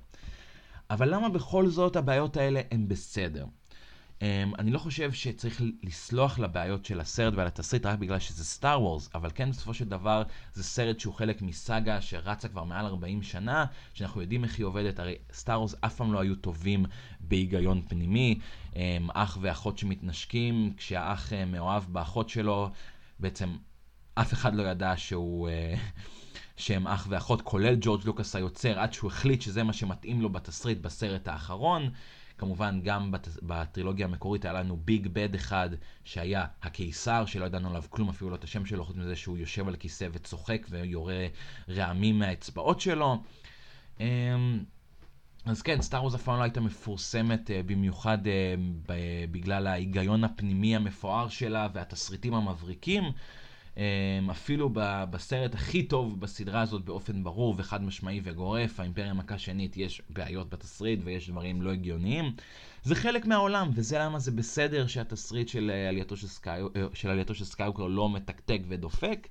אבל 0.91 1.15
למה 1.15 1.29
בכל 1.29 1.69
זאת 1.69 1.97
הבעיות 1.97 2.37
האלה 2.37 2.61
הן 2.71 2.89
בסדר? 2.89 3.47
Um, 4.21 4.23
אני 4.59 4.71
לא 4.71 4.79
חושב 4.79 5.13
שצריך 5.13 5.63
לסלוח 5.83 6.39
לבעיות 6.39 6.85
של 6.85 7.01
הסרט 7.01 7.35
ועל 7.35 7.47
התסריט 7.47 7.87
רק 7.87 7.99
בגלל 7.99 8.19
שזה 8.19 8.45
סטאר 8.45 8.83
וורס, 8.83 9.11
אבל 9.15 9.31
כן 9.35 9.51
בסופו 9.51 9.75
של 9.75 9.85
דבר 9.85 10.23
זה 10.55 10.65
סרט 10.65 11.01
שהוא 11.01 11.15
חלק 11.15 11.43
מסאגה 11.43 12.01
שרצה 12.01 12.49
כבר 12.49 12.65
מעל 12.65 12.87
40 12.87 13.23
שנה, 13.23 13.65
שאנחנו 13.95 14.21
יודעים 14.21 14.45
איך 14.45 14.59
היא 14.59 14.67
עובדת, 14.67 14.99
הרי 14.99 15.15
סטאר 15.33 15.59
וורס 15.59 15.75
אף 15.81 15.97
פעם 15.97 16.13
לא 16.13 16.21
היו 16.21 16.37
טובים 16.37 16.85
בהיגיון 17.21 17.83
פנימי, 17.89 18.39
um, 18.73 18.77
אח 19.15 19.39
ואחות 19.41 19.79
שמתנשקים, 19.79 20.73
כשהאח 20.77 21.33
uh, 21.33 21.35
מאוהב 21.47 21.83
באחות 21.89 22.29
שלו, 22.29 22.71
בעצם 23.19 23.57
אף 24.15 24.33
אחד 24.33 24.55
לא 24.55 24.63
ידע 24.63 24.93
שהוא... 24.97 25.49
Uh, 25.49 25.79
שהם 26.57 26.87
אח 26.87 27.07
ואחות, 27.11 27.43
כולל 27.43 27.77
ג'ורג' 27.81 28.05
לוקאס 28.05 28.37
היוצר, 28.37 28.79
עד 28.81 28.93
שהוא 28.93 29.11
החליט 29.11 29.43
שזה 29.43 29.63
מה 29.63 29.73
שמתאים 29.73 30.21
לו 30.21 30.29
בתסריט 30.29 30.79
בסרט 30.79 31.29
האחרון. 31.29 31.91
כמובן 32.41 32.81
גם 32.85 33.11
בת, 33.11 33.29
בטרילוגיה 33.43 34.07
המקורית 34.07 34.45
היה 34.45 34.55
לנו 34.55 34.77
ביג 34.77 35.09
בד 35.13 35.35
אחד 35.35 35.71
שהיה 36.05 36.47
הקיסר 36.63 37.27
שלא 37.27 37.45
ידענו 37.45 37.69
עליו 37.69 37.85
כלום 37.91 38.09
אפילו 38.09 38.31
לא 38.31 38.35
את 38.35 38.45
השם 38.45 38.67
שלו 38.67 38.85
חוץ 38.85 38.97
מזה 38.97 39.17
שהוא 39.17 39.39
יושב 39.39 39.69
על 39.69 39.77
כיסא 39.77 40.09
וצוחק 40.13 40.67
ויורה 40.71 41.27
רעמים 41.69 42.19
מהאצבעות 42.19 42.81
שלו. 42.81 43.23
אמ, 44.01 44.65
אז 45.45 45.63
כן, 45.63 45.83
סטאר 45.83 46.01
וורס 46.01 46.15
אף 46.15 46.23
פעם 46.23 46.39
לא 46.39 46.43
הייתה 46.43 46.61
מפורסמת 46.61 47.51
uh, 47.51 47.67
במיוחד 47.67 48.19
uh, 48.27 48.91
בגלל 49.31 49.67
ההיגיון 49.67 50.25
הפנימי 50.25 50.77
המפואר 50.77 51.29
שלה 51.29 51.69
והתסריטים 51.75 52.35
המבריקים. 52.35 53.05
אמ, 53.77 54.31
אפילו 54.31 54.71
בסרט 55.11 55.55
הכי 55.55 55.83
טוב 55.83 56.21
בסדרה 56.21 56.61
הזאת 56.61 56.85
באופן 56.85 57.25
ברור 57.25 57.55
וחד 57.59 57.83
משמעי 57.83 58.21
וגורף, 58.25 58.81
האימפריה 58.81 59.15
מכה 59.15 59.39
שנית, 59.39 59.77
יש 59.77 60.03
בעיות 60.11 60.51
בתסריט 60.51 61.01
ויש 61.05 61.31
דברים 61.31 61.63
לא 61.63 61.73
הגיוניים. 61.73 62.33
זה 62.83 62.95
חלק 62.95 63.27
מהעולם, 63.27 63.71
וזה 63.75 63.99
למה 63.99 64.19
זה 64.19 64.31
בסדר 64.31 64.87
שהתסריט 64.87 65.49
של 65.49 65.71
אה, 65.75 65.89
עלייתו 65.89 66.17
של, 66.17 66.27
סקאי, 66.27 66.63
אה, 66.77 66.83
של 66.95 67.11
עלייתו 67.11 67.35
של 67.35 67.45
סקיוקר 67.45 67.87
לא 67.87 68.11
מתקתק 68.11 68.61
ודופק. 68.69 69.29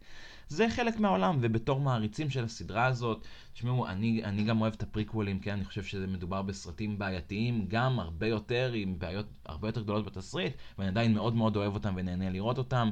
זה 0.48 0.70
חלק 0.70 1.00
מהעולם, 1.00 1.38
ובתור 1.42 1.80
מעריצים 1.80 2.30
של 2.30 2.44
הסדרה 2.44 2.86
הזאת, 2.86 3.28
תשמעו, 3.54 3.88
אני, 3.88 4.24
אני 4.24 4.44
גם 4.44 4.62
אוהב 4.62 4.74
את 4.74 4.84
הפריקוולים, 4.84 5.40
כן? 5.40 5.52
אני 5.52 5.66
חושב 5.66 5.84
שזה 5.84 6.08
מדובר 6.08 6.42
בסרטים 6.42 7.00
בעייתיים, 7.00 7.66
גם 7.68 8.00
הרבה 8.00 8.28
יותר, 8.28 8.72
עם 8.74 9.00
בעיות 9.00 9.26
הרבה 9.46 9.68
יותר 9.68 9.82
גדולות 9.82 10.06
בתסריט, 10.06 10.54
ואני 10.78 10.90
עדיין 10.90 11.14
מאוד 11.14 11.36
מאוד 11.36 11.56
אוהב 11.56 11.74
אותם 11.74 11.94
ונהנה 11.98 12.30
לראות 12.30 12.58
אותם. 12.58 12.90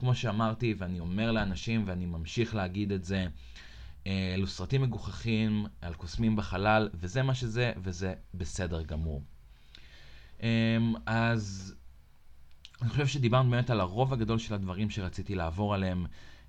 כמו 0.00 0.14
שאמרתי, 0.14 0.74
ואני 0.78 1.00
אומר 1.00 1.32
לאנשים, 1.32 1.82
ואני 1.86 2.06
ממשיך 2.06 2.54
להגיד 2.54 2.92
את 2.92 3.04
זה, 3.04 3.26
אה, 4.06 4.32
אלו 4.34 4.46
סרטים 4.46 4.82
מגוחכים 4.82 5.66
על 5.80 5.94
קוסמים 5.94 6.36
בחלל, 6.36 6.88
וזה 6.94 7.22
מה 7.22 7.34
שזה, 7.34 7.72
וזה 7.76 8.14
בסדר 8.34 8.82
גמור. 8.82 9.22
אמ, 10.42 10.94
אז 11.06 11.74
אני 12.82 12.90
חושב 12.90 13.06
שדיברנו 13.06 13.50
באמת 13.50 13.70
על 13.70 13.80
הרוב 13.80 14.12
הגדול 14.12 14.38
של 14.38 14.54
הדברים 14.54 14.90
שרציתי 14.90 15.34
לעבור 15.34 15.74
עליהם 15.74 16.06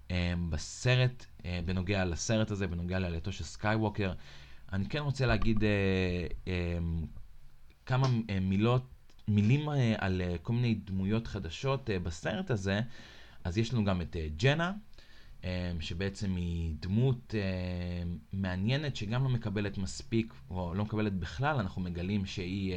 אמ, 0.09 0.15
בסרט, 0.49 1.25
אה, 1.45 1.59
בנוגע 1.65 2.05
לסרט 2.05 2.51
הזה, 2.51 2.67
בנוגע 2.67 2.99
לעלייתו 2.99 3.31
של 3.31 3.43
סקייווקר. 3.43 4.13
אני 4.73 4.89
כן 4.89 4.99
רוצה 4.99 5.25
להגיד 5.25 5.63
אה, 5.63 6.27
אמ, 6.47 7.05
כמה 7.85 8.07
מילות, 8.41 8.83
מילים 9.27 9.69
על 9.97 10.21
כל 10.41 10.53
מיני 10.53 10.75
דמויות 10.75 11.27
חדשות 11.27 11.89
בסרט 12.03 12.51
הזה. 12.51 12.81
אז 13.43 13.57
יש 13.57 13.73
לנו 13.73 13.83
גם 13.83 14.01
את 14.01 14.15
אה, 14.15 14.27
ג'נה, 14.37 14.73
אה, 15.43 15.71
שבעצם 15.79 16.35
היא 16.35 16.73
דמות 16.79 17.35
אה, 17.37 18.03
מעניינת 18.33 18.95
שגם 18.95 19.23
לא 19.23 19.29
מקבלת 19.29 19.77
מספיק, 19.77 20.33
או 20.49 20.73
לא 20.73 20.83
מקבלת 20.83 21.13
בכלל, 21.13 21.55
אנחנו 21.59 21.81
מגלים 21.81 22.25
שהיא 22.25 22.75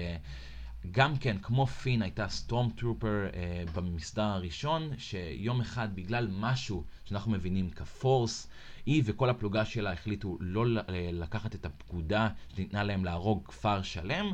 גם 0.90 1.16
כן, 1.16 1.36
כמו 1.42 1.66
פין, 1.66 2.02
הייתה 2.02 2.28
סטורם 2.28 2.70
טרופר 2.70 3.26
במסדר 3.74 4.22
הראשון, 4.22 4.90
שיום 4.98 5.60
אחד 5.60 5.88
בגלל 5.94 6.28
משהו 6.32 6.84
שאנחנו 7.04 7.32
מבינים 7.32 7.70
כפורס, 7.70 8.48
היא 8.86 9.02
וכל 9.06 9.30
הפלוגה 9.30 9.64
שלה 9.64 9.92
החליטו 9.92 10.36
לא 10.40 10.64
לקחת 11.12 11.54
את 11.54 11.66
הפקודה 11.66 12.28
שניתנה 12.54 12.82
להם 12.82 13.04
להרוג 13.04 13.44
כפר 13.44 13.82
שלם. 13.82 14.32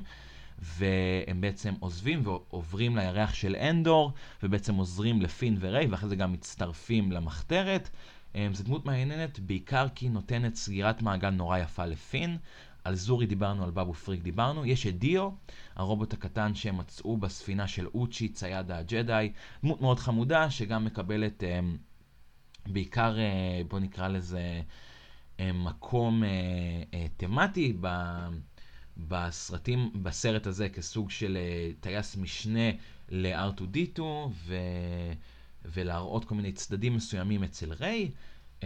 והם 0.62 1.40
בעצם 1.40 1.74
עוזבים 1.80 2.20
ועוברים 2.24 2.96
לירח 2.96 3.34
של 3.34 3.56
אנדור, 3.56 4.12
ובעצם 4.42 4.74
עוזרים 4.74 5.22
לפין 5.22 5.56
וריי, 5.60 5.86
ואחרי 5.86 6.08
זה 6.08 6.16
גם 6.16 6.32
מצטרפים 6.32 7.12
למחתרת. 7.12 7.90
אמ, 8.34 8.54
זו 8.54 8.64
דמות 8.64 8.86
מעניינת, 8.86 9.38
בעיקר 9.38 9.86
כי 9.94 10.06
היא 10.06 10.10
נותנת 10.10 10.54
סגירת 10.54 11.02
מעגל 11.02 11.30
נורא 11.30 11.58
יפה 11.58 11.86
לפין. 11.86 12.38
על 12.84 12.94
זורי 12.94 13.26
דיברנו, 13.26 13.64
על 13.64 13.70
בבו 13.70 13.94
פריק 13.94 14.22
דיברנו. 14.22 14.66
יש 14.66 14.86
את 14.86 14.98
דיו, 14.98 15.30
הרובוט 15.76 16.12
הקטן 16.12 16.54
שהם 16.54 16.78
מצאו 16.78 17.16
בספינה 17.16 17.68
של 17.68 17.86
אוצ'י, 17.86 18.28
צייד 18.28 18.70
הג'די. 18.70 19.32
דמות 19.62 19.80
מאוד 19.80 19.98
חמודה, 19.98 20.50
שגם 20.50 20.84
מקבלת 20.84 21.44
אמ, 21.44 21.76
בעיקר, 22.66 23.18
אה, 23.18 23.62
בוא 23.68 23.78
נקרא 23.78 24.08
לזה, 24.08 24.62
אמ, 25.40 25.64
מקום 25.64 26.24
אה, 26.24 26.28
אה, 26.94 27.06
תמטי 27.16 27.72
בסרטים, 29.08 29.90
בסרט 30.02 30.46
הזה 30.46 30.68
כסוג 30.68 31.10
של 31.10 31.38
אה, 31.38 31.82
טייס 31.82 32.16
משנה 32.16 32.70
ל-R2D2 33.08 34.00
ו... 34.32 34.56
ולהראות 35.64 36.24
כל 36.24 36.34
מיני 36.34 36.52
צדדים 36.52 36.96
מסוימים 36.96 37.44
אצל 37.44 37.72
ריי. 37.72 38.10
אה, 38.60 38.64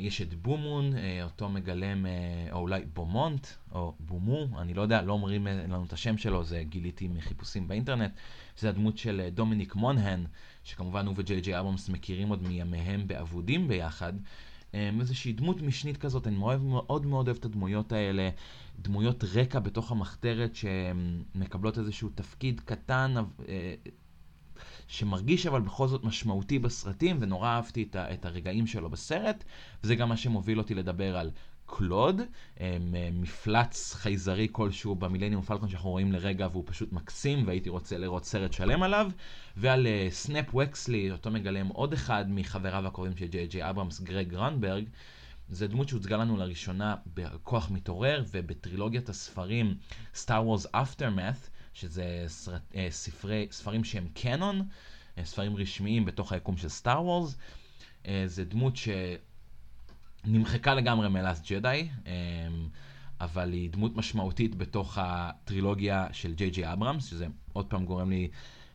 יש 0.00 0.22
את 0.22 0.34
בומון, 0.34 0.92
אה, 0.92 0.96
אותו 1.22 1.48
מגלם, 1.48 2.06
או 2.52 2.58
אולי 2.58 2.84
בומונט, 2.94 3.46
או 3.72 3.94
בומו, 4.00 4.48
אני 4.58 4.74
לא 4.74 4.82
יודע, 4.82 5.02
לא 5.02 5.12
אומרים 5.12 5.46
לנו 5.46 5.84
את 5.84 5.92
השם 5.92 6.18
שלו, 6.18 6.44
זה 6.44 6.62
גיליתי 6.68 7.08
מחיפושים 7.08 7.68
באינטרנט. 7.68 8.12
זה 8.58 8.68
הדמות 8.68 8.98
של 8.98 9.28
דומיניק 9.34 9.74
מונהן, 9.74 10.24
שכמובן 10.64 11.06
הוא 11.06 11.14
וג'יי 11.18 11.40
ג'יי 11.40 11.60
אברהמס 11.60 11.88
מכירים 11.88 12.28
עוד 12.28 12.42
מימיהם 12.42 13.06
באבודים 13.08 13.68
ביחד. 13.68 14.12
איזושהי 14.74 15.32
דמות 15.32 15.62
משנית 15.62 15.96
כזאת, 15.96 16.26
אני 16.26 16.36
מאוד, 16.36 17.06
מאוד 17.06 17.28
אוהב 17.28 17.36
את 17.36 17.44
הדמויות 17.44 17.92
האלה. 17.92 18.30
דמויות 18.78 19.24
רקע 19.34 19.58
בתוך 19.58 19.92
המחתרת 19.92 20.54
שמקבלות 20.54 21.78
איזשהו 21.78 22.08
תפקיד 22.14 22.60
קטן, 22.60 23.14
אה, 23.48 23.74
שמרגיש 24.86 25.46
אבל 25.46 25.60
בכל 25.60 25.88
זאת 25.88 26.04
משמעותי 26.04 26.58
בסרטים, 26.58 27.16
ונורא 27.20 27.48
אהבתי 27.48 27.88
את 27.96 28.24
הרגעים 28.24 28.66
שלו 28.66 28.90
בסרט, 28.90 29.44
וזה 29.84 29.94
גם 29.94 30.08
מה 30.08 30.16
שמוביל 30.16 30.58
אותי 30.58 30.74
לדבר 30.74 31.16
על 31.16 31.30
קלוד, 31.66 32.20
אה, 32.60 32.76
מפלץ 33.12 33.94
חייזרי 33.94 34.48
כלשהו 34.52 34.94
ב 34.94 34.98
Millennium 34.98 35.42
Falcon 35.42 35.68
שאנחנו 35.68 35.90
רואים 35.90 36.12
לרגע 36.12 36.48
והוא 36.52 36.64
פשוט 36.66 36.92
מקסים 36.92 37.46
והייתי 37.46 37.68
רוצה 37.68 37.98
לראות 37.98 38.24
סרט 38.24 38.52
שלם 38.52 38.82
עליו, 38.82 39.10
ועל 39.56 39.86
סנאפ 40.10 40.54
אה, 40.54 40.64
וקסלי, 40.64 41.10
אותו 41.10 41.30
מגלם 41.30 41.66
עוד 41.66 41.92
אחד 41.92 42.24
מחבריו 42.28 42.86
הקרובים 42.86 43.16
של 43.16 43.26
ג'יי 43.26 43.46
ג'יי 43.46 43.70
אברהמס, 43.70 44.00
גרג 44.00 44.28
גרונברג. 44.28 44.84
זה 45.52 45.66
דמות 45.68 45.88
שהוצגה 45.88 46.16
לנו 46.16 46.36
לראשונה 46.36 46.96
בכוח 47.14 47.70
מתעורר 47.70 48.24
ובטרילוגיית 48.30 49.08
הספרים 49.08 49.74
Star 50.14 50.28
Wars 50.28 50.66
Aftermath, 50.74 51.48
שזה 51.74 52.24
סרט, 52.26 52.62
אה, 52.74 52.86
ספרי, 52.90 53.46
ספרים 53.50 53.84
שהם 53.84 54.08
קנון, 54.14 54.68
אה, 55.18 55.24
ספרים 55.24 55.56
רשמיים 55.56 56.04
בתוך 56.04 56.32
היקום 56.32 56.56
של 56.56 56.68
Star 56.68 56.98
Wars. 56.98 57.36
אה, 58.06 58.22
זה 58.26 58.44
דמות 58.44 58.74
שנמחקה 60.24 60.74
לגמרי 60.74 61.08
מלאסט 61.08 61.52
ג'די, 61.52 61.88
אבל 63.20 63.52
היא 63.52 63.70
דמות 63.70 63.96
משמעותית 63.96 64.54
בתוך 64.54 64.98
הטרילוגיה 65.00 66.06
של 66.12 66.34
ג'יי 66.34 66.50
ג'יי 66.50 66.72
אברהמס, 66.72 67.06
שזה 67.06 67.26
עוד 67.52 67.66
פעם 67.66 67.84
גורם 67.84 68.10
לי 68.10 68.28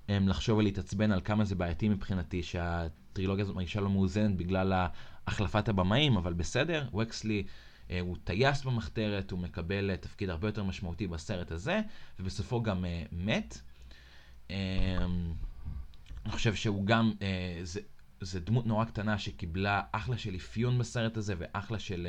לחשוב 0.09 0.57
ולהתעצבן 0.57 1.11
על 1.11 1.21
כמה 1.23 1.45
זה 1.45 1.55
בעייתי 1.55 1.89
מבחינתי 1.89 2.43
שהטרילוגיה 2.43 3.43
הזאת 3.43 3.55
מרגישה 3.55 3.82
לא 3.82 3.89
מאוזנת 3.89 4.38
בגלל 4.38 4.88
החלפת 5.28 5.69
הבמאים, 5.69 6.17
אבל 6.17 6.34
בסדר, 6.34 6.88
וקסלי 6.97 7.43
אה, 7.91 7.99
הוא 7.99 8.17
טייס 8.23 8.63
במחתרת, 8.63 9.32
הוא 9.32 9.39
מקבל 9.39 9.91
אה, 9.91 9.97
תפקיד 9.97 10.30
הרבה 10.30 10.47
יותר 10.47 10.63
משמעותי 10.63 11.07
בסרט 11.07 11.51
הזה, 11.51 11.82
ובסופו 12.19 12.61
גם 12.61 12.86
אה, 12.86 13.03
מת. 13.11 13.61
אה, 14.51 14.55
אני 16.25 16.32
חושב 16.34 16.55
שהוא 16.55 16.86
גם, 16.86 17.11
זה, 17.63 17.80
זה 18.21 18.39
דמות 18.39 18.65
נורא 18.67 18.86
קטנה 18.86 19.17
שקיבלה 19.17 19.82
אחלה 19.91 20.17
של 20.17 20.36
אפיון 20.36 20.78
בסרט 20.78 21.17
הזה 21.17 21.34
ואחלה 21.38 21.80
של 21.80 22.07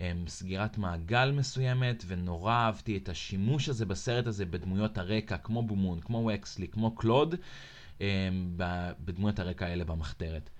אה, 0.00 0.12
סגירת 0.26 0.78
מעגל 0.78 1.32
מסוימת, 1.32 2.04
ונורא 2.06 2.52
אהבתי 2.52 2.96
את 2.96 3.08
השימוש 3.08 3.68
הזה 3.68 3.86
בסרט 3.86 4.26
הזה 4.26 4.46
בדמויות 4.46 4.98
הרקע, 4.98 5.38
כמו 5.38 5.62
בומון, 5.62 6.00
כמו 6.00 6.30
וקסלי, 6.34 6.68
כמו 6.68 6.94
קלוד, 6.94 7.34
אה, 8.00 8.28
בדמויות 9.04 9.38
הרקע 9.38 9.66
האלה 9.66 9.84
במחתרת. 9.84 10.50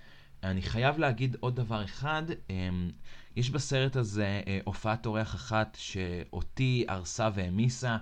אני 0.42 0.62
חייב 0.62 0.98
להגיד 0.98 1.36
עוד 1.40 1.56
דבר 1.56 1.84
אחד, 1.84 2.22
אמ, 2.50 2.90
יש 3.36 3.50
בסרט 3.50 3.96
הזה 3.96 4.40
אה, 4.46 4.58
הופעת 4.64 5.06
אורח 5.06 5.34
אחת 5.34 5.76
שאותי 5.80 6.84
הרסה 6.88 7.28
והעמיסה. 7.34 7.96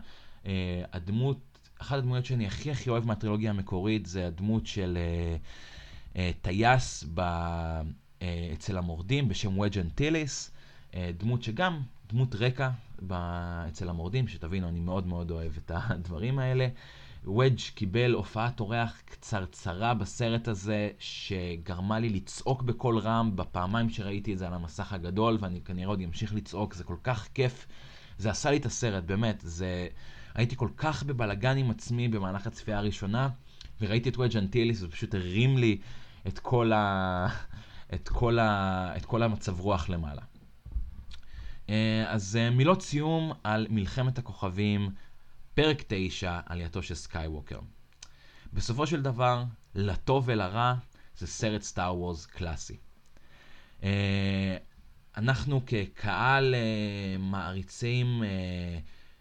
אה, 0.47 0.83
הדמות, 0.93 1.39
אחת 1.79 1.99
הדמויות 1.99 2.25
שאני 2.25 2.47
הכי 2.47 2.71
הכי 2.71 2.91
אוהב 2.91 3.05
מהטרילוגיה 3.05 3.51
המקורית 3.51 4.07
זה 4.07 4.27
הדמות 4.27 4.67
של 4.67 4.99
אה, 6.17 6.31
טייס 6.43 7.05
ב, 7.15 7.21
אצל 8.53 8.79
המורדים 8.79 9.29
בשם 9.29 9.59
וג' 9.59 9.79
אנטיליס, 9.79 10.51
אה, 10.95 11.11
דמות 11.19 11.43
שגם, 11.43 11.81
דמות 12.09 12.35
רקע 12.35 12.71
אצל 13.69 13.89
המורדים, 13.89 14.29
שתבינו, 14.29 14.69
אני 14.69 14.81
מאוד 14.81 15.07
מאוד 15.07 15.31
אוהב 15.31 15.53
את 15.57 15.71
הדברים 15.75 16.39
האלה. 16.39 16.69
וודג' 17.27 17.61
קיבל 17.75 18.13
הופעת 18.13 18.61
אורח 18.61 19.01
קצרצרה 19.05 19.95
בסרט 19.95 20.49
הזה, 20.49 20.91
שגרמה 20.99 21.99
לי 21.99 22.09
לצעוק 22.09 22.63
בקול 22.63 22.99
רם 22.99 23.37
בפעמיים 23.37 23.91
שראיתי 23.91 24.33
את 24.33 24.39
זה 24.39 24.47
על 24.47 24.55
המסך 24.55 24.93
הגדול, 24.93 25.39
ואני 25.41 25.61
כנראה 25.61 25.89
עוד 25.89 26.01
אמשיך 26.01 26.35
לצעוק, 26.35 26.75
זה 26.75 26.85
כל 26.85 26.97
כך 27.03 27.29
כיף. 27.35 27.67
זה 28.19 28.31
עשה 28.31 28.51
לי 28.51 28.57
את 28.57 28.67
הסרט, 28.67 29.05
באמת, 29.05 29.41
זה... 29.45 29.89
הייתי 30.35 30.57
כל 30.57 30.69
כך 30.77 31.03
בבלגן 31.03 31.57
עם 31.57 31.71
עצמי 31.71 32.09
במהלך 32.09 32.47
הצפייה 32.47 32.79
הראשונה, 32.79 33.29
וראיתי 33.81 34.09
את 34.09 34.17
וודג' 34.17 34.37
אנטיליס, 34.37 34.79
זה 34.79 34.89
פשוט 34.89 35.15
הרים 35.15 35.59
לי 35.59 35.79
את 36.27 36.39
כל, 36.39 36.73
ה... 36.73 37.27
את 37.95 38.09
כל, 38.09 38.39
ה... 38.39 38.93
את 38.97 39.07
כל 39.07 39.23
המצב 39.23 39.61
רוח 39.61 39.89
למעלה. 39.89 40.23
אה, 41.71 42.05
אז 42.09 42.37
אה, 42.37 42.51
מילות 42.51 42.83
סיום 42.83 43.33
על 43.45 43.67
מלחמת 43.71 44.19
הכוכבים, 44.19 44.91
פרק 45.57 45.83
9, 45.87 46.41
עלייתו 46.47 46.83
של 46.83 46.95
סקייווקר. 46.95 47.59
בסופו 48.53 48.87
של 48.87 49.03
דבר, 49.03 49.45
לטוב 49.75 50.25
ולרע, 50.27 50.75
זה 51.19 51.27
סרט 51.27 51.63
Star 51.63 51.97
Wars 51.97 52.27
קלאסי. 52.27 52.77
אה, 53.83 54.57
אנחנו 55.17 55.61
כקהל 55.67 56.55
מעריצים 57.19 58.23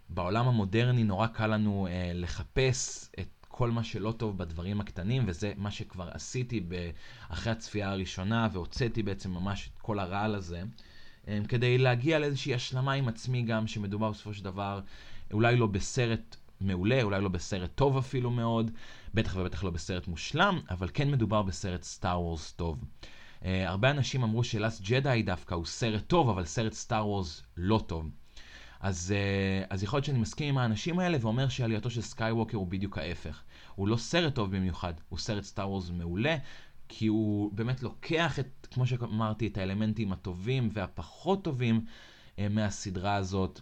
בעולם 0.10 0.48
המודרני, 0.48 1.04
נורא 1.04 1.28
קל 1.28 1.48
לנו 1.48 1.88
לחפש 2.14 3.10
את 3.20 3.46
כל 3.48 3.72
מה 3.72 3.84
שלא 3.84 4.12
טוב 4.12 4.38
בדברים 4.38 4.82
הקטנים, 4.82 5.24
וזה 5.28 5.54
מה 5.58 5.72
שכבר 5.72 6.10
עשיתי 6.12 6.64
אחרי 7.30 7.52
הצפייה 7.52 7.92
הראשונה, 7.92 8.48
והוצאתי 8.52 9.04
בעצם 9.04 9.32
ממש 9.32 9.70
את 9.74 9.82
כל 9.82 10.00
הרעל 10.00 10.36
הזה. 10.36 10.64
כדי 11.48 11.78
להגיע 11.78 12.20
לאיזושהי 12.20 12.54
השלמה 12.54 12.94
עם 12.94 13.08
עצמי 13.08 13.42
גם, 13.42 13.68
שמדובר 13.68 14.12
בסופו 14.12 14.34
של 14.34 14.44
דבר 14.44 14.82
אולי 15.34 15.56
לא 15.56 15.68
בסרט 15.68 16.36
מעולה, 16.62 17.04
אולי 17.04 17.22
לא 17.22 17.30
בסרט 17.30 17.72
טוב 17.76 17.98
אפילו 17.98 18.32
מאוד, 18.32 18.72
בטח 19.14 19.36
ובטח 19.36 19.64
לא 19.64 19.70
בסרט 19.70 20.08
מושלם, 20.08 20.60
אבל 20.70 20.90
כן 20.94 21.12
מדובר 21.12 21.42
בסרט 21.42 21.84
Star 21.84 22.22
Wars 22.22 22.52
טוב. 22.52 22.84
אה, 23.42 23.46
הרבה 23.66 23.92
אנשים 23.92 24.24
אמרו 24.24 24.44
ש 24.44 24.57
Last 24.57 24.82
Jedi 24.82 25.24
דווקא 25.26 25.56
הוא 25.56 25.66
סרט 25.66 26.04
טוב, 26.08 26.30
אבל 26.30 26.46
סרט 26.46 26.74
Star 26.74 27.08
Wars 27.08 27.44
לא 27.58 27.84
טוב. 27.88 28.10
אז, 28.80 29.14
אה, 29.14 29.68
אז 29.70 29.84
יכול 29.84 29.98
להיות 29.98 30.06
שאני 30.06 30.20
מסכים 30.20 30.50
עם 30.50 30.58
האנשים 30.58 31.00
האלה 31.00 31.18
ואומר 31.22 31.50
שעלייתו 31.50 31.90
של 31.90 32.02
סקייווקר 32.02 32.58
הוא 32.58 32.68
בדיוק 32.68 32.98
ההפך. 32.98 33.42
הוא 33.76 33.88
לא 33.88 33.98
סרט 33.98 34.36
טוב 34.36 34.56
במיוחד, 34.56 34.94
הוא 35.10 35.20
סרט 35.20 35.44
Star 35.44 35.70
Wars 35.70 35.90
מעולה, 35.90 36.38
כי 36.88 37.08
הוא 37.08 37.52
באמת 37.54 37.84
לוקח 37.84 38.40
את, 38.40 38.68
כמו 38.72 38.88
שאמרתי, 38.88 39.48
את 39.48 39.58
האלמנטים 39.58 40.12
הטובים 40.12 40.70
והפחות 40.74 41.44
טובים 41.44 41.86
אה, 42.40 42.50
מהסדרה 42.50 43.16
הזאת, 43.16 43.62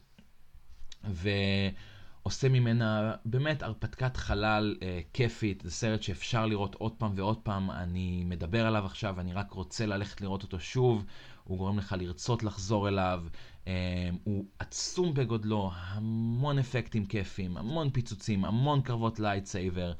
ועושה 1.03 2.49
ממנה 2.49 3.13
באמת 3.25 3.63
הרפתקת 3.63 4.17
חלל 4.17 4.75
אה, 4.81 4.99
כיפית. 5.13 5.61
זה 5.65 5.71
סרט 5.71 6.03
שאפשר 6.03 6.45
לראות 6.45 6.75
עוד 6.75 6.91
פעם 6.97 7.11
ועוד 7.15 7.37
פעם. 7.37 7.71
אני 7.71 8.23
מדבר 8.25 8.65
עליו 8.65 8.85
עכשיו, 8.85 9.19
אני 9.19 9.33
רק 9.33 9.51
רוצה 9.51 9.85
ללכת 9.85 10.21
לראות 10.21 10.43
אותו 10.43 10.59
שוב. 10.59 11.05
הוא 11.43 11.57
גורם 11.57 11.77
לך 11.77 11.95
לרצות 11.99 12.43
לחזור 12.43 12.87
אליו. 12.87 13.23
אה, 13.67 14.09
הוא 14.23 14.45
עצום 14.59 15.13
בגודלו, 15.13 15.71
המון 15.75 16.59
אפקטים 16.59 17.05
כיפים, 17.05 17.57
המון 17.57 17.89
פיצוצים, 17.89 18.45
המון 18.45 18.81
קרבות 18.81 19.19
lightsaber. 19.19 19.93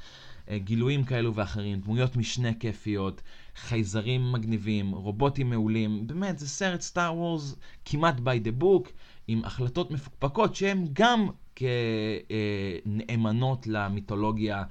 אה, 0.50 0.58
גילויים 0.58 1.04
כאלו 1.04 1.36
ואחרים, 1.36 1.80
דמויות 1.82 2.16
משנה 2.16 2.54
כיפיות, 2.54 3.22
חייזרים 3.56 4.32
מגניבים, 4.32 4.92
רובוטים 4.92 5.50
מעולים, 5.50 6.08
באמת 6.08 6.40
זה 6.40 6.48
סרט 6.50 6.82
סטאר 6.82 7.16
וורס 7.16 7.56
כמעט 7.86 8.18
by 8.18 8.48
the 8.48 8.62
book, 8.64 8.90
עם 9.28 9.46
החלטות 9.46 9.92
מפוקפקות 9.92 10.56
שהן 10.56 10.88
גם 10.94 11.28
כנאמנות 12.86 13.68
למיתולוגיה 13.68 14.64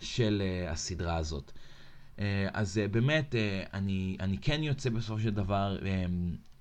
של 0.00 0.42
אה, 0.44 0.70
הסדרה 0.70 1.16
הזאת. 1.16 1.52
אה, 2.18 2.48
אז 2.52 2.80
באמת, 2.90 3.34
אני, 3.72 4.16
אני 4.20 4.38
כן 4.38 4.62
יוצא 4.62 4.90
בסופו 4.90 5.20
של 5.20 5.30
דבר, 5.30 5.78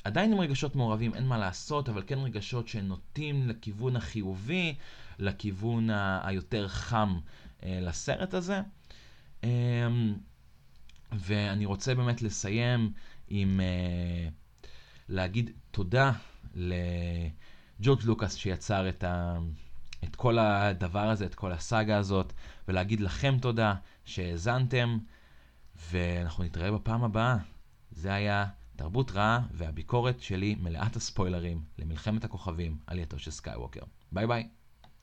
עדיין 0.03 0.33
עם 0.33 0.39
רגשות 0.39 0.75
מעורבים, 0.75 1.15
אין 1.15 1.27
מה 1.27 1.37
לעשות, 1.37 1.89
אבל 1.89 2.03
כן 2.07 2.19
רגשות 2.19 2.67
שנוטים 2.67 3.47
לכיוון 3.47 3.95
החיובי, 3.95 4.75
לכיוון 5.19 5.89
היותר 6.23 6.67
חם 6.67 7.19
אה, 7.63 7.79
לסרט 7.81 8.33
הזה. 8.33 8.61
ואני 11.11 11.65
רוצה 11.65 11.95
באמת 11.95 12.21
לסיים 12.21 12.93
עם 13.27 13.59
אה, 13.59 14.27
להגיד 15.09 15.51
תודה 15.71 16.11
לג'ורג' 16.53 18.03
לוקאס 18.03 18.35
שיצר 18.35 18.89
את, 18.89 19.03
ה, 19.03 19.37
את 20.03 20.15
כל 20.15 20.39
הדבר 20.39 21.09
הזה, 21.09 21.25
את 21.25 21.35
כל 21.35 21.51
הסאגה 21.51 21.97
הזאת, 21.97 22.33
ולהגיד 22.67 22.99
לכם 22.99 23.37
תודה 23.41 23.75
שהאזנתם, 24.05 24.97
ואנחנו 25.91 26.43
נתראה 26.43 26.71
בפעם 26.71 27.03
הבאה. 27.03 27.37
זה 27.91 28.13
היה 28.13 28.45
תרבות 28.75 29.11
רעה 29.11 29.39
והביקורת 29.53 30.21
שלי 30.21 30.55
מלאת 30.61 30.95
הספוילרים 30.95 31.63
למלחמת 31.79 32.23
הכוכבים 32.23 32.77
על 32.87 32.99
יתו 32.99 33.19
של 33.19 33.31
סקייווקר. 33.31 33.81
ביי 34.11 34.27
ביי. 34.27 34.47